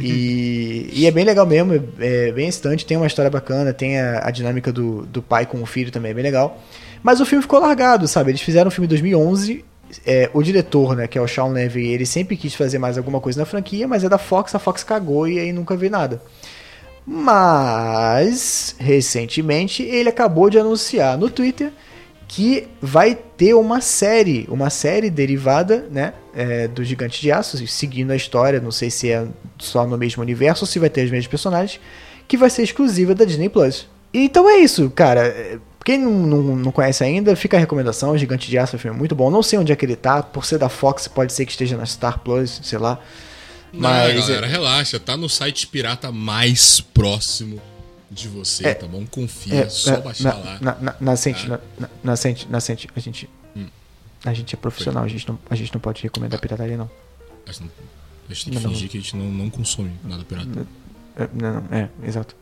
e, 0.00 0.90
e 0.92 1.06
é 1.06 1.10
bem 1.10 1.24
legal 1.24 1.46
mesmo, 1.46 1.74
é, 1.98 2.28
é 2.28 2.32
bem 2.32 2.48
excitante, 2.48 2.84
tem 2.86 2.96
uma 2.96 3.06
história 3.06 3.30
bacana, 3.30 3.72
tem 3.72 3.98
a, 3.98 4.26
a 4.26 4.30
dinâmica 4.30 4.72
do, 4.72 5.06
do 5.06 5.22
pai 5.22 5.46
com 5.46 5.62
o 5.62 5.66
filho 5.66 5.90
também, 5.90 6.10
é 6.10 6.14
bem 6.14 6.22
legal. 6.24 6.60
Mas 7.02 7.20
o 7.20 7.26
filme 7.26 7.42
ficou 7.42 7.60
largado, 7.60 8.06
sabe? 8.08 8.30
Eles 8.30 8.40
fizeram 8.40 8.68
o 8.68 8.70
filme 8.70 8.86
em 8.86 8.88
2011. 8.88 9.64
é, 10.04 10.28
o 10.34 10.42
diretor, 10.42 10.96
né, 10.96 11.06
que 11.06 11.16
é 11.18 11.20
o 11.20 11.28
Sean 11.28 11.46
Levy, 11.46 11.86
ele 11.88 12.04
sempre 12.06 12.36
quis 12.36 12.54
fazer 12.54 12.78
mais 12.78 12.98
alguma 12.98 13.20
coisa 13.20 13.40
na 13.40 13.46
franquia, 13.46 13.86
mas 13.86 14.02
é 14.04 14.08
da 14.08 14.18
Fox, 14.18 14.54
a 14.54 14.58
Fox 14.58 14.82
cagou 14.82 15.28
e 15.28 15.38
aí 15.38 15.52
nunca 15.52 15.76
vi 15.76 15.88
nada. 15.88 16.20
Mas, 17.06 18.74
recentemente, 18.78 19.82
ele 19.82 20.08
acabou 20.08 20.50
de 20.50 20.58
anunciar 20.58 21.16
no 21.16 21.30
Twitter 21.30 21.72
que 22.26 22.66
vai 22.82 23.14
ter 23.14 23.54
uma 23.54 23.80
série, 23.80 24.46
uma 24.50 24.68
série 24.68 25.08
derivada, 25.08 25.86
né, 25.90 26.12
é, 26.34 26.66
do 26.66 26.82
Gigante 26.82 27.20
de 27.20 27.30
Aço, 27.30 27.64
seguindo 27.68 28.10
a 28.10 28.16
história, 28.16 28.60
não 28.60 28.72
sei 28.72 28.90
se 28.90 29.10
é 29.10 29.24
só 29.58 29.86
no 29.86 29.96
mesmo 29.96 30.22
universo 30.22 30.64
ou 30.64 30.66
se 30.66 30.80
vai 30.80 30.90
ter 30.90 31.04
os 31.04 31.10
mesmos 31.10 31.28
personagens, 31.28 31.80
que 32.26 32.36
vai 32.36 32.50
ser 32.50 32.64
exclusiva 32.64 33.14
da 33.14 33.24
Disney 33.24 33.48
Plus. 33.48 33.86
Então 34.12 34.48
é 34.48 34.58
isso, 34.58 34.90
cara. 34.90 35.60
Quem 35.84 35.98
não, 35.98 36.10
não, 36.10 36.56
não 36.56 36.72
conhece 36.72 37.04
ainda, 37.04 37.36
fica 37.36 37.56
a 37.56 37.60
recomendação. 37.60 38.10
O 38.10 38.18
Gigante 38.18 38.50
de 38.50 38.58
Aço 38.58 38.74
é 38.74 38.76
um 38.76 38.80
filme 38.80 38.98
muito 38.98 39.14
bom. 39.14 39.30
Não 39.30 39.42
sei 39.42 39.56
onde 39.56 39.70
é 39.70 39.76
que 39.76 39.86
ele 39.86 39.94
tá, 39.94 40.20
por 40.20 40.44
ser 40.44 40.58
da 40.58 40.68
Fox, 40.68 41.06
pode 41.06 41.32
ser 41.32 41.46
que 41.46 41.52
esteja 41.52 41.76
na 41.76 41.86
Star 41.86 42.18
Plus, 42.18 42.60
sei 42.64 42.78
lá. 42.78 42.98
Não, 43.76 43.88
Mas 43.90 44.20
galera, 44.26 44.46
relaxa. 44.46 44.98
Tá 44.98 45.16
no 45.16 45.28
site 45.28 45.66
pirata 45.66 46.10
mais 46.10 46.80
próximo 46.80 47.60
de 48.10 48.28
você, 48.28 48.68
É, 48.68 48.74
tá 48.74 48.86
bom? 48.86 49.04
Confia, 49.06 49.54
É, 49.64 49.68
só 49.68 49.94
é, 49.94 50.00
baixar 50.00 50.34
na, 50.34 50.44
lá. 50.44 50.58
Na, 50.60 50.74
na, 50.80 50.96
nascente, 51.00 51.42
Tá. 51.46 51.48
na, 51.78 51.86
na, 51.86 51.88
nascente, 52.02 52.48
nascente, 52.48 52.88
a 52.94 53.00
gente. 53.00 53.28
Hum. 53.56 53.66
A 54.24 54.32
gente 54.32 54.54
é 54.54 54.58
profissional, 54.58 55.04
a 55.04 55.08
gente, 55.08 55.28
não, 55.28 55.38
a 55.50 55.54
gente 55.54 55.72
não 55.74 55.80
pode 55.80 56.02
recomendar 56.02 56.40
pirataria, 56.40 56.76
não. 56.76 56.90
A 57.46 57.52
gente, 57.52 57.70
a 58.28 58.32
gente 58.34 58.44
tem 58.44 58.52
que 58.54 58.58
Não, 58.58 58.62
não. 58.62 58.70
fingir 58.70 58.88
que 58.88 58.96
a 58.96 59.00
gente 59.00 59.16
não, 59.16 59.26
não 59.26 59.50
consome 59.50 59.92
nada 60.04 60.24
pirata. 60.24 60.66
É, 61.16 61.28
não, 61.34 61.60
não, 61.60 61.76
é, 61.76 61.88
exato. 62.04 62.34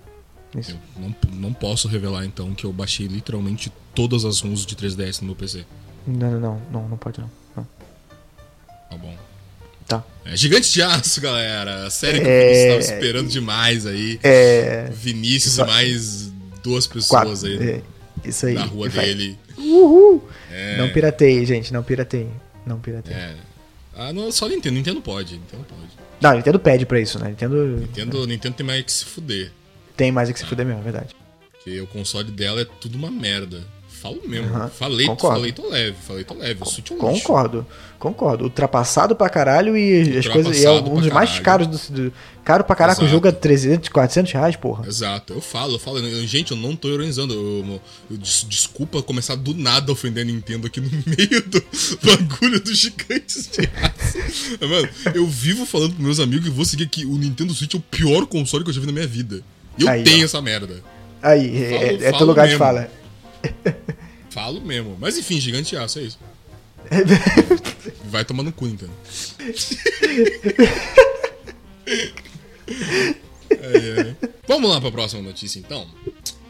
Isso. 0.56 0.78
Eu 0.96 1.02
não, 1.02 1.14
não 1.32 1.52
posso 1.52 1.88
revelar, 1.88 2.24
então, 2.24 2.54
que 2.54 2.64
eu 2.64 2.72
baixei 2.72 3.06
literalmente 3.08 3.72
todas 3.94 4.24
as 4.24 4.40
ROMs 4.40 4.64
de 4.64 4.76
3DS 4.76 5.20
no 5.20 5.26
meu 5.28 5.34
PC. 5.36 5.64
Não, 6.06 6.30
não, 6.32 6.40
não, 6.40 6.62
não, 6.70 6.88
não 6.90 6.96
pode 6.96 7.20
não. 7.20 7.30
não. 7.56 7.66
Tá 8.90 8.96
bom. 8.96 9.16
Tá. 9.86 10.02
É 10.24 10.36
Gigante 10.36 10.72
de 10.72 10.82
Aço, 10.82 11.20
galera. 11.20 11.86
A 11.86 11.90
série 11.90 12.20
que 12.20 12.26
É, 12.26 12.30
o 12.30 12.40
Vinícius 12.48 12.68
tava 12.86 12.96
esperando 12.96 13.28
demais 13.28 13.86
aí. 13.86 14.18
É. 14.22 14.88
Vinícius 14.92 15.54
e 15.54 15.56
Va- 15.58 15.66
mais 15.66 16.32
duas 16.62 16.86
Quatro. 16.86 17.30
pessoas 17.30 17.44
aí 17.44 17.56
é, 17.70 17.82
isso 18.24 18.46
aí. 18.46 18.54
na 18.54 18.64
rua 18.64 18.88
vai- 18.88 19.04
dele. 19.06 19.38
Uhul! 19.58 20.26
É, 20.50 20.78
Não 20.78 20.90
pirateie, 20.90 21.44
gente, 21.44 21.72
não 21.72 21.82
pirateie. 21.82 22.28
Não 22.66 22.78
pirateie. 22.80 23.14
é. 23.14 23.34
Ah, 23.96 24.12
não, 24.12 24.32
só 24.32 24.48
Nintendo. 24.48 24.74
Nintendo 24.76 25.00
pode. 25.00 25.34
Nintendo 25.34 25.64
pode. 25.68 25.90
Não, 26.20 26.34
Nintendo 26.36 26.58
pede 26.58 26.86
pra 26.86 26.98
isso, 27.00 27.18
né? 27.18 27.28
Nintendo 27.28 27.56
Nintendo, 27.76 28.26
Nintendo 28.26 28.54
tem 28.56 28.66
mais 28.66 28.82
que 28.82 28.90
se 28.92 29.04
fuder. 29.04 29.52
tem 29.96 30.10
mais 30.10 30.30
que 30.32 30.38
se 30.38 30.44
fuder 30.46 30.64
mesmo, 30.66 30.80
é 30.80 30.84
verdade. 30.84 31.14
Porque 31.52 31.80
o 31.80 31.86
console 31.86 32.30
dela 32.30 32.62
é 32.62 32.64
tudo 32.80 32.96
uma 32.96 33.10
merda. 33.10 33.62
Falo 34.04 34.20
mesmo. 34.28 34.54
Aham, 34.54 34.68
Falei, 34.68 35.06
concordo. 35.06 35.36
falei, 35.38 35.52
tô 35.52 35.66
leve. 35.66 35.96
Falei, 36.06 36.24
tô 36.24 36.34
leve. 36.34 36.60
O 36.62 36.66
Switch 36.66 36.90
é 36.90 36.94
um 36.94 36.96
lixo. 37.10 37.22
Concordo, 37.22 37.66
concordo. 37.98 38.44
Ultrapassado 38.44 39.16
pra 39.16 39.30
caralho 39.30 39.74
e 39.78 40.18
as 40.18 40.28
coisas. 40.28 40.60
E 40.60 40.66
é 40.66 40.70
um 40.70 40.82
dos 41.00 41.06
mais 41.08 41.38
caros 41.38 41.66
do. 41.66 41.78
do 42.08 42.12
caro 42.44 42.62
pra 42.64 42.76
caraca, 42.76 43.02
o 43.02 43.08
jogo 43.08 43.26
é 43.28 43.32
300, 43.32 43.88
400 43.88 44.30
reais, 44.30 44.56
porra. 44.56 44.86
Exato, 44.86 45.32
eu 45.32 45.40
falo, 45.40 45.76
eu 45.76 45.78
falo. 45.78 45.98
gente, 46.26 46.50
eu 46.50 46.56
não 46.58 46.76
tô 46.76 46.88
ironizando. 46.90 47.32
Eu, 47.32 47.80
eu- 48.10 48.16
des- 48.18 48.44
desculpa 48.46 49.00
começar 49.02 49.36
do 49.36 49.54
nada 49.54 49.90
a 49.90 49.94
ofender 49.94 50.22
a 50.22 50.26
Nintendo 50.26 50.66
aqui 50.66 50.82
no 50.82 50.90
meio 51.06 51.42
do 51.48 51.64
bagulho 52.02 52.60
dos 52.60 52.76
gigantes 52.76 53.48
de 53.50 53.60
aço. 53.82 54.58
Mano, 54.68 54.86
eu 55.14 55.26
vivo 55.26 55.64
falando 55.64 55.92
pros 55.94 56.04
meus 56.04 56.20
amigos 56.20 56.46
e 56.46 56.50
vou 56.50 56.66
seguir 56.66 56.84
aqui. 56.84 57.06
O 57.06 57.16
Nintendo 57.16 57.54
Switch 57.54 57.72
é 57.72 57.78
o 57.78 57.80
pior 57.80 58.26
console 58.26 58.64
que 58.64 58.68
eu 58.68 58.74
já 58.74 58.80
vi 58.82 58.86
na 58.86 58.92
minha 58.92 59.06
vida. 59.06 59.40
E 59.78 59.82
eu 59.84 59.88
Aí, 59.88 60.04
tenho 60.04 60.20
ó. 60.20 60.24
essa 60.26 60.42
merda. 60.42 60.82
Aí, 61.22 61.56
é, 61.64 61.70
Falo- 61.70 61.82
é, 61.82 61.86
é 61.94 61.96
teu 61.96 62.12
falo 62.12 62.26
lugar 62.26 62.42
de 62.42 62.52
mesmo. 62.52 62.58
fala. 62.66 62.90
Falo 64.34 64.60
mesmo. 64.60 64.98
Mas 65.00 65.16
enfim, 65.16 65.40
gigante 65.40 65.76
aço, 65.76 66.00
é 66.00 66.02
isso. 66.02 66.18
Vai 68.10 68.24
tomar 68.24 68.42
no 68.42 68.52
cu, 68.52 68.66
Nintendo. 68.66 68.92
É, 73.50 73.54
é. 73.54 74.16
Vamos 74.48 74.68
lá 74.68 74.80
pra 74.80 74.90
próxima 74.90 75.22
notícia, 75.22 75.60
então. 75.60 75.88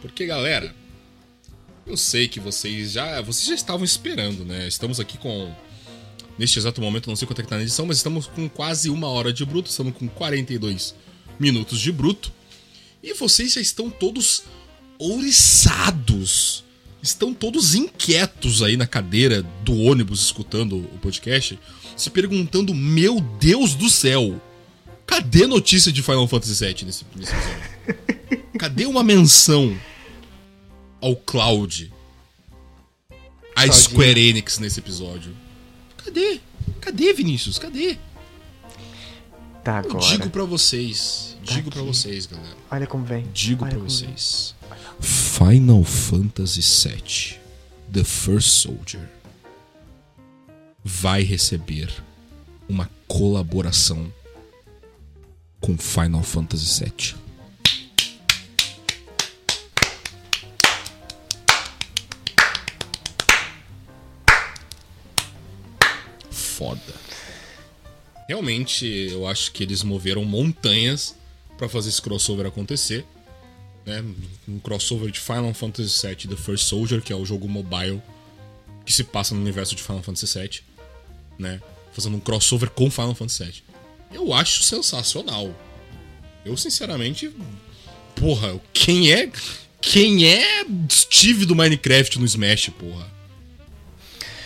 Porque, 0.01 0.25
galera, 0.25 0.75
eu 1.87 1.97
sei 1.97 2.27
que 2.27 2.41
vocês 2.41 2.93
já, 2.93 3.21
vocês 3.21 3.47
já 3.47 3.55
estavam 3.55 3.85
esperando, 3.85 4.47
né? 4.47 4.67
Estamos 4.67 4.99
aqui 4.99 5.19
com. 5.19 5.55
Neste 6.39 6.59
exato 6.59 6.81
momento, 6.81 7.09
não 7.09 7.17
sei 7.17 7.29
quanto 7.29 7.41
é 7.41 7.45
que 7.45 7.51
tá 7.51 7.57
na 7.57 7.63
edição, 7.63 7.85
mas 7.85 7.99
estamos 7.99 8.27
com 8.27 8.49
quase 8.49 8.89
uma 8.89 9.09
hora 9.09 9.31
de 9.31 9.45
bruto, 9.45 9.69
estamos 9.69 9.95
com 9.95 10.09
42 10.09 10.95
minutos 11.39 11.79
de 11.79 11.93
bruto. 11.93 12.33
E 13.03 13.13
vocês 13.13 13.53
já 13.53 13.61
estão 13.61 13.91
todos 13.91 14.43
ouriçados. 14.99 16.65
Estão 17.05 17.35
todos 17.35 17.75
inquietos 17.75 18.63
aí 18.63 18.79
na 18.79 18.87
cadeira 18.87 19.43
do 19.63 19.77
ônibus 19.79 20.23
escutando 20.25 20.79
o 20.79 20.99
podcast, 21.03 21.59
se 21.95 22.09
perguntando: 22.09 22.75
Meu 22.75 23.21
Deus 23.21 23.75
do 23.75 23.91
céu! 23.91 24.41
Cadê 25.07 25.47
notícia 25.47 25.93
de 25.93 26.03
Final 26.03 26.27
Fantasy 26.27 26.65
VII 26.65 26.87
nesse, 26.87 27.05
nesse 27.15 27.31
episódio? 27.31 28.49
Cadê 28.59 28.87
uma 28.87 29.05
menção 29.05 29.79
ao 30.99 31.15
Cloud? 31.15 31.93
A. 33.55 33.71
Square 33.71 34.19
Enix 34.19 34.59
nesse 34.59 34.81
episódio? 34.81 35.37
Cadê? 35.99 36.41
Cadê, 36.81 37.13
Vinícius? 37.13 37.59
Cadê? 37.59 37.99
Tá 39.63 39.83
Eu 39.85 39.91
agora. 39.91 40.07
digo 40.07 40.31
pra 40.31 40.45
vocês, 40.45 41.34
digo 41.45 41.71
pra 41.71 41.81
aqui. 41.81 41.89
vocês, 41.89 42.27
galera. 42.27 42.57
Olha 42.71 42.87
como 42.87 43.05
vem. 43.05 43.27
Digo 43.33 43.61
pra 43.61 43.69
como 43.75 43.81
vem. 43.81 43.91
vocês. 43.91 44.55
Final 45.01 45.85
Fantasy 45.85 46.61
VII 46.89 47.39
The 47.93 48.05
First 48.05 48.49
Soldier 48.49 49.09
vai 50.83 51.23
receber 51.23 51.91
uma 52.69 52.91
colaboração 53.07 54.13
com 55.61 55.77
Final 55.79 56.23
Fantasy 56.23 56.85
VII. 56.85 57.15
Foda. 66.31 66.95
Realmente, 68.29 68.87
eu 69.11 69.27
acho 69.27 69.53
que 69.53 69.63
eles 69.63 69.83
moveram 69.83 70.25
montanhas 70.25 71.15
pra 71.59 71.69
fazer 71.69 71.89
esse 71.89 72.01
crossover 72.03 72.47
acontecer 72.47 73.05
né, 73.87 74.03
um 74.49 74.59
crossover 74.59 75.11
de 75.11 75.21
Final 75.21 75.53
Fantasy 75.53 76.07
VII 76.07 76.17
The 76.29 76.37
First 76.37 76.65
Soldier, 76.65 77.03
que 77.03 77.13
é 77.13 77.17
o 77.17 77.25
jogo 77.25 77.47
mobile 77.49 78.01
que 78.85 78.93
se 78.93 79.05
passa 79.05 79.35
no 79.35 79.41
universo 79.43 79.75
de 79.75 79.83
Final 79.83 80.03
Fantasy 80.03 80.39
VII, 80.39 80.61
né, 81.39 81.61
fazendo 81.93 82.17
um 82.17 82.21
crossover 82.21 82.71
com 82.71 82.91
Final 82.91 83.15
Fantasy 83.15 83.45
VII. 83.45 83.63
Eu 84.13 84.33
acho 84.33 84.63
sensacional. 84.63 85.55
Eu, 86.47 86.57
sinceramente, 86.57 87.31
porra, 88.17 88.59
quem 88.73 89.13
é 89.13 89.31
quem 89.81 90.27
é 90.27 90.65
Steve 90.91 91.45
do 91.45 91.55
Minecraft 91.55 92.19
no 92.19 92.25
Smash, 92.25 92.71
porra? 92.79 93.13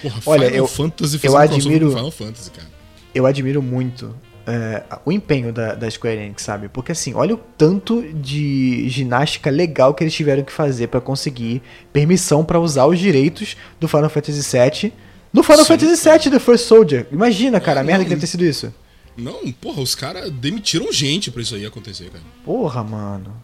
Porra, 0.03 0.21
Olha, 0.27 0.47
Final 0.47 0.57
eu- 0.65 0.69
Fantasy 0.69 1.19
eu 1.23 1.37
admiro- 1.37 1.91
Final 1.91 2.11
Fantasy, 2.11 2.51
cara. 2.51 2.69
eu 3.15 3.25
admiro 3.27 3.63
muito 3.63 4.15
é, 4.49 4.83
o 5.05 5.13
empenho 5.13 5.53
da, 5.53 5.75
da 5.75 5.91
Square 5.91 6.17
Enix, 6.17 6.43
sabe? 6.43 6.69
Porque 6.69 6.93
assim, 6.93 7.13
olha 7.13 7.35
o 7.35 7.39
tanto 7.59 8.03
de 8.15 8.89
ginástica 8.89 9.51
legal 9.51 9.93
que 9.93 10.03
eles 10.03 10.15
tiveram 10.15 10.43
que 10.43 10.51
fazer 10.53 10.87
pra 10.87 11.03
conseguir 11.03 11.61
permissão 11.93 12.43
pra 12.43 12.59
usar 12.59 12.87
os 12.87 12.99
direitos 12.99 13.57
do 13.79 13.87
Final 13.87 14.09
Fantasy 14.09 14.41
VII 14.41 14.93
no 15.31 15.43
Final 15.43 15.65
Sim, 15.65 15.79
Fantasy. 15.79 16.09
VII 16.09 16.31
The 16.31 16.39
First 16.39 16.65
Soldier. 16.65 17.07
Imagina, 17.13 17.61
cara, 17.61 17.81
a 17.81 17.85
merda 17.85 18.05
que 18.05 18.09
deve 18.09 18.23
ter 18.23 18.27
sido 18.27 18.45
isso. 18.45 18.73
Não, 19.15 19.53
porra, 19.53 19.83
os 19.83 19.95
caras 19.95 20.31
demitiram 20.31 20.91
gente 20.91 21.31
pra 21.31 21.43
isso 21.43 21.55
aí 21.55 21.67
acontecer, 21.67 22.09
cara. 22.09 22.25
Porra, 22.43 22.83
mano. 22.83 23.35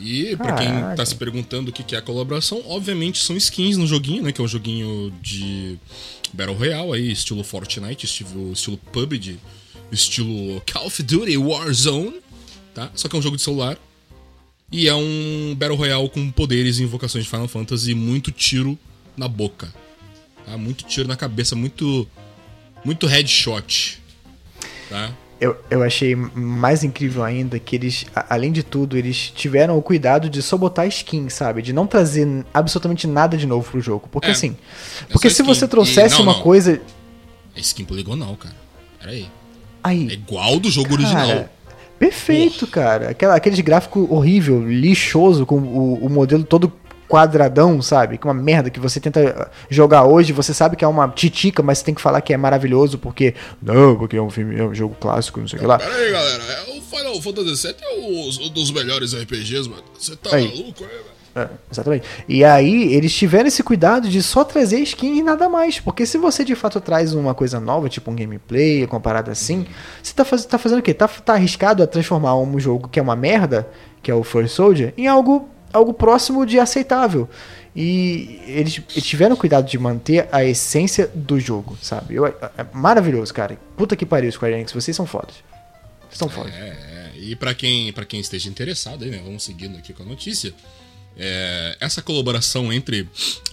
E 0.00 0.34
pra 0.36 0.54
quem 0.54 0.68
tá 0.96 1.06
se 1.06 1.14
perguntando 1.14 1.70
o 1.70 1.72
que 1.72 1.84
que 1.84 1.94
é 1.94 1.98
a 1.98 2.02
colaboração, 2.02 2.60
obviamente 2.66 3.22
são 3.22 3.36
skins 3.36 3.76
no 3.76 3.86
joguinho, 3.86 4.24
né? 4.24 4.32
Que 4.32 4.40
é 4.40 4.44
um 4.44 4.48
joguinho 4.48 5.12
de 5.22 5.78
Battle 6.32 6.56
Royale 6.56 6.92
aí, 6.94 7.12
estilo 7.12 7.44
Fortnite, 7.44 8.04
estilo, 8.04 8.52
estilo 8.52 8.76
PUBG, 8.90 9.38
estilo 9.94 10.62
Call 10.70 10.86
of 10.86 11.02
Duty 11.02 11.36
Warzone, 11.36 12.20
tá? 12.74 12.90
Só 12.94 13.08
que 13.08 13.16
é 13.16 13.18
um 13.18 13.22
jogo 13.22 13.36
de 13.36 13.42
celular. 13.42 13.76
E 14.72 14.88
é 14.88 14.94
um 14.94 15.54
Battle 15.56 15.76
Royale 15.76 16.08
com 16.10 16.30
poderes 16.32 16.78
e 16.78 16.82
invocações 16.82 17.24
de 17.24 17.30
Final 17.30 17.46
Fantasy 17.46 17.92
e 17.92 17.94
muito 17.94 18.32
tiro 18.32 18.76
na 19.16 19.28
boca. 19.28 19.72
Tá? 20.44 20.56
Muito 20.58 20.84
tiro 20.84 21.06
na 21.06 21.16
cabeça, 21.16 21.54
muito. 21.54 22.06
Muito 22.84 23.06
headshot. 23.06 24.02
Tá? 24.90 25.12
Eu, 25.40 25.56
eu 25.70 25.82
achei 25.82 26.14
mais 26.14 26.82
incrível 26.84 27.22
ainda 27.22 27.58
que 27.58 27.76
eles, 27.76 28.06
a- 28.14 28.34
além 28.34 28.50
de 28.52 28.62
tudo, 28.62 28.96
eles 28.96 29.30
tiveram 29.34 29.76
o 29.76 29.82
cuidado 29.82 30.28
de 30.28 30.40
só 30.42 30.56
botar 30.56 30.86
skin, 30.86 31.28
sabe? 31.28 31.60
De 31.62 31.72
não 31.72 31.86
trazer 31.86 32.44
absolutamente 32.52 33.06
nada 33.06 33.36
de 33.36 33.46
novo 33.46 33.70
pro 33.70 33.80
jogo. 33.80 34.08
Porque 34.10 34.28
É, 34.28 34.30
assim, 34.32 34.56
é 35.02 35.12
porque 35.12 35.28
se 35.30 35.42
skin. 35.42 35.46
você 35.54 35.68
trouxesse 35.68 36.14
E- 36.14 36.18
não, 36.18 36.24
uma 36.24 36.32
não. 36.34 36.40
coisa. 36.42 36.80
É 37.54 37.60
skin 37.60 37.84
poligonal, 37.84 38.36
cara. 38.36 38.54
Pera 38.98 39.12
aí. 39.12 39.28
Aí, 39.84 40.08
É 40.08 40.14
igual 40.14 40.58
do 40.58 40.70
jogo 40.70 40.94
original. 40.94 41.26
Cara, 41.28 41.50
perfeito, 41.98 42.66
cara. 42.66 43.10
Aquela, 43.10 43.34
aqueles 43.34 43.60
gráficos 43.60 44.10
horrível, 44.10 44.66
lixoso, 44.66 45.44
com 45.44 45.58
o, 45.58 46.06
o 46.06 46.08
modelo 46.08 46.42
todo 46.42 46.72
quadradão, 47.06 47.82
sabe? 47.82 48.16
Que 48.16 48.24
uma 48.24 48.32
merda 48.32 48.70
que 48.70 48.80
você 48.80 48.98
tenta 48.98 49.50
jogar 49.68 50.04
hoje, 50.04 50.32
você 50.32 50.54
sabe 50.54 50.74
que 50.74 50.84
é 50.84 50.88
uma 50.88 51.06
titica, 51.08 51.62
mas 51.62 51.78
você 51.78 51.84
tem 51.84 51.94
que 51.94 52.00
falar 52.00 52.22
que 52.22 52.32
é 52.32 52.36
maravilhoso 52.36 52.98
porque 52.98 53.34
não, 53.60 53.94
porque 53.94 54.16
é 54.16 54.22
um 54.22 54.30
filme, 54.30 54.58
é 54.58 54.64
um 54.64 54.74
jogo 54.74 54.96
clássico, 54.98 55.38
não 55.38 55.46
sei 55.46 55.58
o 55.58 55.60
que 55.60 55.66
lá. 55.66 55.78
Pera 55.78 55.94
aí, 55.94 56.10
galera. 56.10 56.42
É, 56.42 56.78
o 56.78 56.80
Final 56.80 57.20
Fantasy 57.20 57.68
VII 57.68 57.76
é 57.82 58.46
um 58.46 58.48
dos 58.48 58.70
melhores 58.70 59.14
RPGs, 59.14 59.68
mano. 59.68 59.84
Você 59.98 60.16
tá 60.16 60.34
Aí. 60.34 60.48
maluco, 60.48 60.82
é, 60.82 60.86
velho? 60.86 61.13
É, 61.36 61.48
exatamente. 61.70 62.06
E 62.28 62.44
aí, 62.44 62.94
eles 62.94 63.12
tiveram 63.12 63.48
esse 63.48 63.62
cuidado 63.62 64.08
de 64.08 64.22
só 64.22 64.44
trazer 64.44 64.78
skin 64.80 65.18
e 65.18 65.22
nada 65.22 65.48
mais. 65.48 65.80
Porque 65.80 66.06
se 66.06 66.16
você 66.16 66.44
de 66.44 66.54
fato 66.54 66.80
traz 66.80 67.12
uma 67.12 67.34
coisa 67.34 67.58
nova, 67.58 67.88
tipo 67.88 68.10
um 68.10 68.14
gameplay, 68.14 68.84
uma 68.84 69.00
parada 69.00 69.32
assim, 69.32 69.66
você 70.02 70.14
tá, 70.14 70.24
faz, 70.24 70.44
tá 70.44 70.58
fazendo 70.58 70.78
o 70.78 70.82
quê? 70.82 70.94
Tá, 70.94 71.08
tá 71.08 71.32
arriscado 71.34 71.82
a 71.82 71.86
transformar 71.86 72.36
um 72.36 72.58
jogo 72.60 72.88
que 72.88 73.00
é 73.00 73.02
uma 73.02 73.16
merda, 73.16 73.68
que 74.00 74.10
é 74.10 74.14
o 74.14 74.22
First 74.22 74.54
Soldier, 74.54 74.94
em 74.96 75.08
algo, 75.08 75.48
algo 75.72 75.92
próximo 75.92 76.46
de 76.46 76.60
aceitável. 76.60 77.28
E 77.74 78.40
eles, 78.46 78.80
eles 78.92 79.04
tiveram 79.04 79.34
cuidado 79.34 79.68
de 79.68 79.76
manter 79.76 80.28
a 80.30 80.44
essência 80.44 81.10
do 81.12 81.40
jogo, 81.40 81.76
sabe? 81.82 82.14
Eu, 82.14 82.26
é, 82.26 82.34
é 82.58 82.66
maravilhoso, 82.72 83.34
cara. 83.34 83.58
Puta 83.76 83.96
que 83.96 84.06
pariu, 84.06 84.30
Square 84.30 84.54
Enix, 84.54 84.72
vocês 84.72 84.96
são 84.96 85.04
fodas. 85.04 85.34
Vocês 86.02 86.18
são 86.18 86.28
fodas. 86.28 86.54
É, 86.54 86.68
é. 86.68 87.10
E 87.16 87.34
pra 87.34 87.52
quem, 87.54 87.92
pra 87.92 88.04
quem 88.04 88.20
esteja 88.20 88.48
interessado 88.48 89.02
aí, 89.02 89.10
né? 89.10 89.20
Vamos 89.24 89.42
seguindo 89.42 89.76
aqui 89.76 89.92
com 89.92 90.04
a 90.04 90.06
notícia. 90.06 90.54
É, 91.16 91.76
essa 91.80 92.02
colaboração 92.02 92.72
entre 92.72 93.08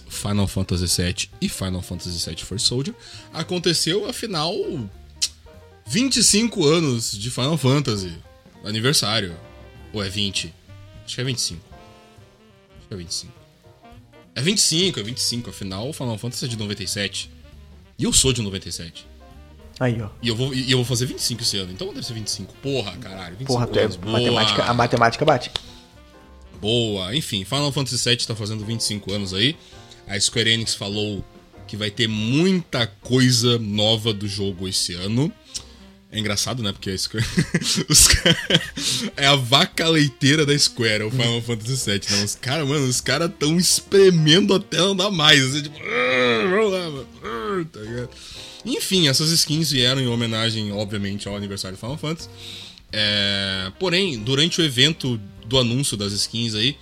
Final 0.08 0.46
Fantasy 0.46 1.02
VII 1.02 1.28
e 1.40 1.48
Final 1.48 1.82
Fantasy 1.82 2.28
VII 2.28 2.44
First 2.44 2.66
Soldier 2.66 2.94
aconteceu, 3.32 4.08
afinal, 4.08 4.54
25 5.86 6.66
anos 6.66 7.12
de 7.12 7.30
Final 7.30 7.56
Fantasy. 7.56 8.12
Aniversário. 8.64 9.36
Ou 9.92 10.02
é 10.02 10.08
20? 10.08 10.52
Acho 11.04 11.14
que 11.14 11.20
é 11.20 11.24
25. 11.24 11.60
Acho 12.78 12.88
que 12.88 12.94
é 12.94 12.96
25. 12.96 13.32
É 14.34 14.40
25, 14.40 15.00
é 15.00 15.02
25. 15.02 15.50
Afinal, 15.50 15.92
Final 15.92 16.18
Fantasy 16.18 16.44
é 16.44 16.48
de 16.48 16.56
97. 16.56 17.30
E 17.98 18.04
eu 18.04 18.12
sou 18.12 18.32
de 18.32 18.40
97. 18.42 19.06
Aí, 19.80 20.00
ó. 20.00 20.08
E 20.22 20.28
eu 20.28 20.36
vou, 20.36 20.54
e 20.54 20.70
eu 20.70 20.78
vou 20.78 20.84
fazer 20.84 21.06
25 21.06 21.42
esse 21.42 21.56
ano, 21.58 21.72
então 21.72 21.88
deve 21.92 22.06
ser 22.06 22.14
25. 22.14 22.54
Porra, 22.62 22.96
caralho. 22.96 23.36
25 23.36 23.46
Porra, 23.52 23.66
tu 23.66 23.78
é 23.78 23.82
anos. 23.82 23.96
Boa. 23.96 24.12
matemática, 24.12 24.64
a 24.64 24.74
matemática 24.74 25.24
bate. 25.24 25.50
Boa. 26.62 27.14
Enfim, 27.16 27.44
Final 27.44 27.72
Fantasy 27.72 28.08
VII 28.08 28.18
tá 28.18 28.36
fazendo 28.36 28.64
25 28.64 29.12
anos 29.12 29.34
aí. 29.34 29.56
A 30.06 30.18
Square 30.18 30.48
Enix 30.48 30.76
falou 30.76 31.24
que 31.66 31.76
vai 31.76 31.90
ter 31.90 32.06
muita 32.06 32.86
coisa 32.86 33.58
nova 33.58 34.14
do 34.14 34.28
jogo 34.28 34.68
esse 34.68 34.94
ano. 34.94 35.32
É 36.12 36.20
engraçado, 36.20 36.62
né? 36.62 36.70
Porque 36.70 36.90
a 36.90 36.96
Square. 36.96 37.26
os 37.88 38.06
cara... 38.06 38.38
É 39.16 39.26
a 39.26 39.34
vaca 39.34 39.88
leiteira 39.88 40.46
da 40.46 40.56
Square, 40.56 41.02
o 41.02 41.10
Final 41.10 41.42
Fantasy 41.42 41.90
VII, 41.90 42.16
né? 42.16 42.24
Os 42.24 42.36
caras, 42.36 42.68
mano, 42.68 42.86
os 42.86 43.00
caras 43.00 43.32
tão 43.36 43.58
espremendo 43.58 44.54
até 44.54 44.76
não 44.76 44.94
dar 44.94 45.10
mais. 45.10 45.44
Assim, 45.44 45.62
tipo, 45.62 45.76
lá, 45.80 46.90
mano. 46.90 47.64
Tá? 47.64 47.80
Enfim, 48.64 49.08
essas 49.08 49.30
skins 49.30 49.72
vieram 49.72 50.00
em 50.00 50.06
homenagem, 50.06 50.70
obviamente, 50.70 51.26
ao 51.26 51.34
aniversário 51.34 51.76
do 51.76 51.80
Final 51.80 51.98
Fantasy. 51.98 52.28
É... 52.92 53.72
Porém, 53.80 54.16
durante 54.22 54.60
o 54.60 54.64
evento 54.64 55.18
do 55.52 55.58
anúncio 55.58 55.98
das 55.98 56.12
skins 56.14 56.54
aí, 56.54 56.76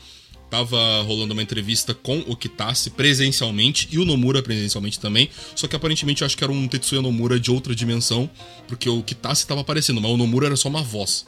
tava 0.49 1.03
rolando 1.03 1.33
uma 1.33 1.43
entrevista 1.43 1.93
com 1.93 2.21
o 2.21 2.37
Kitase 2.37 2.91
presencialmente 2.91 3.89
e 3.91 3.99
o 3.99 4.05
Nomura 4.05 4.43
presencialmente 4.43 4.99
também. 4.99 5.29
Só 5.57 5.67
que 5.67 5.75
aparentemente 5.75 6.23
eu 6.23 6.27
acho 6.27 6.37
que 6.37 6.45
era 6.45 6.53
um 6.53 6.69
Tetsuya 6.69 7.03
Nomura 7.03 7.39
de 7.39 7.51
outra 7.51 7.75
dimensão, 7.75 8.31
porque 8.69 8.89
o 8.89 9.03
Kitase 9.03 9.47
tava 9.47 9.61
aparecendo, 9.61 10.01
mas 10.01 10.11
o 10.11 10.17
Nomura 10.17 10.47
era 10.47 10.57
só 10.57 10.69
uma 10.69 10.83
voz. 10.83 11.27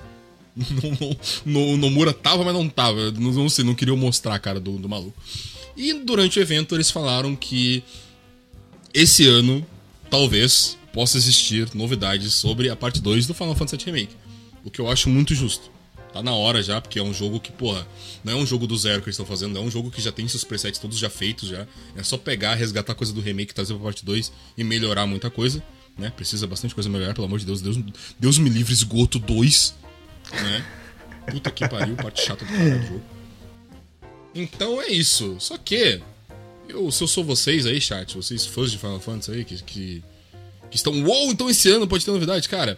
o 1.44 1.76
Nomura 1.76 2.12
tava, 2.12 2.44
mas 2.44 2.54
não 2.54 2.68
tava. 2.68 3.10
Não, 3.10 3.48
sei, 3.48 3.64
não 3.64 3.74
queria 3.74 3.96
mostrar 3.96 4.36
a 4.36 4.38
cara 4.38 4.60
do, 4.60 4.78
do 4.78 4.88
maluco. 4.88 5.16
E 5.76 5.92
durante 5.94 6.38
o 6.38 6.42
evento 6.42 6.76
eles 6.76 6.90
falaram 6.90 7.34
que 7.34 7.82
esse 8.94 9.26
ano, 9.26 9.66
talvez, 10.08 10.78
possa 10.92 11.16
existir 11.16 11.68
novidades 11.74 12.34
sobre 12.34 12.68
a 12.68 12.76
parte 12.76 13.00
2 13.00 13.26
do 13.26 13.34
Final 13.34 13.56
Fantasy 13.56 13.84
VII 13.84 13.86
Remake. 13.86 14.16
O 14.64 14.70
que 14.70 14.80
eu 14.80 14.88
acho 14.88 15.08
muito 15.08 15.34
justo. 15.34 15.72
Tá 16.12 16.22
na 16.22 16.34
hora 16.34 16.62
já, 16.62 16.78
porque 16.80 16.98
é 16.98 17.02
um 17.02 17.14
jogo 17.14 17.40
que, 17.40 17.50
porra, 17.50 17.86
não 18.22 18.34
é 18.34 18.36
um 18.36 18.44
jogo 18.44 18.66
do 18.66 18.76
zero 18.76 19.00
que 19.00 19.08
eles 19.08 19.14
estão 19.14 19.24
fazendo, 19.24 19.58
é 19.58 19.60
um 19.60 19.70
jogo 19.70 19.90
que 19.90 20.00
já 20.00 20.12
tem 20.12 20.28
seus 20.28 20.44
presets 20.44 20.78
todos 20.78 20.98
já 20.98 21.08
feitos 21.08 21.48
já. 21.48 21.66
É 21.96 22.02
só 22.02 22.18
pegar, 22.18 22.54
resgatar 22.54 22.94
coisa 22.94 23.14
do 23.14 23.20
remake, 23.20 23.54
trazer 23.54 23.72
pra 23.74 23.84
parte 23.84 24.04
2 24.04 24.30
e 24.58 24.62
melhorar 24.62 25.06
muita 25.06 25.30
coisa, 25.30 25.62
né? 25.96 26.12
Precisa 26.14 26.46
bastante 26.46 26.74
coisa 26.74 26.90
melhorar, 26.90 27.14
pelo 27.14 27.26
amor 27.26 27.38
de 27.38 27.46
Deus. 27.46 27.62
Deus, 27.62 27.78
Deus 28.18 28.38
me 28.38 28.50
livre, 28.50 28.74
esgoto 28.74 29.18
2, 29.18 29.74
né? 30.32 30.66
Puta 31.30 31.50
que 31.50 31.66
pariu, 31.66 31.96
parte 31.96 32.22
chata 32.22 32.44
do 32.44 32.52
caralho 32.52 32.80
do 32.80 32.86
jogo. 32.86 33.02
Então 34.34 34.82
é 34.82 34.88
isso. 34.88 35.36
Só 35.38 35.56
que, 35.56 35.98
eu, 36.68 36.90
se 36.90 37.02
eu 37.02 37.08
sou 37.08 37.24
vocês 37.24 37.64
aí, 37.64 37.80
chat, 37.80 38.14
vocês 38.14 38.44
fãs 38.44 38.70
de 38.70 38.76
Final 38.76 39.00
Fantasy 39.00 39.30
aí, 39.30 39.44
que, 39.46 39.62
que, 39.62 40.04
que 40.70 40.76
estão, 40.76 40.92
uou, 41.04 41.32
então 41.32 41.48
esse 41.48 41.70
ano 41.70 41.88
pode 41.88 42.04
ter 42.04 42.10
novidade, 42.10 42.50
cara. 42.50 42.76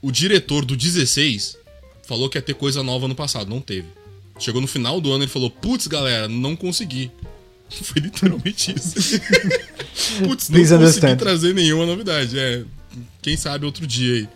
O 0.00 0.12
diretor 0.12 0.64
do 0.64 0.76
16 0.76 1.61
falou 2.02 2.28
que 2.28 2.38
ia 2.38 2.42
ter 2.42 2.54
coisa 2.54 2.82
nova 2.82 3.08
no 3.08 3.14
passado, 3.14 3.48
não 3.48 3.60
teve. 3.60 3.88
Chegou 4.38 4.60
no 4.60 4.66
final 4.66 5.00
do 5.00 5.10
ano 5.12 5.22
e 5.22 5.24
ele 5.24 5.32
falou: 5.32 5.50
Putz, 5.50 5.86
galera, 5.86 6.28
não 6.28 6.56
consegui. 6.56 7.10
Foi 7.70 8.00
literalmente 8.02 8.74
isso. 8.74 9.20
Putz, 10.24 10.48
não 10.48 10.56
Please 10.56 10.74
consegui 10.74 10.74
understand. 10.74 11.16
trazer 11.16 11.54
nenhuma 11.54 11.86
novidade. 11.86 12.38
É, 12.38 12.64
quem 13.20 13.36
sabe 13.36 13.64
outro 13.64 13.86
dia 13.86 14.14
aí. 14.14 14.28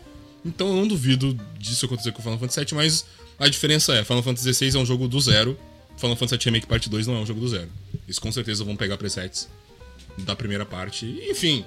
Então 0.45 0.69
eu 0.69 0.77
não 0.77 0.87
duvido 0.87 1.39
disso 1.59 1.87
acontecer 1.87 2.13
com 2.13 2.21
o 2.21 2.23
Final 2.23 2.39
Fantasy 2.39 2.61
VII, 2.61 2.75
mas 2.75 3.05
a 3.39 3.49
diferença 3.49 3.95
é: 3.95 4.05
Final 4.05 4.23
Fantasy 4.23 4.53
XVI 4.55 4.77
é 4.77 4.79
um 4.79 4.87
jogo 4.87 5.09
do 5.09 5.21
zero, 5.21 5.59
Final 5.97 6.17
Fantasy 6.17 6.37
VII 6.37 6.45
Remake 6.45 6.67
Parte 6.67 6.89
2 6.89 7.07
não 7.07 7.17
é 7.17 7.19
um 7.21 7.27
jogo 7.27 7.41
do 7.41 7.49
zero. 7.49 7.69
Eles 8.07 8.19
com 8.19 8.31
certeza 8.31 8.63
vão 8.65 8.77
pegar 8.77 8.97
presets 8.97 9.49
da 10.19 10.37
primeira 10.37 10.65
parte. 10.65 11.07
Enfim, 11.29 11.65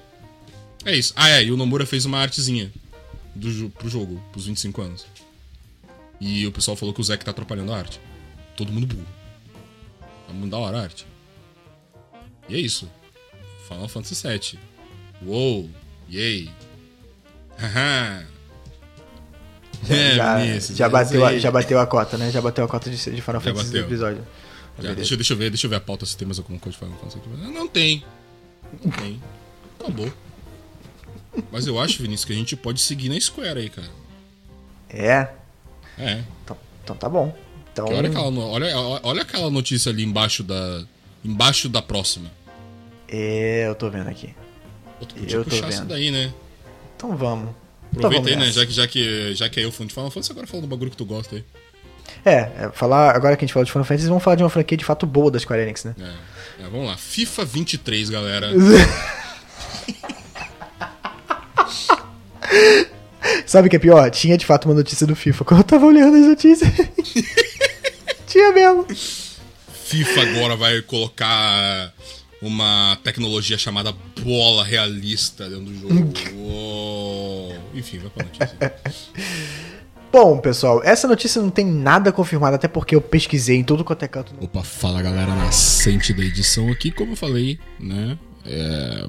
é 0.85 0.95
isso. 0.95 1.13
Ah, 1.15 1.29
é, 1.29 1.43
e 1.43 1.51
o 1.51 1.57
Nomura 1.57 1.85
fez 1.85 2.05
uma 2.05 2.19
artezinha 2.19 2.71
do, 3.35 3.69
pro 3.71 3.89
jogo, 3.89 4.21
pros 4.31 4.45
25 4.45 4.81
anos. 4.81 5.05
E 6.19 6.45
o 6.45 6.51
pessoal 6.51 6.75
falou 6.75 6.93
que 6.93 7.01
o 7.01 7.03
Zack 7.03 7.23
tá 7.23 7.31
atrapalhando 7.31 7.73
a 7.73 7.77
arte. 7.77 7.99
Todo 8.55 8.71
mundo 8.71 8.87
burro. 8.87 9.07
Tá 10.27 10.33
muito 10.33 10.51
da 10.51 10.57
hora 10.57 10.79
a 10.79 10.81
arte. 10.81 11.07
E 12.47 12.55
é 12.55 12.59
isso. 12.59 12.89
Final 13.67 13.87
Fantasy 13.87 14.27
VII. 14.27 14.59
Uou! 15.25 15.69
Yay! 16.09 16.49
Haha! 17.57 18.25
É, 19.89 20.15
já, 20.15 20.59
já, 20.59 20.89
bateu 20.89 21.25
a, 21.25 21.37
já 21.37 21.51
bateu 21.51 21.79
a 21.79 21.87
cota, 21.87 22.17
né? 22.17 22.31
Já 22.31 22.41
bateu 22.41 22.65
a 22.65 22.67
cota 22.67 22.89
de, 22.89 22.97
de 22.97 23.21
Final 23.21 23.39
Fantasy 23.39 23.65
nesse 23.65 23.77
episódio. 23.77 24.27
Já, 24.77 24.93
deixa, 24.93 25.15
deixa, 25.15 25.33
eu 25.33 25.37
ver, 25.37 25.49
deixa 25.49 25.67
eu 25.67 25.69
ver 25.69 25.77
a 25.77 25.81
pauta 25.81 26.05
se 26.05 26.17
tem 26.17 26.25
mais 26.25 26.37
alguma 26.37 26.59
coisa 26.59 26.77
de 26.77 26.83
Final 26.83 26.99
Fantasy. 26.99 27.53
Não 27.53 27.67
tem. 27.67 28.03
Não 28.83 28.91
tem. 28.91 29.21
Acabou. 29.79 30.11
Mas 31.51 31.67
eu 31.67 31.79
acho, 31.79 32.01
Vinícius, 32.01 32.25
que 32.25 32.33
a 32.33 32.35
gente 32.35 32.55
pode 32.55 32.81
seguir 32.81 33.09
na 33.09 33.19
Square 33.19 33.59
aí, 33.59 33.69
cara. 33.69 33.89
É? 34.89 35.29
É. 35.99 36.23
Então, 36.43 36.57
então 36.83 36.95
tá 36.95 37.09
bom. 37.09 37.35
Então... 37.71 37.85
Olha, 37.87 38.09
aquela, 38.09 38.29
olha, 38.29 38.77
olha 39.03 39.21
aquela 39.21 39.49
notícia 39.49 39.91
ali 39.91 40.03
embaixo 40.03 40.43
da. 40.43 40.83
Embaixo 41.23 41.67
da 41.67 41.81
próxima. 41.81 42.31
É, 43.07 43.67
eu 43.67 43.75
tô 43.75 43.89
vendo 43.89 44.09
aqui. 44.09 44.33
Eu, 45.01 45.07
podia 45.07 45.37
eu 45.37 45.43
puxar 45.43 45.67
essa 45.67 45.85
daí, 45.85 46.11
né? 46.11 46.33
Então 46.95 47.15
vamos. 47.15 47.53
Aproveita 47.93 48.29
então 48.29 48.41
aí, 48.41 48.47
né? 48.47 48.51
Já 48.51 48.65
que, 48.65 48.71
já, 48.71 48.87
que, 48.87 49.33
já 49.33 49.49
que 49.49 49.59
é 49.59 49.65
eu 49.65 49.71
fã 49.71 49.85
de 49.85 49.93
Final 49.93 50.11
Fantasy, 50.11 50.31
agora 50.31 50.47
fala 50.47 50.61
do 50.61 50.67
bagulho 50.67 50.91
que 50.91 50.97
tu 50.97 51.05
gosta 51.05 51.35
aí. 51.35 51.43
É, 52.25 52.35
é, 52.35 52.71
falar, 52.73 53.15
agora 53.15 53.35
que 53.35 53.43
a 53.43 53.47
gente 53.47 53.53
falou 53.53 53.65
de 53.65 53.71
Final 53.71 53.85
Fantasy, 53.85 54.07
vamos 54.07 54.23
falar 54.23 54.35
de 54.35 54.43
uma 54.43 54.49
franquia 54.49 54.77
de 54.77 54.85
fato 54.85 55.05
boa 55.05 55.31
da 55.31 55.39
Square 55.39 55.61
Enix, 55.61 55.83
né? 55.83 55.95
É, 55.99 56.63
é 56.63 56.69
vamos 56.69 56.87
lá. 56.87 56.97
FIFA 56.97 57.45
23, 57.45 58.09
galera. 58.09 58.49
Sabe 63.45 63.67
o 63.67 63.69
que 63.69 63.75
é 63.75 63.79
pior? 63.79 64.09
Tinha 64.09 64.37
de 64.37 64.45
fato 64.45 64.65
uma 64.65 64.75
notícia 64.75 65.05
do 65.05 65.15
FIFA. 65.15 65.45
Quando 65.45 65.59
eu 65.61 65.63
tava 65.65 65.85
olhando 65.85 66.17
as 66.17 66.25
notícias. 66.25 66.69
Tinha 68.27 68.51
mesmo. 68.51 68.85
FIFA 69.85 70.21
agora 70.21 70.55
vai 70.55 70.81
colocar 70.81 71.93
uma 72.41 72.97
tecnologia 73.03 73.57
chamada 73.57 73.93
bola 74.23 74.63
realista 74.63 75.49
dentro 75.49 75.65
do 75.65 75.75
jogo. 75.75 76.13
Enfim, 77.73 77.99
vai 77.99 78.09
pra 78.09 78.25
notícia. 78.25 78.75
Bom, 80.11 80.39
pessoal, 80.39 80.81
essa 80.83 81.07
notícia 81.07 81.39
não 81.39 81.51
tem 81.51 81.65
nada 81.65 82.11
confirmado, 82.11 82.55
até 82.55 82.67
porque 82.67 82.95
eu 82.95 83.01
pesquisei 83.01 83.57
em 83.57 83.63
tudo 83.63 83.83
quanto 83.83 84.03
é 84.03 84.07
canto. 84.07 84.33
Opa, 84.41 84.63
fala 84.63 85.03
galera 85.03 85.35
nascente 85.35 86.13
da 86.13 86.23
edição 86.23 86.71
aqui, 86.71 86.89
como 86.89 87.11
eu 87.11 87.15
falei, 87.15 87.59
né? 87.79 88.17
É, 88.43 89.05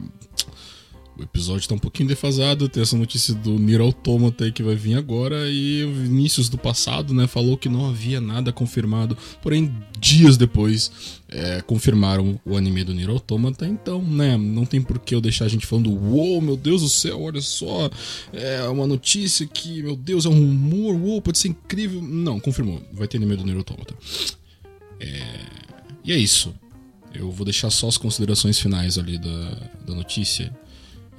o 1.21 1.23
episódio 1.23 1.69
tá 1.69 1.75
um 1.75 1.79
pouquinho 1.79 2.09
defasado, 2.09 2.69
tem 2.69 2.83
essa 2.83 2.97
notícia 2.97 3.35
do 3.35 3.59
Nier 3.59 3.81
Automata 3.81 4.45
aí 4.45 4.53
que 4.53 4.63
vai 4.63 4.75
vir 4.75 4.97
agora 4.97 5.49
e 5.51 5.85
o 5.85 5.93
Vinícius 5.93 6.49
do 6.49 6.57
passado, 6.57 7.13
né, 7.13 7.27
falou 7.27 7.57
que 7.57 7.69
não 7.69 7.89
havia 7.89 8.21
nada 8.21 8.53
confirmado, 8.53 9.17
porém 9.43 9.73
dias 9.99 10.37
depois 10.37 11.21
é, 11.29 11.61
confirmaram 11.63 12.41
o 12.45 12.57
anime 12.57 12.83
do 12.83 12.95
Nier 12.95 13.11
Automata, 13.11 13.67
então, 13.67 14.03
né, 14.03 14.37
não 14.37 14.65
tem 14.65 14.81
por 14.81 14.99
que 14.99 15.15
eu 15.15 15.21
deixar 15.21 15.45
a 15.45 15.49
gente 15.49 15.67
falando, 15.67 15.91
uou, 15.91 16.33
wow, 16.33 16.41
meu 16.41 16.57
Deus 16.57 16.81
do 16.83 16.89
céu, 16.89 17.21
olha 17.21 17.41
só, 17.41 17.91
é 18.33 18.67
uma 18.69 18.87
notícia 18.87 19.47
que, 19.47 19.83
meu 19.83 19.95
Deus, 19.95 20.25
é 20.25 20.29
um 20.29 20.35
rumor, 20.35 20.95
uou, 20.95 21.13
wow, 21.13 21.23
pode 21.23 21.39
ser 21.39 21.49
incrível. 21.49 22.01
Não, 22.01 22.41
confirmou, 22.41 22.83
vai 22.93 23.07
ter 23.07 23.19
anime 23.19 23.37
do 23.37 23.45
Nier 23.45 23.59
Automata. 23.59 23.95
É... 24.99 25.61
E 26.05 26.13
é 26.13 26.17
isso. 26.17 26.55
Eu 27.13 27.31
vou 27.31 27.45
deixar 27.45 27.71
só 27.71 27.89
as 27.89 27.99
considerações 27.99 28.59
finais 28.59 28.97
ali 28.97 29.19
da, 29.19 29.51
da 29.87 29.95
notícia. 29.95 30.57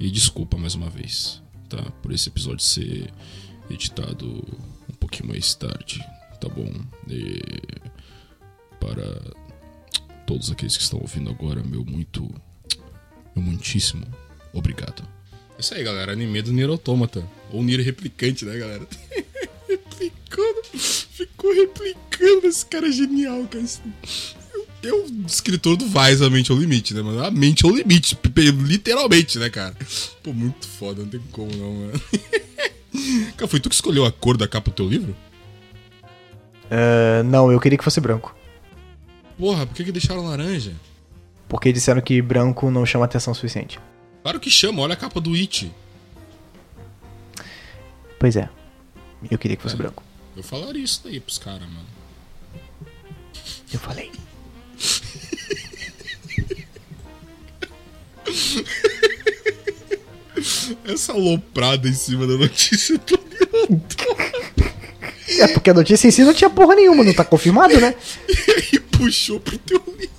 E 0.02 0.10
desculpa 0.10 0.58
mais 0.58 0.74
uma 0.74 0.90
vez, 0.90 1.40
tá? 1.68 1.80
Por 2.02 2.10
esse 2.12 2.28
episódio 2.28 2.58
ser 2.58 3.08
editado 3.70 4.26
um 4.90 4.94
pouquinho 4.94 5.28
mais 5.28 5.54
tarde, 5.54 6.04
tá 6.40 6.48
bom? 6.48 6.68
E 7.08 7.40
para 8.80 9.06
todos 10.26 10.50
aqueles 10.50 10.76
que 10.76 10.82
estão 10.82 10.98
ouvindo 10.98 11.30
agora, 11.30 11.62
meu 11.62 11.84
muito, 11.84 12.28
meu 13.32 13.44
muitíssimo 13.44 14.04
obrigado. 14.52 15.06
É 15.56 15.60
isso 15.60 15.72
aí, 15.72 15.84
galera. 15.84 16.10
Anime 16.10 16.42
do 16.42 16.52
Nier 16.52 16.68
Automata. 16.68 17.24
Ou 17.52 17.62
Nier 17.62 17.80
Replicante, 17.80 18.44
né, 18.44 18.58
galera? 18.58 18.84
replicando. 19.68 20.62
Ficou 20.74 21.54
replicando. 21.54 22.48
Esse 22.48 22.66
cara 22.66 22.88
é 22.88 22.90
genial, 22.90 23.46
cara 23.46 23.64
é 24.82 24.92
o 24.92 25.06
escritor 25.26 25.76
do 25.76 25.86
Vais, 25.86 26.20
a 26.20 26.28
mente 26.28 26.50
ao 26.50 26.58
limite, 26.58 26.92
né, 26.94 27.02
mano? 27.02 27.24
A 27.24 27.30
mente 27.30 27.64
ao 27.64 27.70
limite, 27.70 28.18
literalmente, 28.66 29.38
né, 29.38 29.48
cara? 29.48 29.76
Pô, 30.22 30.32
muito 30.32 30.66
foda, 30.66 31.02
não 31.02 31.08
tem 31.08 31.20
como 31.30 31.54
não, 31.54 31.72
mano. 31.72 32.02
cara, 33.36 33.48
foi 33.48 33.60
tu 33.60 33.68
que 33.68 33.74
escolheu 33.74 34.04
a 34.04 34.12
cor 34.12 34.36
da 34.36 34.48
capa 34.48 34.70
do 34.70 34.74
teu 34.74 34.88
livro? 34.88 35.16
Uh, 36.64 37.22
não, 37.24 37.52
eu 37.52 37.60
queria 37.60 37.78
que 37.78 37.84
fosse 37.84 38.00
branco. 38.00 38.34
Porra, 39.38 39.66
por 39.66 39.74
que, 39.74 39.84
que 39.84 39.92
deixaram 39.92 40.24
laranja? 40.24 40.74
Porque 41.48 41.72
disseram 41.72 42.00
que 42.00 42.20
branco 42.22 42.70
não 42.70 42.86
chama 42.86 43.04
atenção 43.04 43.34
suficiente. 43.34 43.78
Claro 44.22 44.40
que 44.40 44.50
chama, 44.50 44.82
olha 44.82 44.94
a 44.94 44.96
capa 44.96 45.20
do 45.20 45.34
It. 45.34 45.70
Pois 48.18 48.36
é. 48.36 48.48
Eu 49.30 49.38
queria 49.38 49.56
que 49.56 49.62
fosse 49.62 49.74
é, 49.74 49.78
branco. 49.78 50.02
Eu 50.36 50.42
falaria 50.42 50.82
isso 50.82 51.02
daí 51.04 51.20
pros 51.20 51.38
caras, 51.38 51.68
mano. 51.68 51.86
Eu 53.72 53.78
falei. 53.78 54.10
Essa 60.84 61.12
aloprada 61.12 61.88
em 61.88 61.94
cima 61.94 62.26
da 62.26 62.34
notícia 62.34 62.98
do 62.98 63.20
É 65.38 65.48
porque 65.48 65.70
a 65.70 65.74
notícia 65.74 66.08
em 66.08 66.10
si 66.10 66.24
não 66.24 66.34
tinha 66.34 66.50
porra 66.50 66.74
nenhuma, 66.74 67.04
não 67.04 67.14
tá 67.14 67.24
confirmado, 67.24 67.80
né? 67.80 67.94
e 68.72 68.78
puxou 68.78 69.38
pro 69.40 69.56
teu 69.58 69.82
livro. 69.86 70.12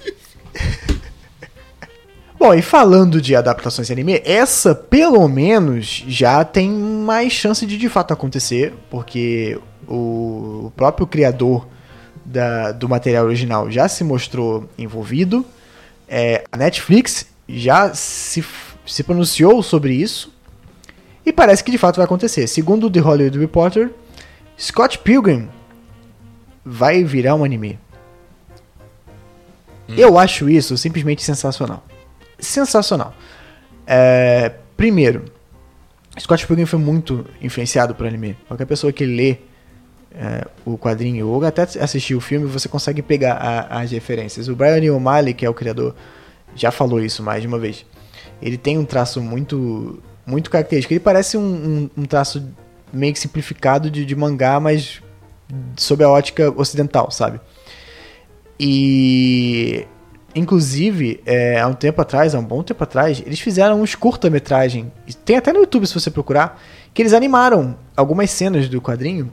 Bom, 2.39 2.53
e 2.53 2.61
falando 2.61 3.22
de 3.22 3.36
adaptações 3.36 3.88
de 3.88 3.93
anime, 3.93 4.22
essa 4.26 4.76
pelo 4.76 5.26
menos 5.30 6.03
já 6.07 6.43
tem 6.43 6.70
mais 6.70 7.32
chance 7.32 7.66
de 7.66 7.78
de 7.78 7.88
fato 7.88 8.14
acontecer, 8.14 8.74
porque 8.89 9.57
o 9.88 10.72
próprio 10.76 11.07
criador 11.07 11.66
da, 12.26 12.71
do 12.71 12.88
material 12.88 13.26
original 13.26 13.69
já 13.69 13.88
se 13.88 14.03
mostrou 14.03 14.69
envolvido. 14.78 15.45
É, 16.07 16.43
a 16.51 16.57
Netflix 16.57 17.26
já 17.47 17.93
se, 17.93 18.43
se 18.86 19.03
pronunciou 19.03 19.61
sobre 19.61 19.93
isso. 19.93 20.34
E 21.26 21.32
parece 21.32 21.63
que 21.63 21.71
de 21.71 21.78
fato 21.78 21.97
vai 21.97 22.05
acontecer. 22.05 22.47
Segundo 22.47 22.88
o 22.88 22.89
The 22.89 22.99
Hollywood 22.99 23.39
Reporter, 23.39 23.91
Scott 24.59 24.99
Pilgrim 24.99 25.49
vai 26.65 27.03
virar 27.03 27.36
um 27.36 27.43
anime. 27.43 27.80
Hum. 29.88 29.95
Eu 29.97 30.17
acho 30.17 30.49
isso 30.49 30.78
simplesmente 30.78 31.24
sensacional. 31.24 31.84
Sensacional. 32.39 33.13
É, 33.88 34.51
primeiro, 34.76 35.26
Scott 36.19 36.45
Pilgrim 36.45 36.65
foi 36.65 36.80
muito 36.80 37.26
influenciado 37.41 37.95
por 37.95 38.05
anime. 38.05 38.38
Qualquer 38.47 38.65
pessoa 38.65 38.93
que 38.93 39.05
lê 39.05 39.38
é, 40.16 40.47
o 40.66 40.78
quadrinho 40.78 41.28
ou 41.28 41.43
até 41.43 41.64
assistir 41.64 42.16
o 42.16 42.22
filme, 42.22 42.45
você 42.45 42.70
consegue 42.70 43.01
pegar 43.01 43.34
a, 43.34 43.82
as 43.82 43.91
referências. 43.91 44.47
O 44.47 44.55
Brian 44.55 44.93
O'Malley, 44.93 45.34
que 45.34 45.45
é 45.45 45.49
o 45.49 45.53
criador, 45.53 45.95
já 46.55 46.72
falou 46.72 46.99
isso 46.99 47.24
mais 47.24 47.41
de 47.41 47.47
uma 47.47 47.59
vez. 47.59 47.86
Ele 48.41 48.57
tem 48.57 48.78
um 48.78 48.86
traço 48.86 49.22
muito 49.22 50.01
muito 50.26 50.49
característico. 50.49 50.93
Ele 50.93 50.99
parece 50.99 51.38
um, 51.38 51.41
um, 51.95 52.01
um 52.01 52.05
traço 52.05 52.47
meio 52.91 53.11
que 53.11 53.20
simplificado 53.20 53.89
de, 53.91 54.05
de 54.05 54.16
mangá, 54.16 54.59
mas 54.59 55.01
sob 55.76 56.03
a 56.03 56.09
ótica 56.09 56.53
ocidental, 56.55 57.11
sabe? 57.11 57.41
E 58.59 59.86
Inclusive, 60.36 61.22
é, 61.26 61.59
há 61.59 61.68
um 61.68 61.74
tempo 61.74 62.01
atrás, 62.01 62.34
há 62.34 62.39
um 62.39 62.43
bom 62.43 62.64
tempo 62.64 62.84
atrás, 62.84 63.22
eles 63.24 63.39
fizeram 63.39 63.82
uns 63.82 63.93
curta-metragem. 63.93 64.91
Tem 65.24 65.38
até 65.38 65.53
no 65.53 65.59
YouTube 65.59 65.86
se 65.86 65.93
você 65.93 66.09
procurar. 66.09 66.59
Que 66.91 67.01
eles 67.01 67.14
animaram 67.14 67.76
algumas 67.95 68.32
cenas 68.32 68.68
do 68.68 68.82
quadrinho 68.82 69.32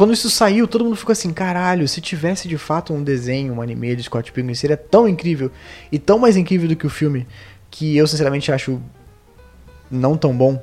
quando 0.00 0.14
isso 0.14 0.30
saiu, 0.30 0.66
todo 0.66 0.82
mundo 0.82 0.96
ficou 0.96 1.12
assim, 1.12 1.30
caralho, 1.30 1.86
se 1.86 2.00
tivesse 2.00 2.48
de 2.48 2.56
fato 2.56 2.94
um 2.94 3.04
desenho, 3.04 3.52
um 3.52 3.60
anime 3.60 3.94
de 3.94 4.02
Scott 4.02 4.32
Pilgrim, 4.32 4.54
seria 4.54 4.74
tão 4.74 5.06
incrível 5.06 5.52
e 5.92 5.98
tão 5.98 6.18
mais 6.18 6.38
incrível 6.38 6.66
do 6.66 6.74
que 6.74 6.86
o 6.86 6.88
filme, 6.88 7.26
que 7.70 7.98
eu 7.98 8.06
sinceramente 8.06 8.50
acho 8.50 8.80
não 9.90 10.16
tão 10.16 10.34
bom. 10.34 10.58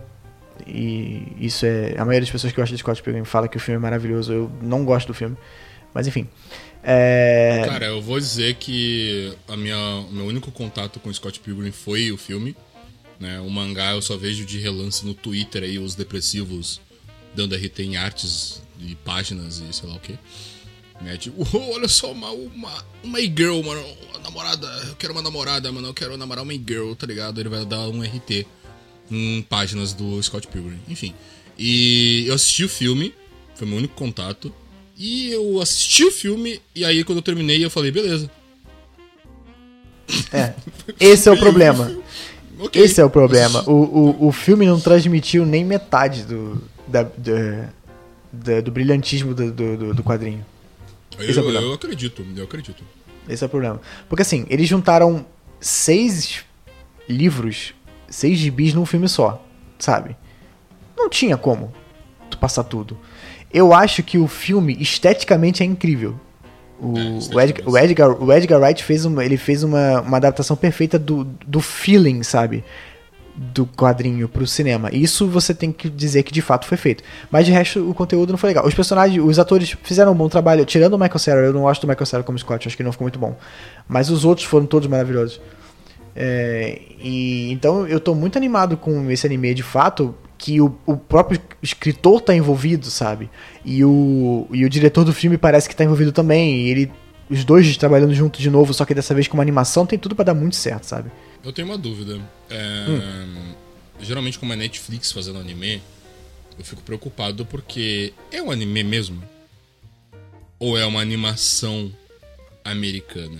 E 0.66 1.22
isso 1.40 1.68
é. 1.68 1.94
A 2.00 2.04
maioria 2.04 2.22
das 2.22 2.32
pessoas 2.32 2.52
que 2.52 2.60
gostam 2.60 2.76
de 2.76 2.80
Scott 2.80 3.04
Pilgrim 3.04 3.26
fala 3.26 3.48
que 3.48 3.58
o 3.58 3.60
filme 3.60 3.76
é 3.76 3.80
maravilhoso. 3.80 4.34
Eu 4.34 4.52
não 4.60 4.84
gosto 4.84 5.10
do 5.10 5.14
filme. 5.14 5.38
Mas 5.94 6.08
enfim. 6.08 6.28
É... 6.84 7.62
Cara, 7.68 7.86
eu 7.86 8.02
vou 8.02 8.20
dizer 8.20 8.56
que 8.56 9.38
a 9.48 9.56
minha, 9.56 9.78
o 9.78 10.14
meu 10.14 10.26
único 10.26 10.50
contato 10.50 11.00
com 11.00 11.14
Scott 11.14 11.40
Pilgrim 11.42 11.72
foi 11.72 12.12
o 12.12 12.18
filme. 12.18 12.56
Né? 13.20 13.40
O 13.40 13.52
mangá 13.52 13.92
eu 13.92 14.02
só 14.02 14.18
vejo 14.18 14.44
de 14.46 14.58
relance 14.58 15.06
no 15.06 15.14
Twitter 15.14 15.62
aí, 15.62 15.78
os 15.78 15.94
depressivos 15.94 16.82
dando 17.38 17.56
RT 17.56 17.80
em 17.82 17.98
artes 17.98 18.62
de 18.78 18.96
páginas 18.96 19.60
e 19.60 19.72
sei 19.72 19.88
lá 19.88 19.96
o 19.96 20.00
que. 20.00 20.18
Né? 21.00 21.16
Tipo, 21.18 21.48
oh, 21.54 21.74
olha 21.76 21.88
só, 21.88 22.12
uma, 22.12 22.32
uma, 22.32 22.86
uma 23.04 23.20
girl, 23.20 23.62
mano, 23.62 23.86
uma 24.10 24.20
namorada, 24.20 24.68
eu 24.88 24.96
quero 24.96 25.14
uma 25.14 25.22
namorada, 25.22 25.72
mano, 25.72 25.88
eu 25.88 25.94
quero 25.94 26.18
namorar 26.18 26.44
uma 26.44 26.54
girl, 26.54 26.94
tá 26.94 27.06
ligado? 27.06 27.40
Ele 27.40 27.50
vai 27.50 27.64
dar 27.64 27.88
um 27.90 28.02
RT 28.02 28.48
em 29.12 29.44
páginas 29.44 29.94
do 29.94 30.22
Scott 30.22 30.48
Pilgrim. 30.48 30.80
Enfim. 30.90 31.14
E 31.58 32.26
eu 32.28 32.34
assisti 32.34 32.64
o 32.64 32.70
filme, 32.70 33.14
foi 33.56 33.68
meu 33.68 33.78
único 33.78 33.94
contato. 33.94 34.52
E 34.98 35.32
eu 35.32 35.62
assisti 35.62 36.04
o 36.04 36.12
filme, 36.12 36.60
e 36.74 36.84
aí 36.84 37.04
quando 37.04 37.20
eu 37.20 37.24
terminei, 37.24 37.64
eu 37.64 37.70
falei, 37.70 37.92
beleza. 37.92 38.30
É. 40.34 40.56
Esse 41.00 41.30
é 41.30 41.32
o 41.32 41.38
problema. 41.40 41.96
Okay. 42.60 42.82
Esse 42.82 43.00
é 43.00 43.06
o 43.06 43.10
problema. 43.10 43.64
O, 43.70 44.26
o, 44.26 44.28
o 44.28 44.32
filme 44.32 44.66
não 44.66 44.80
transmitiu 44.80 45.46
nem 45.46 45.64
metade 45.64 46.24
do, 46.24 46.60
da, 46.88 47.04
da, 47.04 47.70
da, 48.32 48.62
do 48.62 48.72
brilhantismo 48.72 49.34
do, 49.34 49.52
do, 49.52 49.94
do 49.94 50.04
quadrinho. 50.04 50.46
Eu, 51.18 51.30
Esse 51.30 51.38
é 51.38 51.42
o 51.42 51.44
problema. 51.44 51.68
eu 51.68 51.74
acredito, 51.74 52.26
eu 52.36 52.44
acredito. 52.44 52.84
Esse 53.28 53.44
é 53.44 53.48
o 53.48 53.50
problema. 53.50 53.82
Porque 54.08 54.22
assim, 54.22 54.46
eles 54.50 54.68
juntaram 54.68 55.26
seis 55.60 56.46
livros, 57.10 57.74
seis 58.10 58.38
gibis 58.38 58.74
num 58.74 58.86
filme 58.86 59.08
só, 59.08 59.44
sabe? 59.78 60.16
Não 60.96 61.10
tinha 61.10 61.38
como 61.38 61.74
tu 62.30 62.38
passar 62.38 62.64
tudo. 62.64 62.98
Eu 63.54 63.74
acho 63.74 64.04
que 64.04 64.18
o 64.18 64.28
filme 64.28 64.76
esteticamente 64.80 65.64
é 65.64 65.66
incrível. 65.66 66.20
O, 66.80 66.94
é, 66.98 67.36
o, 67.36 67.40
Edgar, 67.40 67.70
o, 67.70 67.78
Edgar, 67.78 68.24
o 68.24 68.34
Edgar 68.34 68.62
Wright 68.62 68.84
fez 68.84 69.06
uma, 69.06 69.26
ele 69.26 69.38
fez 69.38 69.64
uma, 69.64 70.02
uma 70.02 70.18
adaptação 70.18 70.56
perfeita 70.56 71.00
do, 71.00 71.24
do 71.24 71.60
feeling, 71.60 72.22
sabe? 72.24 72.64
Do 73.38 73.68
quadrinho 73.68 74.28
pro 74.28 74.48
cinema. 74.48 74.90
Isso 74.92 75.28
você 75.28 75.54
tem 75.54 75.72
que 75.72 75.88
dizer 75.90 76.24
que 76.24 76.34
de 76.34 76.42
fato 76.42 76.66
foi 76.66 76.78
feito. 76.78 77.04
Mas 77.30 77.46
de 77.46 77.52
resto, 77.52 77.88
o 77.88 77.94
conteúdo 77.94 78.32
não 78.32 78.38
foi 78.38 78.50
legal. 78.50 78.66
Os 78.66 78.74
personagens, 78.74 79.24
os 79.24 79.38
atores 79.38 79.76
fizeram 79.84 80.12
um 80.12 80.16
bom 80.16 80.28
trabalho. 80.28 80.66
Tirando 80.66 80.96
o 80.96 80.98
Michael 80.98 81.20
Cera, 81.20 81.42
eu 81.42 81.54
não 81.54 81.62
gosto 81.62 81.82
do 81.82 81.88
Michael 81.88 82.06
Cera 82.08 82.24
como 82.24 82.38
Scott, 82.40 82.68
acho 82.68 82.76
que 82.76 82.82
não 82.82 82.92
ficou 82.92 83.06
muito 83.06 83.20
bom. 83.20 83.38
Mas 83.88 84.10
os 84.10 84.26
outros 84.26 84.48
foram 84.48 84.66
todos 84.66 84.88
maravilhosos. 84.88 85.40
É, 86.16 86.82
e 87.00 87.52
então 87.52 87.86
eu 87.86 88.00
tô 88.00 88.16
muito 88.16 88.38
animado 88.40 88.76
com 88.76 89.10
esse 89.12 89.28
anime 89.28 89.54
de 89.54 89.64
fato. 89.64 90.16
Que 90.40 90.62
o, 90.62 90.76
o 90.86 90.96
próprio 90.96 91.42
escritor 91.64 92.22
tá 92.22 92.32
envolvido, 92.34 92.92
sabe? 92.92 93.28
E 93.66 93.84
o, 93.84 94.46
e 94.52 94.66
o 94.66 94.70
diretor 94.70 95.04
do 95.04 95.12
filme 95.12 95.36
parece 95.36 95.68
que 95.68 95.76
tá 95.76 95.84
envolvido 95.84 96.12
também. 96.12 96.58
E 96.58 96.70
ele, 96.70 96.92
os 97.28 97.44
dois 97.44 97.76
trabalhando 97.76 98.14
junto 98.14 98.40
de 98.40 98.48
novo, 98.48 98.72
só 98.72 98.86
que 98.86 98.94
dessa 98.94 99.16
vez 99.16 99.28
com 99.28 99.36
uma 99.36 99.42
animação, 99.42 99.84
tem 99.84 99.98
tudo 99.98 100.16
para 100.16 100.26
dar 100.26 100.34
muito 100.36 100.56
certo, 100.56 100.84
sabe? 100.84 101.10
Eu 101.48 101.54
tenho 101.54 101.66
uma 101.66 101.78
dúvida. 101.78 102.20
É, 102.50 102.90
hum. 102.90 103.54
Geralmente, 104.02 104.38
como 104.38 104.52
é 104.52 104.56
Netflix 104.58 105.14
fazendo 105.14 105.40
anime, 105.40 105.82
eu 106.60 106.66
fico 106.66 106.82
preocupado 106.82 107.46
porque 107.46 108.12
é 108.34 108.42
um 108.42 108.52
anime 108.52 108.84
mesmo? 108.84 109.24
Ou 110.60 110.78
é 110.78 110.86
uma 110.86 111.00
animação 111.00 111.90
americana? 112.66 113.40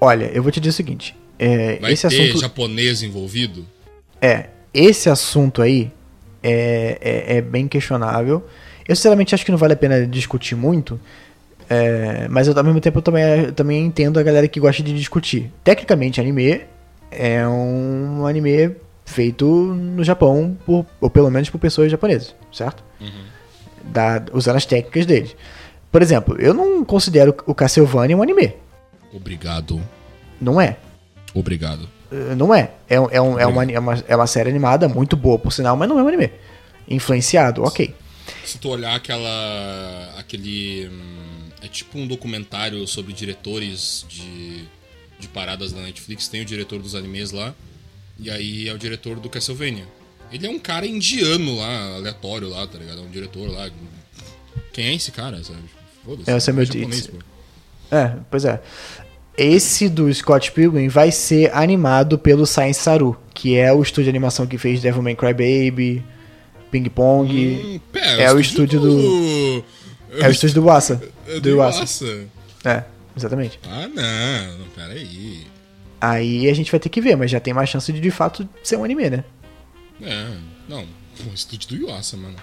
Olha, 0.00 0.24
eu 0.34 0.42
vou 0.42 0.50
te 0.50 0.58
dizer 0.58 0.70
o 0.70 0.72
seguinte. 0.72 1.14
É, 1.38 1.76
Vai 1.76 1.92
esse 1.92 2.08
ter 2.08 2.22
assunto... 2.22 2.40
japonês 2.40 3.04
envolvido? 3.04 3.64
É, 4.20 4.48
esse 4.74 5.08
assunto 5.08 5.62
aí 5.62 5.92
é, 6.42 6.98
é, 7.00 7.36
é, 7.36 7.40
bem 7.40 7.68
questionável. 7.68 8.44
Eu 8.86 8.96
sinceramente 8.96 9.32
acho 9.32 9.44
que 9.44 9.52
não 9.52 9.58
vale 9.58 9.74
a 9.74 9.76
pena 9.76 10.04
discutir 10.08 10.56
muito. 10.56 11.00
É, 11.70 12.26
mas 12.28 12.48
eu, 12.48 12.58
ao 12.58 12.64
mesmo 12.64 12.80
tempo 12.80 12.98
eu 12.98 13.02
também, 13.02 13.22
eu 13.44 13.52
também 13.52 13.86
entendo 13.86 14.18
a 14.18 14.24
galera 14.24 14.48
que 14.48 14.58
gosta 14.58 14.82
de 14.82 14.92
discutir. 14.92 15.52
Tecnicamente, 15.62 16.20
anime 16.20 16.66
é 17.10 17.46
um 17.46 18.26
anime 18.26 18.76
feito 19.04 19.46
no 19.46 20.02
Japão, 20.02 20.56
por, 20.66 20.84
ou 21.00 21.08
pelo 21.08 21.30
menos 21.30 21.48
por 21.48 21.58
pessoas 21.58 21.90
japonesas, 21.90 22.34
certo? 22.52 22.82
Uhum. 23.00 23.24
Da, 23.84 24.22
usando 24.32 24.56
as 24.56 24.66
técnicas 24.66 25.06
deles. 25.06 25.36
Por 25.90 26.02
exemplo, 26.02 26.36
eu 26.40 26.52
não 26.52 26.84
considero 26.84 27.34
o 27.46 27.54
Castlevania 27.54 28.16
um 28.16 28.22
anime. 28.22 28.54
Obrigado. 29.14 29.80
Não 30.40 30.60
é. 30.60 30.76
Obrigado. 31.32 31.88
Uh, 32.10 32.36
não 32.36 32.54
é. 32.54 32.72
É, 32.88 32.96
é, 32.96 33.00
um, 33.00 33.10
é, 33.38 33.46
uma, 33.46 33.64
é, 33.64 33.78
uma, 33.78 34.04
é 34.06 34.16
uma 34.16 34.26
série 34.26 34.50
animada, 34.50 34.88
muito 34.88 35.16
boa 35.16 35.38
por 35.38 35.52
sinal, 35.52 35.76
mas 35.76 35.88
não 35.88 35.98
é 35.98 36.02
um 36.02 36.08
anime. 36.08 36.30
Influenciado, 36.88 37.62
ok. 37.62 37.94
Se 38.44 38.58
tu 38.58 38.68
olhar 38.70 38.94
aquela. 38.94 40.14
aquele. 40.18 40.88
Hum, 40.88 41.48
é 41.62 41.68
tipo 41.68 41.98
um 41.98 42.06
documentário 42.06 42.86
sobre 42.86 43.12
diretores 43.12 44.04
de 44.08 44.64
de 45.18 45.28
paradas 45.28 45.72
da 45.72 45.80
Netflix, 45.80 46.28
tem 46.28 46.42
o 46.42 46.44
diretor 46.44 46.80
dos 46.80 46.94
animes 46.94 47.32
lá, 47.32 47.54
e 48.18 48.30
aí 48.30 48.68
é 48.68 48.72
o 48.72 48.78
diretor 48.78 49.18
do 49.18 49.28
Castlevania. 49.28 49.86
Ele 50.32 50.46
é 50.46 50.50
um 50.50 50.58
cara 50.58 50.86
indiano 50.86 51.56
lá, 51.56 51.94
aleatório 51.96 52.48
lá, 52.48 52.66
tá 52.66 52.78
ligado? 52.78 53.00
É 53.00 53.02
um 53.02 53.10
diretor 53.10 53.48
lá. 53.50 53.70
Quem 54.72 54.86
é 54.86 54.94
esse 54.94 55.12
cara, 55.12 55.42
sabe? 55.42 55.60
Foda-se. 56.04 56.30
É, 56.30 56.34
o 56.34 56.40
Samuel 56.40 56.66
japonês, 56.66 57.06
pô. 57.06 57.16
É, 57.90 58.16
pois 58.30 58.44
é. 58.44 58.60
Esse 59.36 59.88
do 59.88 60.12
Scott 60.12 60.50
Pilgrim 60.52 60.88
vai 60.88 61.12
ser 61.12 61.54
animado 61.54 62.18
pelo 62.18 62.46
Science 62.46 62.80
Saru, 62.80 63.16
que 63.34 63.56
é 63.56 63.72
o 63.72 63.82
estúdio 63.82 64.04
de 64.04 64.10
animação 64.10 64.46
que 64.46 64.56
fez 64.56 64.80
Devil 64.80 65.02
May 65.02 65.14
Cry 65.14 65.32
Baby, 65.32 66.04
Ping 66.70 66.88
Pong. 66.88 67.30
Hum, 67.32 67.80
pera, 67.92 68.22
é 68.22 68.32
o 68.32 68.40
estúdio 68.40 68.80
do... 68.80 68.96
do... 68.96 69.64
É 70.18 70.28
o 70.28 70.30
estúdio 70.30 70.54
do 70.54 70.64
Wasa. 70.64 71.02
É 71.28 71.40
do 71.40 71.56
Wasa. 71.56 72.28
É. 72.64 72.84
Exatamente. 73.16 73.58
Ah, 73.64 73.88
não, 73.88 74.68
peraí. 74.74 75.46
Aí 76.00 76.48
a 76.48 76.54
gente 76.54 76.70
vai 76.70 76.78
ter 76.78 76.88
que 76.88 77.00
ver, 77.00 77.16
mas 77.16 77.30
já 77.30 77.40
tem 77.40 77.54
mais 77.54 77.70
chance 77.70 77.90
de 77.92 78.00
de 78.00 78.10
fato 78.10 78.48
ser 78.62 78.76
um 78.76 78.84
anime, 78.84 79.08
né? 79.08 79.24
É, 80.02 80.36
não. 80.68 80.84
Pô, 81.16 81.32
estúdio 81.34 81.68
do 81.68 81.76
Yuasa, 81.76 82.16
mano. 82.16 82.36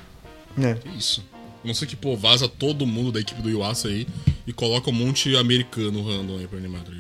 É. 0.60 0.74
Que 0.74 0.90
isso. 0.98 1.24
Não 1.64 1.74
sei 1.74 1.88
que, 1.88 1.96
pô, 1.96 2.18
vaza 2.18 2.50
todo 2.50 2.86
mundo 2.86 3.12
da 3.12 3.20
equipe 3.20 3.42
do 3.42 3.50
Yuasa 3.50 3.88
aí 3.88 4.08
e 4.46 4.52
coloca 4.52 4.90
um 4.90 4.94
monte 4.94 5.36
americano 5.38 6.04
random 6.06 6.38
aí 6.40 6.48
pra 6.48 6.58
animar, 6.58 6.82
tá 6.82 6.92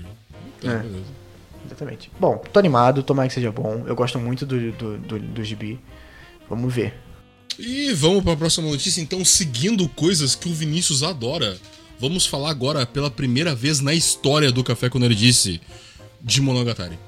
Então, 0.59 0.71
é. 0.71 0.78
beleza. 0.78 1.24
Exatamente. 1.65 2.11
Bom, 2.19 2.38
tô 2.38 2.59
animado, 2.59 3.03
tomara 3.03 3.28
que 3.28 3.34
seja 3.34 3.51
bom. 3.51 3.84
Eu 3.88 3.95
gosto 3.95 4.19
muito 4.19 4.45
do, 4.45 4.71
do, 4.74 4.97
do, 4.97 5.19
do 5.19 5.43
gibi. 5.43 5.80
Vamos 6.49 6.74
ver. 6.74 6.93
E 7.57 7.91
vamos 7.93 8.24
para 8.24 8.34
a 8.34 8.38
próxima 8.38 8.69
notícia, 8.69 9.01
então, 9.01 9.24
seguindo 9.24 9.88
coisas 9.89 10.36
que 10.36 10.47
o 10.47 10.53
Vinícius 10.53 11.03
adora. 11.03 11.57
Vamos 12.00 12.26
falar 12.26 12.50
agora, 12.50 12.86
pela 12.86 13.10
primeira 13.10 13.56
vez 13.56 13.80
na 13.80 13.94
história 13.94 14.52
do 14.52 14.64
Café 14.64 14.89
com 14.89 15.00
Nerdice, 15.00 15.62
de 16.22 16.41
Monogatari. 16.41 17.00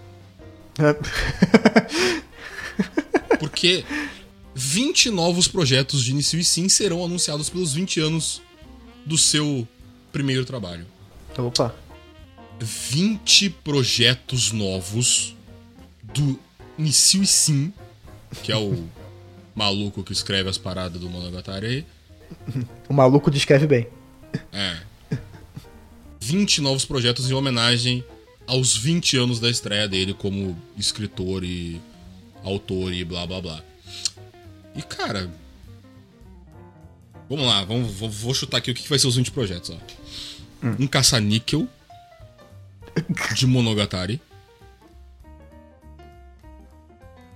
Porque 3.40 3.84
20 4.54 5.12
novos 5.12 5.48
projetos 5.48 6.04
de 6.04 6.12
Início 6.12 6.40
e 6.40 6.44
Sim 6.44 6.70
serão 6.70 7.04
anunciados 7.04 7.50
pelos 7.50 7.74
20 7.74 8.00
anos 8.00 8.42
do 9.06 9.18
seu 9.18 9.68
primeiro 10.12 10.46
trabalho. 10.46 10.86
Opa. 11.38 11.76
20 12.60 13.50
projetos 13.50 14.54
novos 14.54 15.36
do 16.02 16.40
Início 16.78 17.22
e 17.22 17.28
Sim, 17.28 17.74
que 18.42 18.52
é 18.52 18.58
o 18.58 18.88
maluco 19.54 20.04
que 20.04 20.14
escreve 20.14 20.50
as 20.50 20.58
paradas 20.58 21.00
do 21.00 21.10
Monogatari 21.10 21.68
aí. 21.68 21.86
O 22.90 22.94
maluco 22.94 23.30
descreve 23.30 23.68
bem. 23.68 23.88
É. 24.52 24.78
20 26.20 26.62
novos 26.62 26.86
projetos 26.86 27.30
em 27.30 27.34
homenagem 27.34 28.04
aos 28.48 28.76
20 28.76 29.18
anos 29.18 29.40
da 29.40 29.50
estreia 29.50 29.88
dele 29.88 30.14
como 30.14 30.60
escritor 30.78 31.44
e 31.44 31.82
autor 32.44 32.94
e 32.94 33.04
blá 33.04 33.26
blá 33.26 33.42
blá. 33.42 33.64
E 34.76 34.82
cara. 34.82 35.30
Vamos 37.30 37.46
lá, 37.46 37.64
vamos, 37.64 37.92
vou, 37.92 38.34
chutar 38.36 38.58
aqui 38.58 38.70
o 38.70 38.74
que 38.76 38.88
vai 38.88 39.00
ser 39.00 39.08
os 39.08 39.16
20 39.16 39.32
projetos. 39.32 39.72
Ó. 39.72 40.68
Hum. 40.68 40.76
Um 40.82 40.88
caça-níquel 40.88 41.68
de 43.34 43.48
Monogatari. 43.48 44.22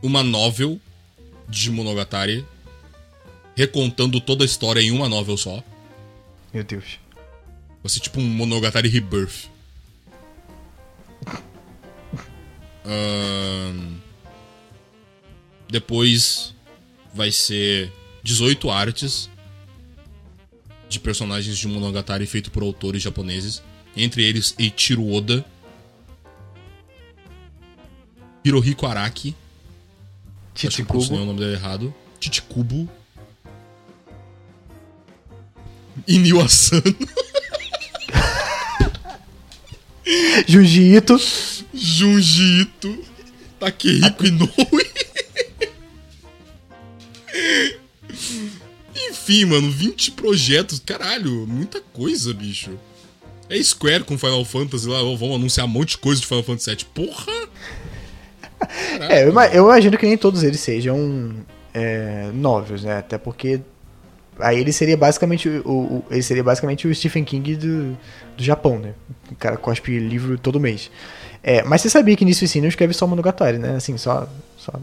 Uma 0.02 0.24
novel 0.24 0.80
de 1.48 1.72
Monogatari 1.72 2.46
recontando 3.56 4.22
toda 4.22 4.44
a 4.44 4.46
história 4.46 4.80
em 4.80 4.92
uma 4.92 5.10
novel 5.10 5.36
só. 5.36 5.64
Meu 6.54 6.64
Deus. 6.64 7.00
Vai 7.84 7.90
ser 7.90 8.00
tipo 8.00 8.20
um 8.20 8.28
Monogatari 8.28 8.90
Rebirth. 8.90 9.50
Um, 12.86 14.00
depois 15.70 16.56
vai 17.14 17.32
ser 17.32 17.92
18 18.24 18.70
artes 18.70 19.30
de 20.88 21.00
personagens 21.00 21.58
de 21.58 21.68
Monogatari 21.68 22.26
feito 22.26 22.50
por 22.50 22.64
autores 22.64 23.02
japoneses, 23.02 23.62
entre 23.96 24.24
eles 24.24 24.56
Eiichiro 24.58 25.08
Oda, 25.08 25.46
Hirohiko 28.44 28.88
Araki, 28.88 29.36
Chichikubo, 30.56 31.00
acho 31.00 31.10
que 31.10 31.16
o 31.16 31.26
nome 31.26 31.40
dele 31.40 31.54
errado, 31.54 31.94
Chichikubo 32.20 32.90
e 36.10 36.18
Nio 36.18 36.42
Asano. 36.42 36.82
Junji 40.48 40.96
Ito. 40.96 41.22
Junji 41.72 42.62
Ito. 42.62 42.98
Takehiko 43.60 44.26
Inoue. 44.26 44.50
Enfim, 49.10 49.46
mano, 49.46 49.70
20 49.70 50.14
projetos. 50.14 50.82
Caralho, 50.84 51.46
muita 51.48 51.80
coisa, 51.94 52.34
bicho. 52.34 52.72
É 53.48 53.62
Square 53.62 54.04
com 54.04 54.18
Final 54.18 54.44
Fantasy 54.46 54.88
lá, 54.88 54.98
vamos 55.00 55.36
anunciar 55.36 55.68
um 55.68 55.70
monte 55.70 55.92
de 55.92 56.00
coisa 56.00 56.20
de 56.20 56.26
Final 56.26 56.44
Fantasy 56.44 56.72
VII. 56.72 56.86
Porra! 56.94 57.48
Caraca, 58.60 59.14
é, 59.14 59.24
eu, 59.24 59.40
eu, 59.54 59.66
imagino 59.66 59.96
que 59.98 60.08
nem 60.08 60.18
todos 60.18 60.44
eles 60.44 60.60
sejam 60.60 61.46
é, 61.74 62.30
novos, 62.34 62.84
né? 62.84 62.98
Até 62.98 63.18
porque 63.18 63.62
aí 64.40 64.60
ele 64.60 64.72
seria 64.72 64.98
basicamente 64.98 65.48
o, 65.50 65.70
o, 65.70 66.06
ele 66.10 66.24
seria 66.24 66.44
basicamente 66.44 66.88
o 66.88 66.94
Stephen 66.94 67.24
King 67.24 67.56
do, 67.56 67.98
do 68.38 68.44
Japão, 68.44 68.80
né? 68.80 68.94
O 69.32 69.36
cara 69.36 69.58
cospe 69.58 69.98
livro 70.00 70.38
todo 70.38 70.60
mês. 70.60 70.90
É, 71.44 71.64
mas 71.64 71.82
você 71.82 71.90
sabia 71.90 72.16
que 72.16 72.26
nisso 72.26 72.46
sim 72.48 72.62
não 72.62 72.68
escreve 72.68 72.94
só 72.94 73.08
Monogatari, 73.08 73.58
né? 73.58 73.76
Assim, 73.76 73.98
só, 73.98 74.28
só, 74.58 74.74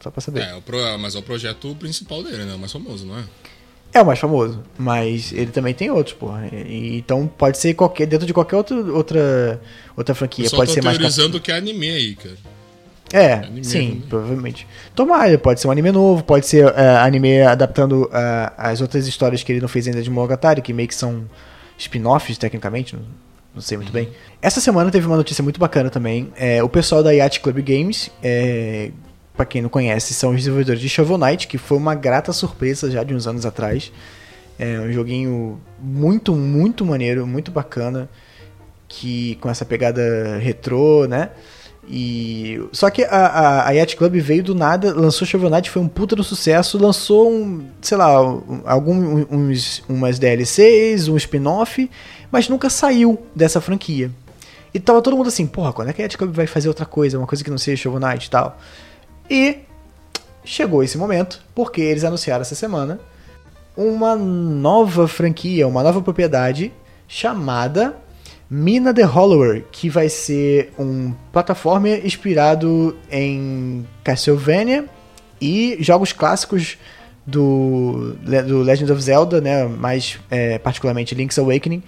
só 0.00 0.10
pra 0.10 0.20
saber. 0.20 0.42
É, 0.42 0.96
mas 0.98 1.14
é 1.14 1.18
o 1.18 1.22
projeto 1.22 1.74
principal 1.76 2.22
dele, 2.22 2.44
né? 2.44 2.54
O 2.54 2.58
mais 2.58 2.72
famoso, 2.72 3.06
não 3.06 3.18
é? 3.18 3.24
É 3.92 4.02
o 4.02 4.06
mais 4.06 4.18
famoso, 4.18 4.60
mas 4.76 5.32
ele 5.32 5.52
também 5.52 5.72
tem 5.72 5.88
outros, 5.88 6.16
porra. 6.16 6.48
E, 6.48 6.96
então 6.96 7.28
pode 7.28 7.58
ser 7.58 7.74
qualquer 7.74 8.06
dentro 8.06 8.26
de 8.26 8.34
qualquer 8.34 8.56
outro, 8.56 8.92
outra 8.94 9.60
outra 9.96 10.14
franquia, 10.16 10.50
pode 10.50 10.72
ser 10.72 10.82
mais 10.82 10.98
teorizando 10.98 11.40
que 11.40 11.52
é 11.52 11.56
anime 11.56 11.90
aí, 11.90 12.16
cara. 12.16 12.36
É, 13.12 13.20
é 13.22 13.62
sim, 13.62 13.88
também. 13.88 14.02
provavelmente. 14.08 14.66
Tomara, 14.94 15.38
pode 15.38 15.60
ser 15.60 15.68
um 15.68 15.70
anime 15.70 15.92
novo, 15.92 16.24
pode 16.24 16.46
ser 16.46 16.66
uh, 16.66 16.72
anime 17.00 17.42
adaptando 17.42 18.04
uh, 18.04 18.52
as 18.56 18.80
outras 18.80 19.06
histórias 19.06 19.42
que 19.42 19.52
ele 19.52 19.60
não 19.60 19.68
fez 19.68 19.86
ainda 19.86 20.02
de 20.02 20.10
Monogatari, 20.10 20.60
que 20.62 20.72
meio 20.72 20.88
que 20.88 20.94
são 20.94 21.24
spin-offs, 21.78 22.38
tecnicamente, 22.38 22.96
não, 22.96 23.02
não 23.54 23.60
sei 23.60 23.76
muito 23.76 23.88
uhum. 23.88 23.94
bem. 23.94 24.08
Essa 24.42 24.60
semana 24.60 24.90
teve 24.90 25.06
uma 25.06 25.16
notícia 25.16 25.42
muito 25.42 25.60
bacana 25.60 25.90
também. 25.90 26.32
É, 26.36 26.62
o 26.62 26.68
pessoal 26.68 27.02
da 27.02 27.12
Yacht 27.12 27.40
Club 27.40 27.58
Games 27.60 28.10
é, 28.22 28.90
para 29.36 29.44
quem 29.44 29.60
não 29.60 29.68
conhece, 29.68 30.14
são 30.14 30.30
os 30.30 30.36
desenvolvedores 30.36 30.80
de 30.80 30.88
Shovel 30.88 31.18
Knight, 31.18 31.48
que 31.48 31.58
foi 31.58 31.76
uma 31.76 31.94
grata 31.94 32.32
surpresa 32.32 32.90
já 32.90 33.02
de 33.02 33.14
uns 33.14 33.26
anos 33.26 33.44
atrás. 33.44 33.92
É 34.58 34.78
um 34.78 34.92
joguinho 34.92 35.60
muito, 35.80 36.34
muito 36.34 36.84
maneiro, 36.84 37.26
muito 37.26 37.50
bacana, 37.50 38.08
que 38.86 39.34
com 39.36 39.50
essa 39.50 39.64
pegada 39.64 40.38
retrô, 40.38 41.06
né? 41.06 41.30
E 41.88 42.62
só 42.72 42.88
que 42.88 43.04
a, 43.04 43.08
a, 43.08 43.68
a 43.68 43.70
Yacht 43.72 43.96
Club 43.96 44.14
veio 44.16 44.42
do 44.42 44.54
nada, 44.54 44.94
lançou 44.94 45.28
Knight, 45.50 45.70
foi 45.70 45.82
um 45.82 45.88
puta 45.88 46.16
do 46.16 46.24
sucesso, 46.24 46.78
lançou 46.78 47.30
um, 47.30 47.66
sei 47.80 47.98
lá, 47.98 48.06
algum, 48.64 49.26
uns, 49.30 49.82
umas 49.88 50.18
DLCs, 50.18 51.08
um 51.08 51.16
spin-off, 51.16 51.90
mas 52.32 52.48
nunca 52.48 52.70
saiu 52.70 53.22
dessa 53.34 53.60
franquia. 53.60 54.10
E 54.72 54.80
tava 54.80 55.02
todo 55.02 55.16
mundo 55.16 55.28
assim, 55.28 55.46
porra, 55.46 55.72
quando 55.72 55.88
é 55.90 55.92
que 55.92 56.02
a 56.02 56.04
Yacht 56.04 56.18
Club 56.18 56.34
vai 56.34 56.46
fazer 56.46 56.68
outra 56.68 56.86
coisa, 56.86 57.18
uma 57.18 57.26
coisa 57.26 57.44
que 57.44 57.50
não 57.50 57.58
seja 57.58 57.82
Shovel 57.82 58.00
Knight 58.00 58.26
e 58.26 58.30
tal? 58.30 58.58
E 59.28 59.58
chegou 60.44 60.82
esse 60.82 60.98
momento, 60.98 61.42
porque 61.54 61.80
eles 61.80 62.02
anunciaram 62.02 62.42
essa 62.42 62.54
semana 62.54 62.98
uma 63.76 64.16
nova 64.16 65.08
franquia, 65.08 65.66
uma 65.66 65.82
nova 65.82 66.00
propriedade 66.00 66.72
chamada 67.08 67.96
Mina 68.50 68.92
the 68.92 69.02
Hollower, 69.02 69.64
que 69.72 69.88
vai 69.88 70.08
ser 70.08 70.72
um 70.78 71.12
plataforma 71.32 71.88
inspirado 71.88 72.96
em 73.10 73.86
Castlevania 74.02 74.84
e 75.40 75.76
jogos 75.80 76.12
clássicos 76.12 76.76
do, 77.26 78.14
do 78.46 78.62
Legend 78.62 78.92
of 78.92 79.02
Zelda, 79.02 79.40
né, 79.40 79.64
mais 79.64 80.18
é, 80.30 80.58
particularmente 80.58 81.14
Link's 81.14 81.38
Awakening, 81.38 81.82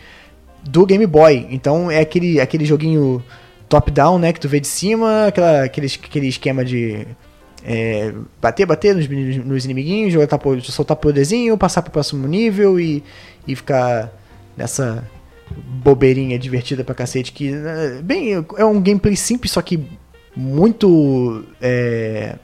do 0.62 0.86
Game 0.86 1.06
Boy. 1.06 1.46
Então 1.50 1.90
é 1.90 2.00
aquele, 2.00 2.40
aquele 2.40 2.64
joguinho 2.64 3.22
top-down, 3.68 4.18
né, 4.18 4.32
que 4.32 4.40
tu 4.40 4.48
vê 4.48 4.58
de 4.58 4.68
cima, 4.68 5.26
aquela, 5.26 5.64
aquele, 5.64 5.86
aquele 5.86 6.28
esquema 6.28 6.64
de 6.64 7.06
é, 7.64 8.12
bater, 8.40 8.64
bater 8.64 8.94
nos, 8.94 9.08
nos 9.44 9.64
inimiguinhos, 9.64 10.12
jogar, 10.12 10.28
soltar 10.62 10.96
poderzinho, 10.96 11.58
passar 11.58 11.82
pro 11.82 11.92
próximo 11.92 12.26
nível 12.26 12.80
e, 12.80 13.04
e 13.46 13.54
ficar 13.54 14.10
nessa 14.56 15.04
bobeirinha 15.50 16.38
divertida 16.38 16.82
pra 16.82 16.94
cacete 16.94 17.32
que 17.32 17.50
né, 17.50 18.00
bem 18.02 18.44
é 18.56 18.64
um 18.64 18.80
gameplay 18.80 19.16
simples 19.16 19.52
só 19.52 19.62
que 19.62 19.86
muito 20.36 21.44
é, 21.60 22.36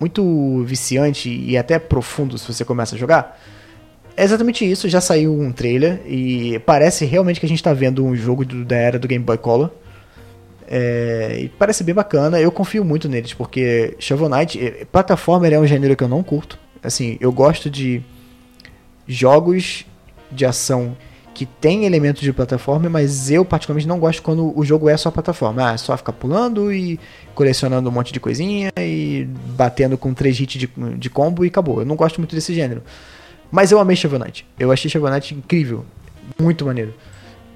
muito 0.00 0.64
viciante 0.64 1.28
e 1.28 1.56
até 1.56 1.78
profundo 1.78 2.38
se 2.38 2.52
você 2.52 2.64
começa 2.64 2.94
a 2.94 2.98
jogar 2.98 3.40
é 4.16 4.24
exatamente 4.24 4.70
isso 4.70 4.88
já 4.88 5.00
saiu 5.00 5.38
um 5.38 5.52
trailer 5.52 6.00
e 6.06 6.58
parece 6.60 7.04
realmente 7.04 7.38
que 7.38 7.46
a 7.46 7.48
gente 7.48 7.58
está 7.58 7.74
vendo 7.74 8.04
um 8.04 8.16
jogo 8.16 8.44
do, 8.44 8.64
da 8.64 8.76
era 8.76 8.98
do 8.98 9.06
Game 9.06 9.24
Boy 9.24 9.38
Color 9.38 9.70
é, 10.68 11.38
e 11.42 11.48
parece 11.48 11.84
bem 11.84 11.94
bacana, 11.94 12.40
eu 12.40 12.50
confio 12.50 12.84
muito 12.84 13.08
neles, 13.08 13.32
porque 13.32 13.94
Shovel 13.98 14.28
Knight, 14.28 14.58
é, 14.58 14.84
plataforma 14.84 15.46
é 15.46 15.58
um 15.58 15.66
gênero 15.66 15.94
que 15.94 16.02
eu 16.02 16.08
não 16.08 16.22
curto. 16.22 16.58
Assim, 16.82 17.16
eu 17.20 17.30
gosto 17.30 17.70
de 17.70 18.02
jogos 19.06 19.86
de 20.30 20.44
ação 20.44 20.96
que 21.36 21.44
tem 21.44 21.84
elementos 21.84 22.22
de 22.22 22.32
plataforma, 22.32 22.88
mas 22.88 23.30
eu 23.30 23.44
particularmente 23.44 23.86
não 23.86 24.00
gosto 24.00 24.22
quando 24.22 24.58
o 24.58 24.64
jogo 24.64 24.88
é 24.88 24.96
só 24.96 25.10
plataforma. 25.10 25.68
Ah, 25.68 25.74
é 25.74 25.76
só 25.76 25.94
ficar 25.94 26.14
pulando 26.14 26.72
e 26.72 26.98
colecionando 27.34 27.90
um 27.90 27.92
monte 27.92 28.10
de 28.10 28.18
coisinha 28.18 28.72
e 28.78 29.28
batendo 29.54 29.98
com 29.98 30.14
três 30.14 30.40
hits 30.40 30.58
de, 30.58 30.70
de 30.96 31.10
combo 31.10 31.44
e 31.44 31.48
acabou. 31.48 31.80
Eu 31.80 31.84
não 31.84 31.94
gosto 31.94 32.16
muito 32.22 32.34
desse 32.34 32.54
gênero. 32.54 32.82
Mas 33.50 33.70
eu 33.70 33.78
amei 33.78 33.94
Shovel 33.96 34.18
Knight. 34.18 34.46
Eu 34.58 34.72
achei 34.72 34.90
Shovel 34.90 35.12
Knight 35.12 35.34
incrível. 35.34 35.84
Muito 36.40 36.64
maneiro. 36.64 36.94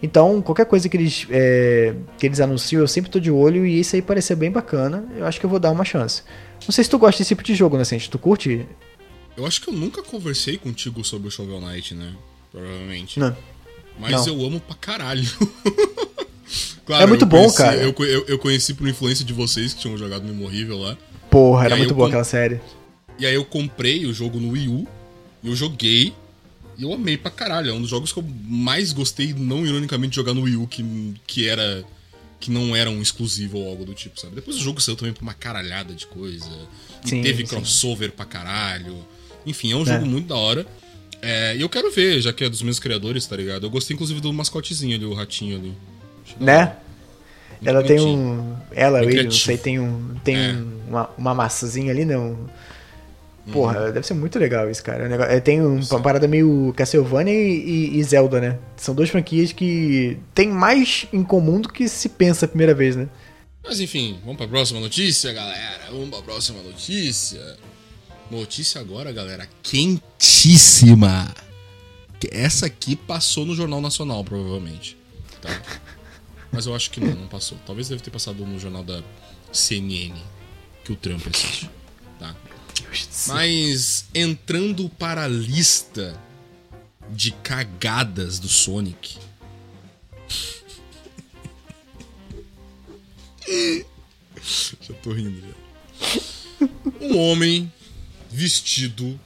Então, 0.03 0.43
qualquer 0.43 0.66
coisa 0.66 0.87
que 0.87 0.99
eles, 0.99 1.26
é, 1.31 1.95
que 2.18 2.26
eles 2.26 2.39
anunciam, 2.39 2.81
eu 2.81 2.89
sempre 2.89 3.11
tô 3.11 3.18
de 3.18 3.31
olho 3.31 3.64
e 3.64 3.81
isso 3.81 3.97
aí 3.97 4.03
parecer 4.03 4.37
bem 4.37 4.51
bacana. 4.51 5.07
Eu 5.16 5.24
acho 5.24 5.41
que 5.41 5.47
eu 5.47 5.51
vou 5.51 5.59
dar 5.59 5.70
uma 5.70 5.87
chance. 5.87 6.22
Não 6.66 6.72
sei 6.72 6.85
se 6.85 6.91
tu 6.91 6.99
gosta 6.99 7.18
desse 7.22 7.28
tipo 7.28 7.43
de 7.43 7.55
jogo, 7.55 7.78
né, 7.78 7.85
Sente? 7.85 8.11
Tu 8.11 8.18
curte? 8.18 8.66
Eu 9.39 9.47
acho 9.47 9.62
que 9.62 9.70
eu 9.70 9.74
nunca 9.74 10.03
conversei 10.03 10.59
contigo 10.59 11.03
sobre 11.03 11.28
o 11.28 11.31
Shovel 11.31 11.62
Knight, 11.62 11.95
né? 11.95 12.12
Provavelmente. 12.53 13.18
Não. 13.18 13.35
Mas 14.01 14.26
Não. 14.26 14.34
eu 14.34 14.46
amo 14.46 14.61
pra 14.61 14.74
caralho. 14.74 15.28
claro, 16.84 17.03
é 17.05 17.07
muito 17.07 17.26
bom, 17.26 17.38
conheci, 17.38 17.57
cara. 17.57 17.76
Eu, 17.76 17.94
eu, 17.98 18.24
eu, 18.26 18.38
conheci 18.38 18.74
por 18.74 18.88
influência 18.88 19.24
de 19.24 19.32
vocês 19.32 19.74
que 19.74 19.80
tinham 19.80 19.96
jogado 19.96 20.22
no 20.24 20.32
Imorrível 20.32 20.78
lá. 20.78 20.96
Porra, 21.30 21.66
era 21.66 21.76
muito 21.76 21.94
boa 21.94 22.09
aquela 22.09 22.24
série. 22.24 22.61
E 23.18 23.26
aí 23.26 23.34
eu 23.34 23.44
comprei 23.44 24.07
o 24.07 24.12
jogo 24.12 24.40
no 24.40 24.51
Wii 24.51 24.68
U. 24.68 24.88
E 25.42 25.48
eu 25.48 25.55
joguei. 25.55 26.14
E 26.78 26.82
eu 26.82 26.92
amei 26.92 27.16
pra 27.16 27.30
caralho. 27.30 27.70
É 27.70 27.72
um 27.72 27.80
dos 27.80 27.90
jogos 27.90 28.12
que 28.12 28.18
eu 28.18 28.24
mais 28.44 28.92
gostei, 28.92 29.34
não 29.34 29.64
ironicamente, 29.64 30.11
de 30.11 30.16
jogar 30.16 30.32
no 30.32 30.42
Wii 30.42 30.57
U, 30.57 30.66
que, 30.66 31.14
que 31.26 31.46
era 31.46 31.84
que 32.40 32.51
não 32.51 32.74
era 32.74 32.88
um 32.88 33.03
exclusivo 33.03 33.59
ou 33.59 33.68
algo 33.68 33.84
do 33.84 33.92
tipo, 33.92 34.18
sabe? 34.18 34.34
Depois 34.34 34.57
o 34.57 34.61
jogo 34.61 34.80
saiu 34.80 34.96
também 34.96 35.12
pra 35.12 35.22
uma 35.22 35.34
caralhada 35.34 35.92
de 35.92 36.07
coisa. 36.07 36.51
E 37.05 37.09
Sim, 37.11 37.22
teve 37.22 37.46
sim. 37.46 37.55
crossover 37.55 38.11
pra 38.12 38.24
caralho. 38.24 38.96
Enfim, 39.44 39.72
é 39.72 39.76
um 39.76 39.84
jogo 39.84 40.07
muito 40.07 40.28
da 40.28 40.36
hora. 40.36 40.66
É, 41.22 41.54
e 41.56 41.60
eu 41.60 41.68
quero 41.68 41.90
ver, 41.90 42.20
já 42.20 42.32
que 42.32 42.44
é 42.44 42.48
dos 42.48 42.62
meus 42.62 42.78
criadores, 42.78 43.26
tá 43.26 43.36
ligado? 43.36 43.66
Eu 43.66 43.70
gostei 43.70 43.94
inclusive 43.94 44.20
do 44.20 44.32
mascotezinho 44.32 44.96
ali, 44.96 45.04
o 45.04 45.12
ratinho 45.14 45.56
ali. 45.58 45.72
Né? 46.38 46.76
Muito 47.60 47.68
Ela 47.68 47.82
tem 47.82 47.98
bonitinho. 47.98 48.18
um. 48.18 48.56
Ela, 48.72 49.04
ele, 49.04 49.22
não 49.24 49.30
sei, 49.30 49.58
tem 49.58 49.78
um. 49.78 50.14
Tem 50.24 50.36
É. 50.36 50.52
um- 50.52 50.80
uma, 50.88 51.10
uma 51.18 51.34
massazinha 51.34 51.92
ali, 51.92 52.04
não. 52.06 52.30
Uhum. 53.46 53.52
Porra, 53.52 53.90
deve 53.92 54.06
ser 54.06 54.14
muito 54.14 54.38
legal 54.38 54.70
isso, 54.70 54.82
cara. 54.82 55.08
Negócio- 55.08 55.32
é, 55.32 55.40
Tem 55.40 55.60
um- 55.60 55.80
uma 55.80 56.00
parada 56.00 56.26
meio 56.28 56.72
Castlevania 56.76 57.34
e, 57.34 57.98
e 57.98 58.02
Zelda, 58.04 58.40
né? 58.40 58.58
São 58.76 58.94
duas 58.94 59.10
franquias 59.10 59.52
que 59.52 60.16
tem 60.34 60.48
mais 60.48 61.06
em 61.12 61.22
comum 61.22 61.60
do 61.60 61.68
que 61.68 61.86
se 61.88 62.08
pensa 62.08 62.46
a 62.46 62.48
primeira 62.48 62.72
vez, 62.74 62.96
né? 62.96 63.08
Mas 63.62 63.78
enfim, 63.80 64.18
vamos 64.24 64.38
pra 64.38 64.48
próxima 64.48 64.80
notícia, 64.80 65.30
galera. 65.32 65.80
Vamos 65.90 66.08
pra 66.10 66.22
próxima 66.22 66.62
notícia. 66.62 67.40
Notícia 68.31 68.81
agora, 68.81 69.11
galera, 69.12 69.49
quentíssima. 69.61 71.35
Que 72.20 72.28
Essa 72.31 72.66
aqui 72.66 72.95
passou 72.95 73.45
no 73.45 73.57
Jornal 73.57 73.81
Nacional, 73.81 74.22
provavelmente. 74.22 74.97
Tá? 75.43 75.51
Mas 76.53 76.66
eu 76.66 76.74
acho 76.74 76.93
que 76.93 77.01
não, 77.01 77.12
não 77.12 77.26
passou. 77.26 77.59
Talvez 77.66 77.89
deve 77.89 78.03
ter 78.03 78.11
passado 78.11 78.47
no 78.47 78.59
jornal 78.59 78.85
da 78.85 79.03
CNN, 79.53 80.14
que 80.85 80.93
o 80.93 80.97
Trump 80.97 81.26
assiste. 81.26 81.68
Tá? 82.20 82.37
Mas 83.28 84.05
entrando 84.14 84.89
para 84.89 85.24
a 85.24 85.28
lista 85.28 86.16
de 87.11 87.33
cagadas 87.33 88.39
do 88.39 88.49
Sonic. 88.49 89.18
já 94.81 94.95
tô 95.03 95.12
rindo 95.12 95.41
já. 95.41 96.68
Um 97.01 97.18
homem 97.18 97.72
vestido. 98.31 99.18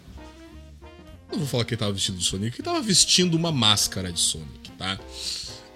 Não 1.30 1.38
vou 1.38 1.46
falar 1.46 1.64
que 1.64 1.74
ele 1.74 1.80
tava 1.80 1.92
vestido 1.92 2.18
de 2.18 2.24
Sonic, 2.24 2.56
ele 2.56 2.64
tava 2.64 2.80
vestindo 2.80 3.34
uma 3.34 3.50
máscara 3.50 4.12
de 4.12 4.20
Sonic, 4.20 4.70
tá? 4.78 4.98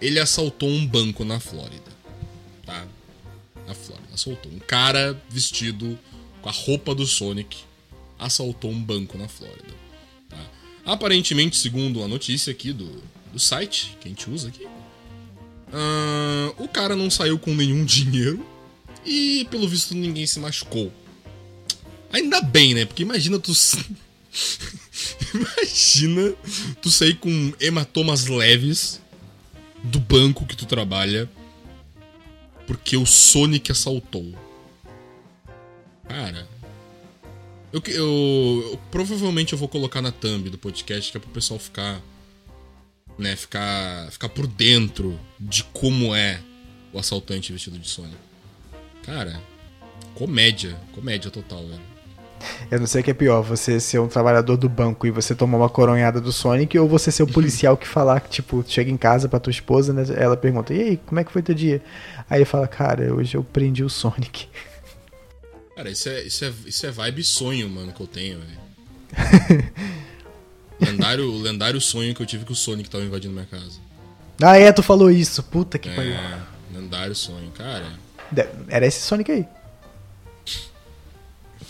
Ele 0.00 0.20
assaltou 0.20 0.68
um 0.68 0.86
banco 0.86 1.24
na 1.24 1.40
Flórida, 1.40 1.90
tá? 2.64 2.86
Na 3.66 3.74
Flórida. 3.74 4.08
Assaltou 4.14 4.52
um 4.52 4.58
cara 4.58 5.20
vestido 5.28 5.98
com 6.40 6.48
a 6.48 6.52
roupa 6.52 6.94
do 6.94 7.06
Sonic 7.06 7.68
assaltou 8.18 8.70
um 8.70 8.82
banco 8.82 9.16
na 9.16 9.28
Flórida. 9.28 9.72
tá? 10.28 10.44
Aparentemente, 10.84 11.56
segundo 11.56 12.02
a 12.02 12.08
notícia 12.08 12.50
aqui 12.50 12.72
do, 12.72 13.02
do 13.32 13.38
site 13.38 13.96
que 14.00 14.08
a 14.08 14.10
gente 14.10 14.28
usa 14.28 14.48
aqui, 14.48 14.66
ah, 15.72 16.52
o 16.58 16.66
cara 16.66 16.96
não 16.96 17.10
saiu 17.10 17.38
com 17.38 17.54
nenhum 17.54 17.84
dinheiro 17.86 18.44
e, 19.06 19.46
pelo 19.50 19.68
visto, 19.68 19.94
ninguém 19.94 20.26
se 20.26 20.40
machucou. 20.40 20.92
Ainda 22.12 22.40
bem, 22.40 22.74
né? 22.74 22.84
Porque 22.84 23.02
imagina 23.02 23.38
tu. 23.38 23.52
imagina 25.34 26.34
tu 26.82 26.90
sair 26.90 27.14
com 27.16 27.52
hematomas 27.60 28.26
leves 28.26 29.00
do 29.84 29.98
banco 30.00 30.46
que 30.46 30.56
tu 30.56 30.66
trabalha 30.66 31.28
porque 32.66 32.96
o 32.96 33.06
Sonic 33.06 33.70
assaltou. 33.72 34.34
Cara, 36.08 36.48
eu, 37.72 37.82
eu- 37.86 38.70
eu- 38.72 38.80
provavelmente 38.90 39.52
eu 39.52 39.58
vou 39.58 39.68
colocar 39.68 40.00
na 40.02 40.10
thumb 40.12 40.48
do 40.50 40.58
podcast 40.58 41.10
que 41.10 41.16
é 41.16 41.20
pro 41.20 41.30
pessoal 41.30 41.58
ficar 41.58 42.00
né, 43.18 43.34
ficar 43.36 44.10
ficar 44.12 44.28
por 44.28 44.46
dentro 44.46 45.18
de 45.40 45.64
como 45.64 46.14
é 46.14 46.40
o 46.92 46.98
assaltante 46.98 47.52
vestido 47.52 47.78
de 47.78 47.88
Sonic. 47.88 48.16
Cara, 49.02 49.42
comédia, 50.14 50.78
comédia 50.94 51.30
total, 51.30 51.66
velho. 51.66 51.97
Eu 52.70 52.78
não 52.78 52.86
sei 52.86 53.00
o 53.00 53.04
que 53.04 53.10
é 53.10 53.14
pior, 53.14 53.42
você 53.42 53.80
ser 53.80 53.98
um 53.98 54.08
trabalhador 54.08 54.56
do 54.56 54.68
banco 54.68 55.06
e 55.06 55.10
você 55.10 55.34
tomar 55.34 55.58
uma 55.58 55.68
coronhada 55.68 56.20
do 56.20 56.32
Sonic, 56.32 56.78
ou 56.78 56.88
você 56.88 57.10
ser 57.10 57.22
o 57.22 57.26
policial 57.32 57.76
que 57.76 57.86
falar 57.86 58.20
que, 58.20 58.30
tipo, 58.30 58.64
chega 58.66 58.90
em 58.90 58.96
casa 58.96 59.28
pra 59.28 59.40
tua 59.40 59.50
esposa, 59.50 59.92
né? 59.92 60.04
Ela 60.16 60.36
pergunta, 60.36 60.72
e 60.74 60.80
aí, 60.80 60.96
como 61.06 61.20
é 61.20 61.24
que 61.24 61.32
foi 61.32 61.42
teu 61.42 61.54
dia? 61.54 61.82
Aí 62.28 62.38
ele 62.38 62.44
fala, 62.44 62.66
cara, 62.68 63.14
hoje 63.14 63.36
eu 63.36 63.44
prendi 63.44 63.82
o 63.82 63.90
Sonic. 63.90 64.48
Cara, 65.74 65.90
isso 65.90 66.08
é, 66.08 66.22
isso 66.22 66.44
é, 66.44 66.52
isso 66.66 66.86
é 66.86 66.90
vibe 66.90 67.22
sonho, 67.22 67.70
mano, 67.70 67.92
que 67.92 68.00
eu 68.00 68.06
tenho, 68.08 68.40
velho. 68.40 69.72
lendário, 70.80 71.30
o 71.30 71.40
lendário 71.40 71.80
sonho 71.80 72.12
que 72.12 72.20
eu 72.20 72.26
tive 72.26 72.44
que 72.44 72.50
o 72.50 72.56
Sonic 72.56 72.90
tava 72.90 73.04
invadindo 73.04 73.32
minha 73.32 73.46
casa. 73.46 73.78
Ah, 74.42 74.58
é, 74.58 74.72
tu 74.72 74.82
falou 74.82 75.08
isso, 75.08 75.40
puta 75.40 75.78
que 75.78 75.88
pariu. 75.88 76.14
É, 76.14 76.40
lendário 76.74 77.14
sonho, 77.14 77.52
cara. 77.52 77.92
Era 78.68 78.86
esse 78.86 79.00
Sonic 79.02 79.30
aí. 79.30 79.46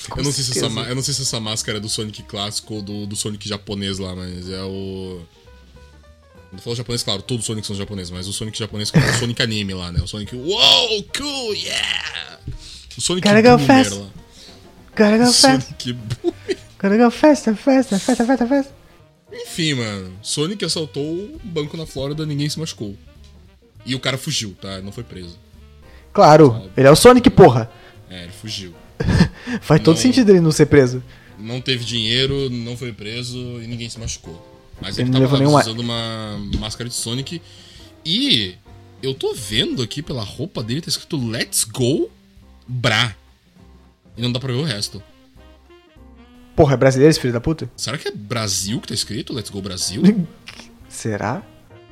Com 0.09 0.21
Eu 0.21 0.25
não, 0.25 0.33
sei 0.33 0.45
se 0.45 0.51
essa, 0.59 0.67
eu 0.67 0.95
não 0.95 1.03
sei 1.03 1.15
se 1.15 1.23
essa 1.23 1.41
máscara 1.41 1.79
é 1.79 1.81
do 1.81 1.89
Sonic 1.89 2.23
clássico 2.23 2.75
ou 2.75 2.83
do, 2.83 3.07
do 3.07 3.17
Sonic 3.17 3.49
japonês 3.49 3.99
lá, 3.99 4.15
mas 4.15 4.49
é 4.49 4.63
o. 4.63 5.21
Quando 6.51 6.59
eu 6.59 6.63
falo 6.63 6.77
japonês, 6.77 7.03
claro, 7.03 7.21
todos 7.23 7.43
os 7.43 7.47
Sonics 7.47 7.67
são 7.67 7.77
japoneses, 7.77 8.11
mas 8.11 8.27
o 8.27 8.33
Sonic 8.33 8.59
japonês 8.59 8.91
é 8.95 8.99
o 8.99 9.19
Sonic 9.19 9.43
anime 9.43 9.75
lá, 9.75 9.93
né? 9.93 10.01
O 10.03 10.07
Sonic. 10.07 10.35
Uou, 10.35 11.05
cool, 11.17 11.55
yeah! 11.55 12.39
O 12.97 13.01
Sonic 13.01 13.29
Gotta 13.29 13.43
go 13.43 13.59
Boomer 13.59 13.67
fast. 13.67 13.95
lá. 13.95 14.07
Gotta 14.97 15.19
go 15.19 15.25
O 15.25 15.33
fast, 15.33 15.41
Sonic 15.67 15.93
Boomer. 15.93 16.59
gotta 16.81 16.97
go 16.97 17.11
fast, 17.11 17.55
fast, 17.55 17.99
fast, 17.99 18.25
fast, 18.25 18.47
fast. 18.47 18.71
Enfim, 19.31 19.75
mano. 19.75 20.17
Sonic 20.23 20.65
assaltou 20.65 21.05
um 21.05 21.39
banco 21.45 21.77
na 21.77 21.85
Flórida, 21.85 22.25
ninguém 22.25 22.49
se 22.49 22.59
machucou. 22.59 22.97
E 23.85 23.95
o 23.95 24.01
cara 24.01 24.17
fugiu, 24.17 24.57
tá? 24.61 24.81
Não 24.81 24.91
foi 24.91 25.05
preso. 25.05 25.39
Claro, 26.13 26.71
ele 26.77 26.87
é 26.89 26.91
o 26.91 26.97
Sonic, 26.97 27.29
porra. 27.31 27.71
É, 28.09 28.25
ele 28.25 28.33
fugiu. 28.33 28.75
Faz 29.63 29.81
todo 29.83 29.95
Não. 29.97 30.03
sentido 30.03 30.31
ele 30.31 30.41
não 30.41 30.53
ser 30.53 30.67
preso. 30.67 31.03
Não 31.39 31.61
teve 31.61 31.85
dinheiro, 31.85 32.51
não 32.51 32.77
foi 32.77 32.93
preso 32.93 33.37
e 33.63 33.67
ninguém 33.67 33.89
se 33.89 33.99
machucou. 33.99 34.45
Mas 34.81 34.99
Ele 34.99 35.09
ele, 35.09 35.19
não 35.19 35.21
tava 35.27 35.39
nenhuma- 35.39 35.61
usando 35.61 35.81
uma 35.81 36.39
máscara 36.59 36.89
de 36.89 36.95
Sonic. 36.95 37.41
E 38.05 38.55
eu 39.03 39.15
tô 39.15 39.35
vendo 39.35 39.83
aqui 39.83 40.03
pela 40.03 40.23
roupa 40.23 40.63
dele, 40.63 40.81
tá 40.81 40.89
escrito 40.89 41.17
Let's 41.17 41.65
Go 41.65 42.11
Bra. 42.67 43.15
E 44.17 44.23
não 44.23 44.33
dá 44.33 44.39
pra 44.41 44.53
ver 44.53 44.59
o 44.59 44.65
resto. 44.65 45.03
Porra, 46.57 46.75
é 46.75 46.77
brasileiro 46.77 47.11
esse 47.11 47.21
filho 47.21 47.33
da 47.33 47.41
puta? 47.41 47.71
Será 47.77 47.97
que 47.97 48.09
é 48.09 48.11
Brasil 48.11 48.81
que 48.81 48.89
tá 48.89 48.95
escrito? 48.95 49.33
Let's 49.33 49.51
Go 49.51 49.63
Brasil? 49.63 50.03
Será? 50.89 51.43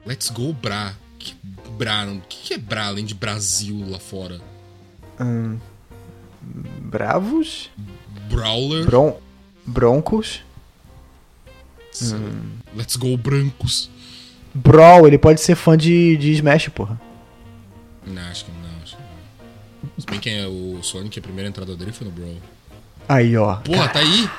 Let's 0.04 0.28
Go 0.30 0.52
Bra. 0.52 0.94
Que 1.18 1.34
Bra? 1.78 2.06
O 2.06 2.20
que 2.28 2.38
que 2.48 2.54
é 2.54 2.58
Bra 2.58 2.86
além 2.86 3.04
de 3.04 3.14
Brasil 3.14 3.84
lá 3.88 3.98
fora? 4.00 4.40
Hum, 5.20 5.58
bravos? 6.80 7.70
Brawler? 8.28 8.86
Bron 8.86 9.18
broncos? 9.66 10.42
Let's 12.74 12.96
Go 12.96 13.16
Brancos. 13.16 13.90
Brawl, 14.54 15.06
ele 15.06 15.18
pode 15.18 15.40
ser 15.40 15.54
fã 15.54 15.76
de, 15.76 16.16
de 16.16 16.32
Smash, 16.32 16.68
porra. 16.68 17.00
Não, 18.06 18.22
acho 18.22 18.44
que 18.44 18.50
não. 18.52 18.82
Acho 18.82 18.96
que 18.96 19.02
não. 19.02 20.00
Se 20.00 20.06
bem 20.06 20.20
que 20.20 20.30
é 20.30 20.46
o 20.46 20.78
Sonic, 20.82 21.18
a 21.18 21.22
primeira 21.22 21.48
entrada 21.48 21.74
dele 21.74 21.92
foi 21.92 22.06
no 22.06 22.12
Brawl. 22.12 22.36
Aí, 23.08 23.36
ó. 23.36 23.56
Porra, 23.56 23.88
tá 23.88 23.98
aí! 23.98 24.30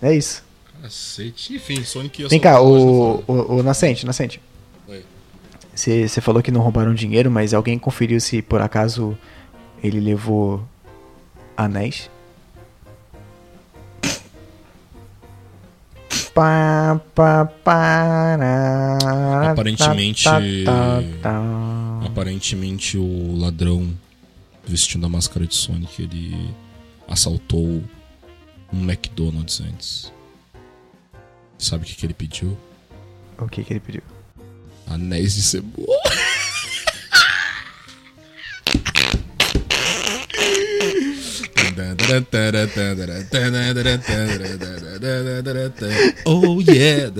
É 0.00 0.14
isso. 0.14 0.44
Cacete. 0.80 1.54
Enfim, 1.54 1.82
Sonic 1.84 2.26
Vem 2.28 2.40
cá, 2.40 2.60
o, 2.60 3.22
o, 3.26 3.56
o 3.58 3.62
Nascente, 3.62 4.06
Nascente. 4.06 4.40
Você 5.74 6.20
falou 6.20 6.42
que 6.42 6.50
não 6.50 6.60
roubaram 6.60 6.94
dinheiro, 6.94 7.30
mas 7.30 7.54
alguém 7.54 7.78
conferiu 7.78 8.20
se 8.20 8.42
por 8.42 8.60
acaso 8.60 9.16
ele 9.82 10.00
levou 10.00 10.62
anéis? 11.56 12.10
Pá, 16.34 16.98
pá, 17.14 17.44
pará, 17.44 19.50
Aparentemente- 19.50 20.24
tá, 20.24 20.40
tá, 20.64 21.02
tá. 21.22 22.06
Aparentemente 22.06 22.96
o 22.96 23.36
ladrão 23.38 23.92
vestindo 24.66 25.04
a 25.04 25.08
máscara 25.10 25.46
de 25.46 25.54
Sonic, 25.54 26.02
ele 26.02 26.54
assaltou 27.06 27.82
um 28.72 28.82
McDonald's 28.82 29.60
antes. 29.60 30.12
Sabe 31.58 31.84
o 31.84 31.86
que, 31.86 31.94
que 31.94 32.06
ele 32.06 32.14
pediu? 32.14 32.56
O 33.38 33.46
que 33.46 33.62
que 33.62 33.74
ele 33.74 33.80
pediu? 33.80 34.02
Anéis 34.86 35.34
de 35.34 35.42
cebola. 35.42 35.86
Oh 46.26 46.60
yeah. 46.60 47.10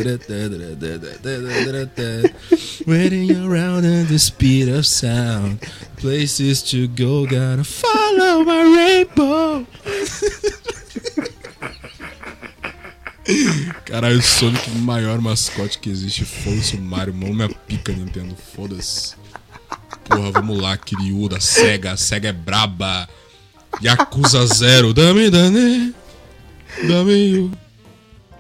Waiting 2.87 3.31
around 3.47 3.85
at 3.85 4.09
the 4.09 4.19
speed 4.19 4.69
of 4.69 4.87
sound. 4.87 5.61
Places 5.97 6.63
to 6.71 6.89
go, 6.89 7.25
gotta 7.27 7.65
follow 7.65 8.45
my 8.45 8.63
rainbow. 8.63 9.67
Caralho, 13.87 14.19
o 14.19 14.23
Sonic, 14.23 14.69
o 14.71 14.79
maior 14.79 15.21
mascote 15.21 15.79
que 15.79 15.89
existe. 15.89 16.25
Foda-se 16.25 16.77
o 16.77 16.81
Mario, 16.81 17.15
mão 17.15 17.33
minha 17.33 17.49
pica, 17.49 17.93
Nintendo. 17.93 18.37
Foda-se. 18.55 19.15
porra, 20.05 20.31
vamos 20.33 20.61
lá, 20.61 20.77
Kiryu 20.77 21.29
da 21.29 21.41
SEGA, 21.41 21.93
a 21.93 21.97
SEGA 21.97 22.29
é 22.29 22.33
braba. 22.33 23.09
Yakuza 23.81 24.47
Zero, 24.47 24.93
dame, 24.93 25.31
dame, 25.31 25.95
dame, 26.87 27.33
eu, 27.33 27.51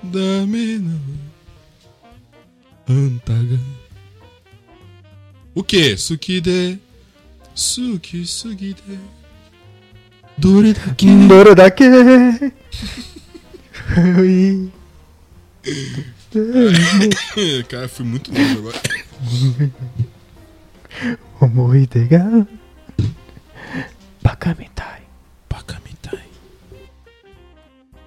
dame, 0.02 0.78
não. 0.78 1.00
Antaga. 2.88 3.58
O 5.54 5.62
que? 5.62 5.96
Sukide, 5.96 6.80
suki, 7.54 8.26
sugide. 8.26 8.98
Dore. 10.38 10.74
Doro 11.28 11.54
daqui. 11.54 11.84
Ui. 14.18 14.72
Cara, 17.68 17.88
fui 17.88 18.04
muito 18.06 18.32
longe 18.32 18.58
agora. 18.58 18.80
Omoidega. 21.40 22.46
Bakamitai. 24.22 25.01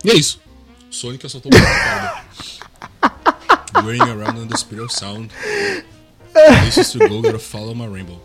E 0.05 0.11
é 0.11 0.13
isso. 0.13 0.39
Sonic 0.91 1.25
assaltou 1.25 1.51
o 1.51 1.55
cara. 1.55 2.23
Going 3.81 4.01
around 4.01 4.39
in 4.39 4.47
the 4.47 4.57
spiral 4.57 4.87
sound. 4.89 5.31
Places 6.31 6.91
to 6.91 6.99
go, 6.99 7.21
gotta 7.21 7.39
follow 7.39 7.73
my 7.73 7.87
rainbow. 7.87 8.21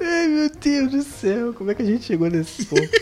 Ai, 0.00 0.28
meu 0.28 0.50
Deus 0.50 0.90
do 0.90 1.02
céu. 1.02 1.52
Como 1.54 1.70
é 1.70 1.74
que 1.74 1.82
a 1.82 1.84
gente 1.84 2.04
chegou 2.04 2.30
nesse 2.30 2.64
ponto? 2.66 2.88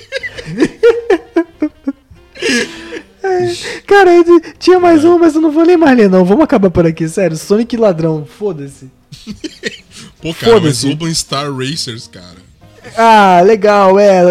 Cara, 3.86 4.11
tinha 4.59 4.80
mais 4.80 5.05
um, 5.05 5.18
mas 5.18 5.34
eu 5.34 5.40
não 5.40 5.53
vou 5.53 5.64
nem 5.64 5.76
mais 5.76 5.97
ler, 5.97 6.09
não. 6.09 6.24
Vamos 6.24 6.45
acabar 6.45 6.70
por 6.70 6.86
aqui, 6.86 7.09
sério. 7.09 7.36
Sonic 7.36 7.76
ladrão, 7.76 8.24
foda-se. 8.24 8.90
Pô, 10.20 10.32
cara, 10.34 10.61
mas 10.61 10.80
Foda-se. 10.80 10.90
Open 10.90 11.14
Star 11.14 11.53
Racers, 11.55 12.09
cara. 12.09 12.38
Ah, 12.97 13.43
legal, 13.45 13.99
é. 13.99 14.22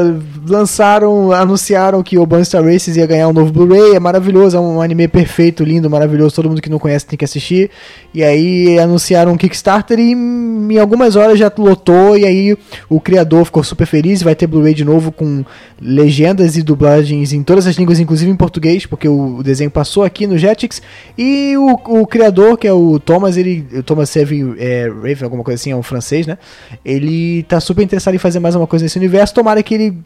Lançaram, 0.48 1.32
anunciaram 1.32 2.02
que 2.02 2.18
o 2.18 2.28
Star 2.44 2.64
Races 2.64 2.98
ia 2.98 3.06
ganhar 3.06 3.28
um 3.28 3.34
novo 3.34 3.52
Blu-ray. 3.52 3.96
É 3.96 4.00
maravilhoso, 4.00 4.58
é 4.58 4.60
um 4.60 4.82
anime 4.82 5.08
perfeito, 5.08 5.64
lindo, 5.64 5.90
maravilhoso. 5.90 6.36
Todo 6.36 6.50
mundo 6.50 6.62
que 6.62 6.70
não 6.70 6.80
conhece 6.80 7.06
tem 7.06 7.18
que 7.18 7.26
assistir. 7.26 7.70
E 8.12 8.24
aí 8.24 8.80
anunciaram 8.80 9.34
um 9.34 9.38
Kickstarter 9.38 10.00
e 10.00 10.14
em 10.14 10.80
algumas 10.80 11.16
horas 11.16 11.38
já 11.38 11.52
lotou. 11.56 12.18
E 12.18 12.26
aí 12.26 12.58
o 12.90 13.00
criador 13.00 13.46
ficou 13.46 13.64
super 13.64 13.86
feliz. 13.86 14.24
Vai 14.24 14.34
ter 14.34 14.48
Blu-ray 14.48 14.74
de 14.74 14.84
novo 14.84 15.12
com 15.12 15.46
legendas 15.80 16.58
e 16.58 16.64
dublagens 16.64 17.34
em 17.34 17.44
todas 17.44 17.68
as 17.68 17.76
línguas, 17.76 18.00
inclusive 18.00 18.32
em 18.32 18.36
português, 18.36 18.86
porque 18.86 19.08
o, 19.08 19.44
desenho 19.44 19.70
passou 19.70 20.04
aqui 20.04 20.26
no 20.26 20.38
Jetix. 20.40 20.82
E 21.18 21.56
o, 21.58 22.02
o 22.02 22.08
criador, 22.08 22.58
que 22.58 22.68
é 22.68 22.74
o 22.74 23.00
Thomas, 23.00 23.38
ele. 23.38 23.68
O 23.74 23.84
Thomas 23.84 24.10
Seven 24.10 24.56
é, 24.58 24.88
Raven, 24.88 25.24
alguma 25.24 25.44
coisa 25.44 25.62
assim, 25.62 25.72
é 25.72 25.76
um 25.76 25.84
francês, 25.84 26.26
né? 26.26 26.38
Ele 26.84 27.44
tá 27.44 27.60
super 27.60 27.84
interessado 27.84 28.16
em 28.16 28.20
fazer 28.20 28.40
mais 28.40 28.56
uma 28.56 28.66
coisa 28.66 28.86
nesse 28.86 28.98
universo. 28.98 29.36
Tomara 29.36 29.62
que 29.62 29.76
ele 29.76 29.98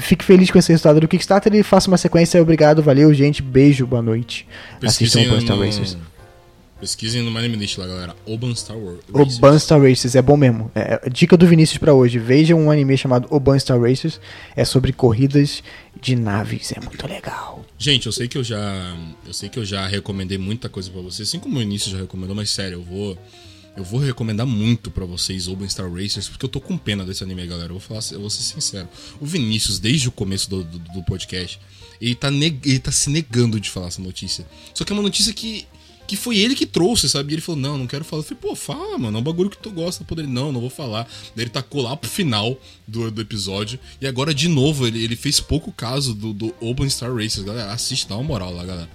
fique 0.00 0.24
feliz 0.24 0.50
com 0.50 0.58
esse 0.58 0.70
resultado 0.70 1.00
do 1.00 1.08
Kickstarter 1.08 1.54
e 1.54 1.62
faça 1.62 1.88
uma 1.88 1.96
sequência. 1.96 2.40
Obrigado, 2.40 2.82
valeu, 2.82 3.12
gente. 3.14 3.42
Beijo, 3.42 3.86
boa 3.86 4.02
noite. 4.02 4.46
Assistam 4.82 5.20
Pesquisem 5.20 5.30
o 5.30 5.40
Star 5.40 5.56
no... 5.56 5.64
Racers. 5.64 5.96
Pesquisem 6.80 7.22
no 7.22 7.30
My 7.30 7.40
Name 7.40 7.56
List 7.56 7.78
lá, 7.78 7.86
galera. 7.86 8.16
Oban 8.26 8.54
Star 8.54 8.76
Wars. 8.76 9.00
Oban 9.10 9.58
Star 9.58 9.80
Racers 9.80 10.14
é 10.14 10.20
bom 10.20 10.36
mesmo. 10.36 10.70
É, 10.74 11.00
é, 11.02 11.08
dica 11.08 11.36
do 11.36 11.46
Vinícius 11.46 11.78
pra 11.78 11.94
hoje. 11.94 12.18
Veja 12.18 12.54
um 12.54 12.70
anime 12.70 12.98
chamado 12.98 13.26
Oban 13.30 13.58
Star 13.58 13.80
Racers. 13.80 14.20
É 14.54 14.64
sobre 14.64 14.92
corridas 14.92 15.62
de 15.98 16.14
naves. 16.14 16.72
É 16.72 16.80
muito 16.80 17.06
legal. 17.06 17.64
Gente, 17.78 18.06
eu 18.06 18.12
sei 18.12 18.28
que 18.28 18.36
eu 18.36 18.44
já. 18.44 18.94
Eu 19.26 19.32
sei 19.32 19.48
que 19.48 19.58
eu 19.58 19.64
já 19.64 19.86
recomendei 19.86 20.36
muita 20.36 20.68
coisa 20.68 20.90
pra 20.90 21.00
vocês, 21.00 21.28
assim 21.28 21.38
como 21.38 21.58
o 21.58 21.62
início 21.62 21.90
já 21.90 21.98
recomendou, 21.98 22.36
mas 22.36 22.50
sério, 22.50 22.78
eu 22.78 22.82
vou. 22.82 23.16
Eu 23.76 23.82
vou 23.82 23.98
recomendar 23.98 24.46
muito 24.46 24.88
pra 24.90 25.04
vocês 25.04 25.48
Open 25.48 25.68
Star 25.68 25.92
Racers, 25.92 26.28
porque 26.28 26.44
eu 26.44 26.48
tô 26.48 26.60
com 26.60 26.78
pena 26.78 27.04
desse 27.04 27.24
anime, 27.24 27.44
galera. 27.46 27.70
Eu 27.70 27.78
vou, 27.78 27.80
falar, 27.80 28.00
eu 28.12 28.20
vou 28.20 28.30
ser 28.30 28.42
sincero. 28.42 28.88
O 29.20 29.26
Vinícius, 29.26 29.80
desde 29.80 30.08
o 30.08 30.12
começo 30.12 30.48
do, 30.48 30.62
do, 30.62 30.78
do 30.78 31.02
podcast, 31.02 31.58
ele 32.00 32.14
tá, 32.14 32.28
ele 32.28 32.78
tá 32.78 32.92
se 32.92 33.10
negando 33.10 33.58
de 33.58 33.68
falar 33.68 33.88
essa 33.88 34.00
notícia. 34.00 34.46
Só 34.72 34.84
que 34.84 34.92
é 34.92 34.94
uma 34.94 35.02
notícia 35.02 35.32
que. 35.32 35.66
Que 36.06 36.16
foi 36.16 36.36
ele 36.36 36.54
que 36.54 36.66
trouxe, 36.66 37.08
sabe? 37.08 37.32
E 37.32 37.34
ele 37.34 37.40
falou: 37.40 37.58
Não, 37.58 37.78
não 37.78 37.86
quero 37.86 38.04
falar. 38.04 38.20
Eu 38.20 38.24
falei: 38.24 38.38
Pô, 38.38 38.54
fala, 38.54 38.98
mano. 38.98 39.16
É 39.16 39.20
um 39.20 39.24
bagulho 39.24 39.48
que 39.48 39.56
tu 39.56 39.70
gosta. 39.70 40.04
Poder. 40.04 40.28
Não, 40.28 40.52
não 40.52 40.60
vou 40.60 40.68
falar. 40.68 41.08
Daí 41.34 41.44
ele 41.44 41.50
tacou 41.50 41.80
lá 41.80 41.96
pro 41.96 42.10
final 42.10 42.60
do, 42.86 43.10
do 43.10 43.22
episódio. 43.22 43.80
E 44.02 44.06
agora, 44.06 44.34
de 44.34 44.46
novo, 44.46 44.86
ele, 44.86 45.02
ele 45.02 45.16
fez 45.16 45.40
pouco 45.40 45.72
caso 45.72 46.12
do, 46.12 46.34
do 46.34 46.54
Open 46.60 46.90
Star 46.90 47.10
Racers. 47.10 47.46
Galera, 47.46 47.72
assiste, 47.72 48.06
dá 48.06 48.16
uma 48.16 48.22
moral 48.22 48.52
lá, 48.52 48.66
galera. 48.66 48.90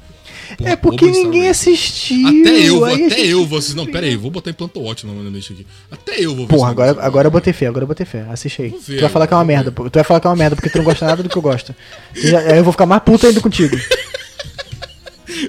Porra, 0.58 0.70
é 0.72 0.76
porque 0.76 1.06
ninguém 1.06 1.48
Racers. 1.48 1.78
assistiu. 1.78 2.28
Até 2.28 2.50
eu, 2.70 2.86
até 2.86 2.96
gente- 2.98 3.28
eu 3.28 3.46
vou 3.46 3.58
assistir. 3.60 3.76
Não, 3.78 3.86
pera 3.86 4.06
aí, 4.06 4.16
vou 4.16 4.32
botar 4.32 4.50
em 4.50 4.54
planta 4.54 4.80
ótima 4.80 5.14
no 5.14 5.22
meu 5.30 5.40
aqui. 5.40 5.66
Até 5.92 6.20
eu 6.20 6.36
vou 6.36 6.46
ver 6.48 6.54
Porra, 6.56 6.70
agora, 6.72 6.98
agora 7.02 7.28
eu 7.28 7.32
botei 7.32 7.54
fé, 7.54 7.68
agora 7.68 7.84
eu 7.84 7.88
botei 7.88 8.06
fé. 8.06 8.26
Assiste 8.30 8.62
aí. 8.62 8.70
Ver, 8.70 8.98
tu 8.98 9.02
vai 9.02 9.10
falar 9.10 9.28
que 9.28 9.34
é 9.34 9.38
uma 9.38 9.46
merda. 9.46 9.72
Tu 9.72 9.90
vai 9.94 10.04
falar 10.04 10.20
que 10.20 10.28
é 10.28 10.30
uma 10.30 10.36
merda 10.36 10.56
porque 10.56 10.70
tu 10.70 10.78
não 10.78 10.86
gosta 10.86 11.06
nada 11.06 11.22
do 11.24 11.30
que 11.30 11.38
eu 11.38 11.42
gosto. 11.42 11.76
Já- 12.16 12.40
Aí 12.40 12.58
eu 12.58 12.64
vou 12.64 12.72
ficar 12.74 12.86
mais 12.86 13.04
puta 13.04 13.28
ainda 13.28 13.42
contigo. 13.42 13.76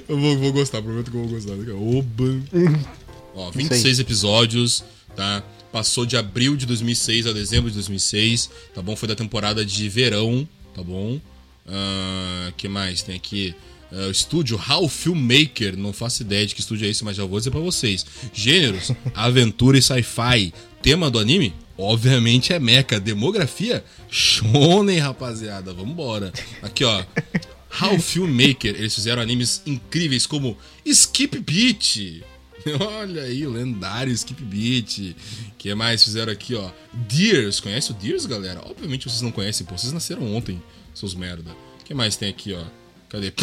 Eu 0.07 0.17
vou, 0.17 0.37
vou 0.37 0.53
gostar, 0.53 0.81
prometo 0.81 1.09
que 1.11 1.17
eu 1.17 1.21
vou 1.21 1.29
gostar. 1.31 1.53
Oba. 1.53 2.41
Ó, 3.35 3.49
Isso 3.49 3.57
26 3.57 3.99
episódios, 3.99 4.83
tá? 5.15 5.43
Passou 5.71 6.05
de 6.05 6.15
abril 6.17 6.55
de 6.55 6.65
2006 6.65 7.25
a 7.27 7.31
dezembro 7.33 7.69
de 7.69 7.75
2006, 7.75 8.49
tá 8.75 8.81
bom? 8.81 8.95
Foi 8.95 9.07
da 9.07 9.15
temporada 9.15 9.65
de 9.65 9.89
verão, 9.89 10.47
tá 10.75 10.83
bom? 10.83 11.19
Ah, 11.67 12.51
que 12.57 12.67
mais? 12.67 13.01
Tem 13.01 13.15
aqui 13.15 13.55
o 13.91 14.11
estúdio 14.11 14.57
How 14.57 14.87
Filmmaker, 14.87 15.77
não 15.77 15.91
faço 15.91 16.21
ideia 16.21 16.45
de 16.45 16.55
que 16.55 16.61
estúdio 16.61 16.87
é 16.87 16.89
esse, 16.89 17.03
mas 17.03 17.17
já 17.17 17.25
vou 17.25 17.39
dizer 17.39 17.51
pra 17.51 17.59
vocês. 17.59 18.05
Gêneros, 18.33 18.91
aventura 19.13 19.77
e 19.77 19.81
sci-fi. 19.81 20.53
Tema 20.81 21.11
do 21.11 21.19
anime? 21.19 21.53
Obviamente 21.77 22.53
é 22.53 22.59
mecha. 22.59 22.99
Demografia? 22.99 23.83
Shonen, 24.09 24.99
rapaziada. 24.99 25.73
Vambora. 25.73 26.31
Aqui, 26.61 26.83
ó. 26.83 27.03
How 27.81 27.99
Filmmaker, 27.99 28.75
eles 28.75 28.93
fizeram 28.93 29.21
animes 29.21 29.61
incríveis 29.65 30.25
como 30.25 30.57
Skip 30.85 31.39
Beat. 31.39 32.21
Olha 32.79 33.23
aí, 33.23 33.45
lendário 33.45 34.13
Skip 34.13 34.43
Beat. 34.43 35.15
que 35.57 35.73
mais 35.73 36.03
fizeram 36.03 36.31
aqui, 36.31 36.53
ó? 36.53 36.69
Deers, 36.93 37.59
conhece 37.59 37.91
o 37.91 37.93
Deers, 37.93 38.25
galera? 38.25 38.61
Obviamente 38.65 39.09
vocês 39.09 39.21
não 39.21 39.31
conhecem, 39.31 39.65
pô, 39.65 39.77
vocês 39.77 39.93
nasceram 39.93 40.35
ontem, 40.35 40.61
seus 40.93 41.15
merda. 41.15 41.51
O 41.79 41.83
que 41.83 41.93
mais 41.93 42.15
tem 42.15 42.29
aqui, 42.29 42.53
ó? 42.53 42.80
Cadê? 43.11 43.33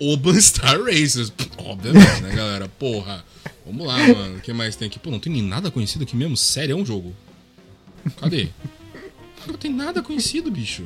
Oban 0.00 0.40
Star 0.40 0.82
Racers. 0.82 1.32
Obviamente, 1.58 2.20
né, 2.22 2.34
galera? 2.34 2.68
Porra. 2.68 3.24
Vamos 3.64 3.86
lá, 3.86 3.98
mano. 3.98 4.36
O 4.36 4.40
que 4.40 4.52
mais 4.52 4.76
tem 4.76 4.88
aqui? 4.88 4.98
Pô, 4.98 5.10
não 5.10 5.18
tem 5.20 5.32
nem 5.32 5.42
nada 5.42 5.70
conhecido 5.70 6.02
aqui 6.04 6.16
mesmo. 6.16 6.36
Sério, 6.36 6.72
é 6.72 6.76
um 6.76 6.84
jogo. 6.84 7.14
Cadê? 8.20 8.48
Não 9.46 9.54
tem 9.54 9.72
nada 9.72 10.02
conhecido, 10.02 10.50
bicho. 10.50 10.84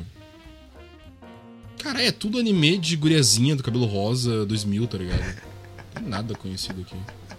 Cara, 1.83 2.01
é 2.01 2.11
tudo 2.11 2.37
anime 2.39 2.77
de 2.77 2.95
guriazinha 2.95 3.55
do 3.55 3.63
cabelo 3.63 3.85
rosa 3.85 4.45
2000, 4.45 4.87
tá 4.87 4.97
ligado? 4.97 5.19
Não 5.19 6.01
tem 6.01 6.03
nada 6.09 6.35
conhecido 6.35 6.81
aqui. 6.81 6.95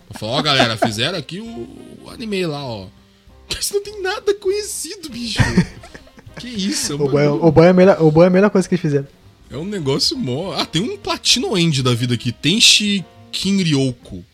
Pra 0.09 0.19
falar, 0.19 0.33
ó, 0.33 0.43
galera, 0.43 0.77
fizeram 0.77 1.17
aqui 1.19 1.41
o, 1.41 1.47
o 2.05 2.11
anime 2.11 2.45
lá, 2.45 2.65
ó. 2.65 2.89
Mas 3.55 3.71
não 3.71 3.83
tem 3.83 4.03
nada 4.03 4.35
conhecido, 4.35 5.09
bicho. 5.11 5.39
Que 6.39 6.49
isso, 6.49 6.93
é 6.93 6.97
um 6.97 6.99
O 6.99 7.03
é, 7.03 7.13
bagulho- 7.29 7.45
o 7.47 7.53
bom 7.53 7.63
é 7.63 8.25
é 8.25 8.27
a 8.27 8.31
melhor 8.31 8.51
coisa 8.51 8.69
que 8.69 8.75
eles 8.75 8.83
fizeram. 8.83 9.07
É 9.53 9.59
um 9.59 9.65
negócio 9.65 10.17
mó. 10.17 10.53
Ah, 10.55 10.65
tem 10.67 10.83
um 10.83 10.97
Platino 10.97 11.57
End 11.57 11.83
da 11.83 11.95
vida 11.95 12.15
aqui. 12.15 12.33
Tenshi 12.33 13.05
Kinryoko. 13.31 14.25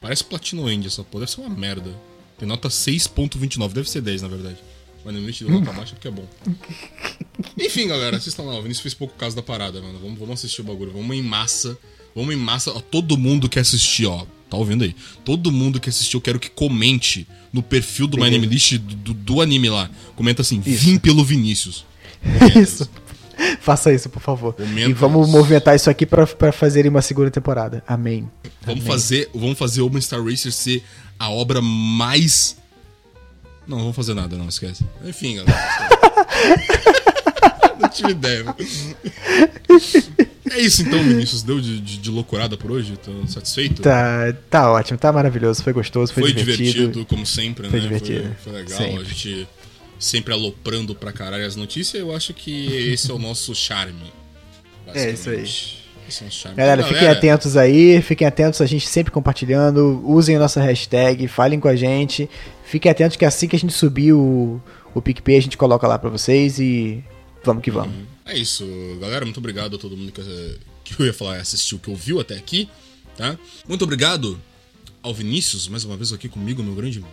Parece 0.00 0.24
Platino 0.24 0.68
End 0.70 0.86
essa 0.86 1.02
porra. 1.04 1.24
Deve 1.24 1.32
ser 1.32 1.40
uma 1.42 1.50
merda. 1.50 1.90
Tem 2.38 2.48
nota 2.48 2.68
6.29. 2.68 3.72
Deve 3.72 3.90
ser 3.90 4.00
10, 4.00 4.22
na 4.22 4.28
verdade. 4.28 4.56
Mas 5.04 5.14
limite 5.14 5.44
deu 5.44 5.52
nota 5.58 5.72
baixa 5.72 5.94
porque 5.94 6.08
é 6.08 6.10
bom. 6.10 6.26
Enfim, 7.58 7.88
galera, 7.88 8.16
assistam 8.16 8.42
lá. 8.44 8.58
O 8.58 8.62
Vinícius 8.62 8.82
fez 8.82 8.94
pouco 8.94 9.14
caso 9.16 9.34
da 9.36 9.42
parada, 9.42 9.80
mano. 9.80 9.98
Vamos, 9.98 10.18
vamos 10.18 10.34
assistir 10.34 10.60
o 10.60 10.64
bagulho. 10.64 10.92
Vamos 10.92 11.16
em 11.16 11.22
massa. 11.22 11.78
Vamos 12.14 12.34
em 12.34 12.38
massa. 12.38 12.70
Ó, 12.72 12.80
todo 12.80 13.16
mundo 13.16 13.48
que 13.48 13.58
assistir, 13.58 14.06
ó. 14.06 14.26
Tá 14.50 14.56
ouvindo 14.56 14.82
aí? 14.84 14.94
Todo 15.24 15.52
mundo 15.52 15.78
que 15.80 15.88
assistiu, 15.88 16.18
eu 16.18 16.22
quero 16.22 16.40
que 16.40 16.50
comente 16.50 17.26
no 17.52 17.62
perfil 17.62 18.06
do 18.06 18.16
My 18.16 18.24
Beleza. 18.24 18.40
Name 18.40 18.52
List 18.54 18.72
do, 18.78 18.94
do- 18.96 19.14
do 19.14 19.40
anime 19.40 19.68
lá. 19.70 19.88
Comenta 20.16 20.42
assim: 20.42 20.60
Isso. 20.66 20.84
vim 20.84 20.98
pelo 20.98 21.24
Vinícius. 21.24 21.84
Isso. 22.60 22.88
Faça 23.60 23.92
isso, 23.92 24.08
por 24.08 24.20
favor. 24.20 24.54
Comenta 24.54 24.88
E 24.88 24.92
vamos 24.92 25.28
isso. 25.28 25.36
movimentar 25.36 25.76
isso 25.76 25.90
aqui 25.90 26.06
pra, 26.06 26.26
pra 26.26 26.52
fazer 26.52 26.86
uma 26.86 27.02
segunda 27.02 27.30
temporada. 27.30 27.82
Amém. 27.86 28.28
Vamos 28.62 28.82
Amém. 28.82 28.92
fazer, 28.92 29.30
vamos 29.34 29.58
fazer 29.58 29.82
Open 29.82 30.00
Star 30.00 30.22
Racer 30.22 30.52
ser 30.52 30.82
a 31.18 31.30
obra 31.30 31.60
mais. 31.62 32.56
Não, 33.66 33.76
não 33.76 33.84
vamos 33.84 33.96
fazer 33.96 34.14
nada, 34.14 34.36
não, 34.36 34.48
esquece. 34.48 34.84
Enfim, 35.04 35.36
galera. 35.36 35.56
não 37.80 37.88
tive 37.88 38.10
ideia. 38.10 38.44
É 40.50 40.60
isso 40.60 40.82
então, 40.82 41.02
Vinícius. 41.02 41.42
Deu 41.42 41.60
de, 41.60 41.80
de, 41.80 41.98
de 41.98 42.10
loucurada 42.10 42.56
por 42.56 42.72
hoje? 42.72 42.96
Tô 42.96 43.12
satisfeito? 43.28 43.82
Tá, 43.82 44.34
tá 44.48 44.72
ótimo, 44.72 44.98
tá 44.98 45.12
maravilhoso, 45.12 45.62
foi 45.62 45.72
gostoso, 45.72 46.12
foi, 46.12 46.24
Foi 46.24 46.32
divertido. 46.32 46.72
divertido, 46.72 47.06
como 47.06 47.24
sempre, 47.24 47.68
Foi 47.68 47.78
né? 47.78 47.86
divertido. 47.86 48.36
Foi, 48.42 48.52
foi 48.52 48.62
legal. 48.62 48.78
Sempre. 48.78 49.00
A 49.00 49.04
gente 49.04 49.48
sempre 50.00 50.32
aloprando 50.32 50.94
pra 50.94 51.12
caralho 51.12 51.46
as 51.46 51.54
notícias. 51.54 52.00
Eu 52.00 52.16
acho 52.16 52.32
que 52.32 52.66
esse 52.92 53.10
é 53.10 53.14
o 53.14 53.18
nosso 53.18 53.54
charme. 53.54 54.10
É 54.94 55.10
isso 55.10 55.28
aí. 55.28 55.44
Esse 56.08 56.24
é 56.24 56.30
charme. 56.30 56.56
Galera, 56.56 56.80
Então, 56.80 56.92
fiquem 56.92 57.08
atentos 57.08 57.56
aí, 57.56 58.00
fiquem 58.02 58.26
atentos, 58.26 58.60
a 58.62 58.66
gente 58.66 58.88
sempre 58.88 59.12
compartilhando, 59.12 60.02
usem 60.04 60.34
a 60.36 60.38
nossa 60.38 60.60
hashtag, 60.60 61.28
falem 61.28 61.60
com 61.60 61.68
a 61.68 61.76
gente, 61.76 62.28
fiquem 62.64 62.90
atentos 62.90 63.16
que 63.16 63.24
assim 63.24 63.46
que 63.46 63.54
a 63.54 63.58
gente 63.58 63.74
subir 63.74 64.14
o, 64.14 64.60
o 64.94 65.02
PicPay 65.02 65.36
a 65.36 65.42
gente 65.42 65.56
coloca 65.56 65.86
lá 65.86 65.98
pra 65.98 66.08
vocês 66.08 66.58
e 66.58 67.04
vamos 67.44 67.62
que 67.62 67.70
vamos. 67.70 67.94
É 68.24 68.36
isso, 68.36 68.66
galera. 69.00 69.24
Muito 69.24 69.38
obrigado 69.38 69.76
a 69.76 69.78
todo 69.78 69.96
mundo 69.96 70.10
que, 70.10 70.22
que 70.82 71.00
eu 71.00 71.06
ia 71.06 71.12
falar 71.12 71.36
assistiu, 71.36 71.78
que 71.78 71.90
ouviu 71.90 72.18
até 72.18 72.34
aqui, 72.34 72.68
tá? 73.16 73.38
Muito 73.68 73.84
obrigado 73.84 74.40
ao 75.02 75.12
Vinícius, 75.14 75.68
mais 75.68 75.84
uma 75.84 75.96
vez 75.96 76.12
aqui 76.12 76.28
comigo, 76.28 76.62
meu 76.62 76.74
grande 76.74 77.04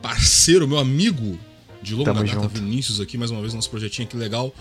parceiro, 0.00 0.66
meu 0.66 0.78
amigo 0.78 1.38
de 1.82 1.94
longa 1.94 2.12
Tamo 2.12 2.24
data, 2.24 2.40
junto. 2.40 2.48
Vinícius 2.48 3.00
aqui, 3.00 3.16
mais 3.16 3.30
uma 3.30 3.40
vez, 3.40 3.54
nosso 3.54 3.70
projetinho 3.70 4.06
aqui 4.06 4.16
legal. 4.16 4.54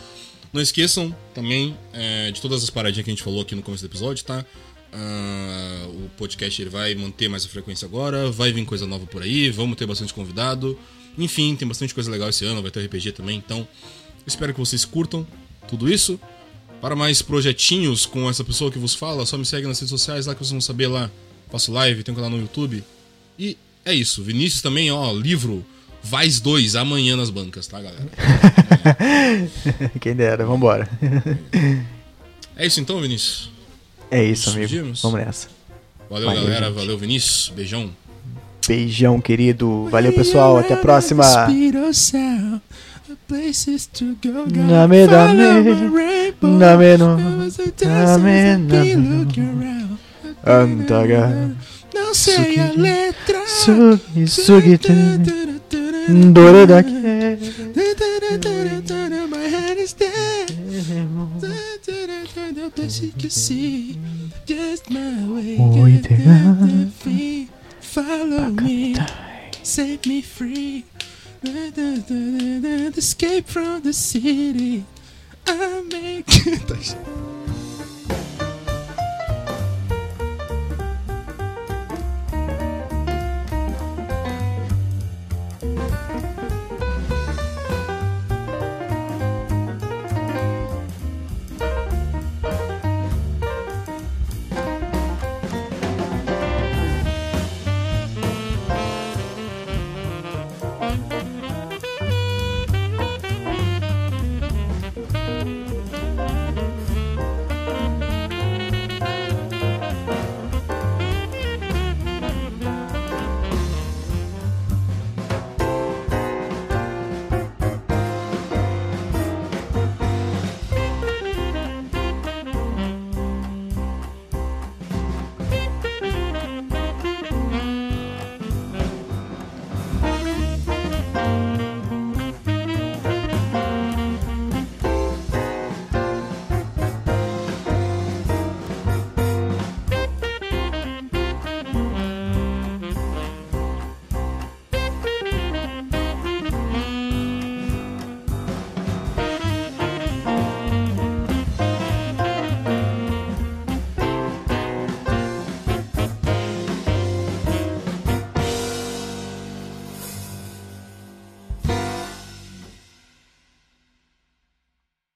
Não 0.52 0.62
esqueçam 0.62 1.16
também 1.34 1.78
é, 1.94 2.32
de 2.32 2.42
todas 2.42 2.64
as 2.64 2.70
paradinhas 2.70 3.06
que 3.06 3.12
a 3.12 3.14
gente 3.14 3.24
falou 3.24 3.42
aqui 3.42 3.54
no 3.54 3.62
começo 3.62 3.84
do 3.84 3.88
episódio, 3.88 4.24
tá? 4.26 4.46
Ah, 4.92 5.88
o 5.88 6.10
podcast 6.18 6.60
ele 6.60 6.70
vai 6.70 6.96
manter 6.96 7.28
mais 7.28 7.46
a 7.46 7.48
frequência 7.48 7.86
agora, 7.86 8.32
vai 8.32 8.52
vir 8.52 8.66
coisa 8.66 8.88
nova 8.88 9.06
por 9.06 9.22
aí, 9.22 9.52
vamos 9.52 9.78
ter 9.78 9.86
bastante 9.86 10.14
convidado. 10.14 10.78
Enfim, 11.18 11.56
tem 11.56 11.68
bastante 11.68 11.94
coisa 11.94 12.10
legal 12.10 12.30
esse 12.30 12.46
ano, 12.46 12.62
vai 12.62 12.72
ter 12.72 12.84
RPG 12.86 13.12
também, 13.12 13.38
então 13.38 13.68
espero 14.26 14.54
que 14.54 14.60
vocês 14.60 14.86
curtam 14.86 15.26
tudo 15.68 15.92
isso. 15.92 16.20
Para 16.82 16.96
mais 16.96 17.22
projetinhos 17.22 18.06
com 18.06 18.30
essa 18.30 18.44
pessoa 18.44 18.72
que 18.72 18.80
vos 18.80 18.96
fala, 18.96 19.26
só 19.26 19.38
me 19.38 19.46
segue 19.46 19.68
nas 19.68 19.78
redes 19.80 19.90
sociais 19.90 20.26
lá 20.26 20.34
que 20.34 20.40
vocês 20.40 20.52
vão 20.52 20.62
saber 20.62 20.88
lá. 20.88 21.12
Faço 21.52 21.72
live, 21.74 22.04
tem 22.04 22.14
um 22.14 22.16
canal 22.16 22.30
no 22.30 22.40
YouTube. 22.40 22.84
E 23.38 23.58
é 23.84 23.94
isso. 23.94 24.24
Vinícius 24.24 24.62
também, 24.62 24.90
ó, 24.90 25.12
livro 25.12 25.66
Vais 26.04 26.40
2 26.40 26.76
amanhã 26.76 27.16
nas 27.16 27.30
bancas, 27.30 27.68
tá, 27.68 27.80
galera? 27.82 28.08
Quem 30.00 30.16
dera, 30.16 30.46
vambora. 30.46 30.90
É 32.56 32.66
isso 32.66 32.80
então, 32.80 33.00
Vinícius. 33.02 33.52
É 34.10 34.24
isso, 34.24 34.48
Nos 34.50 34.72
amigo. 34.74 34.94
Vamos 35.04 35.20
nessa. 35.20 35.48
Valeu, 36.10 36.28
Valeu, 36.28 36.44
galera. 36.44 36.66
gente. 36.68 36.76
Valeu, 36.76 36.98
Vinícius. 36.98 37.54
Beijão. 37.56 37.92
Beijão, 38.68 39.22
querido. 39.22 39.88
Valeu, 39.92 40.12
pessoal. 40.14 40.58
Até 40.58 40.74
a 40.74 40.78
próxima. 40.78 41.24
Antaga, 50.46 51.54
Não 51.94 52.14
sei 52.14 52.60
a 52.60 52.72
letra. 52.76 53.40
sugi, 53.48 54.28
sugi, 54.28 54.80
dore 56.34 56.66
daqui. 56.66 56.94
My 59.30 59.46
head 59.48 59.78
is 59.78 59.94
dead. 59.94 60.52
But 62.76 63.02
you 63.02 63.12
can 63.12 63.30
see 63.30 63.98
just 64.46 64.90
my 64.90 65.28
way. 65.28 65.58
Oi. 65.60 66.02
Follow 67.80 68.50
me. 68.50 68.96
Set 69.64 70.06
me 70.06 70.22
free. 70.22 70.86
Escape 72.98 73.48
from 73.48 73.82
the 73.82 73.94
city. 73.94 74.86
I 75.48 75.82
make. 75.92 77.39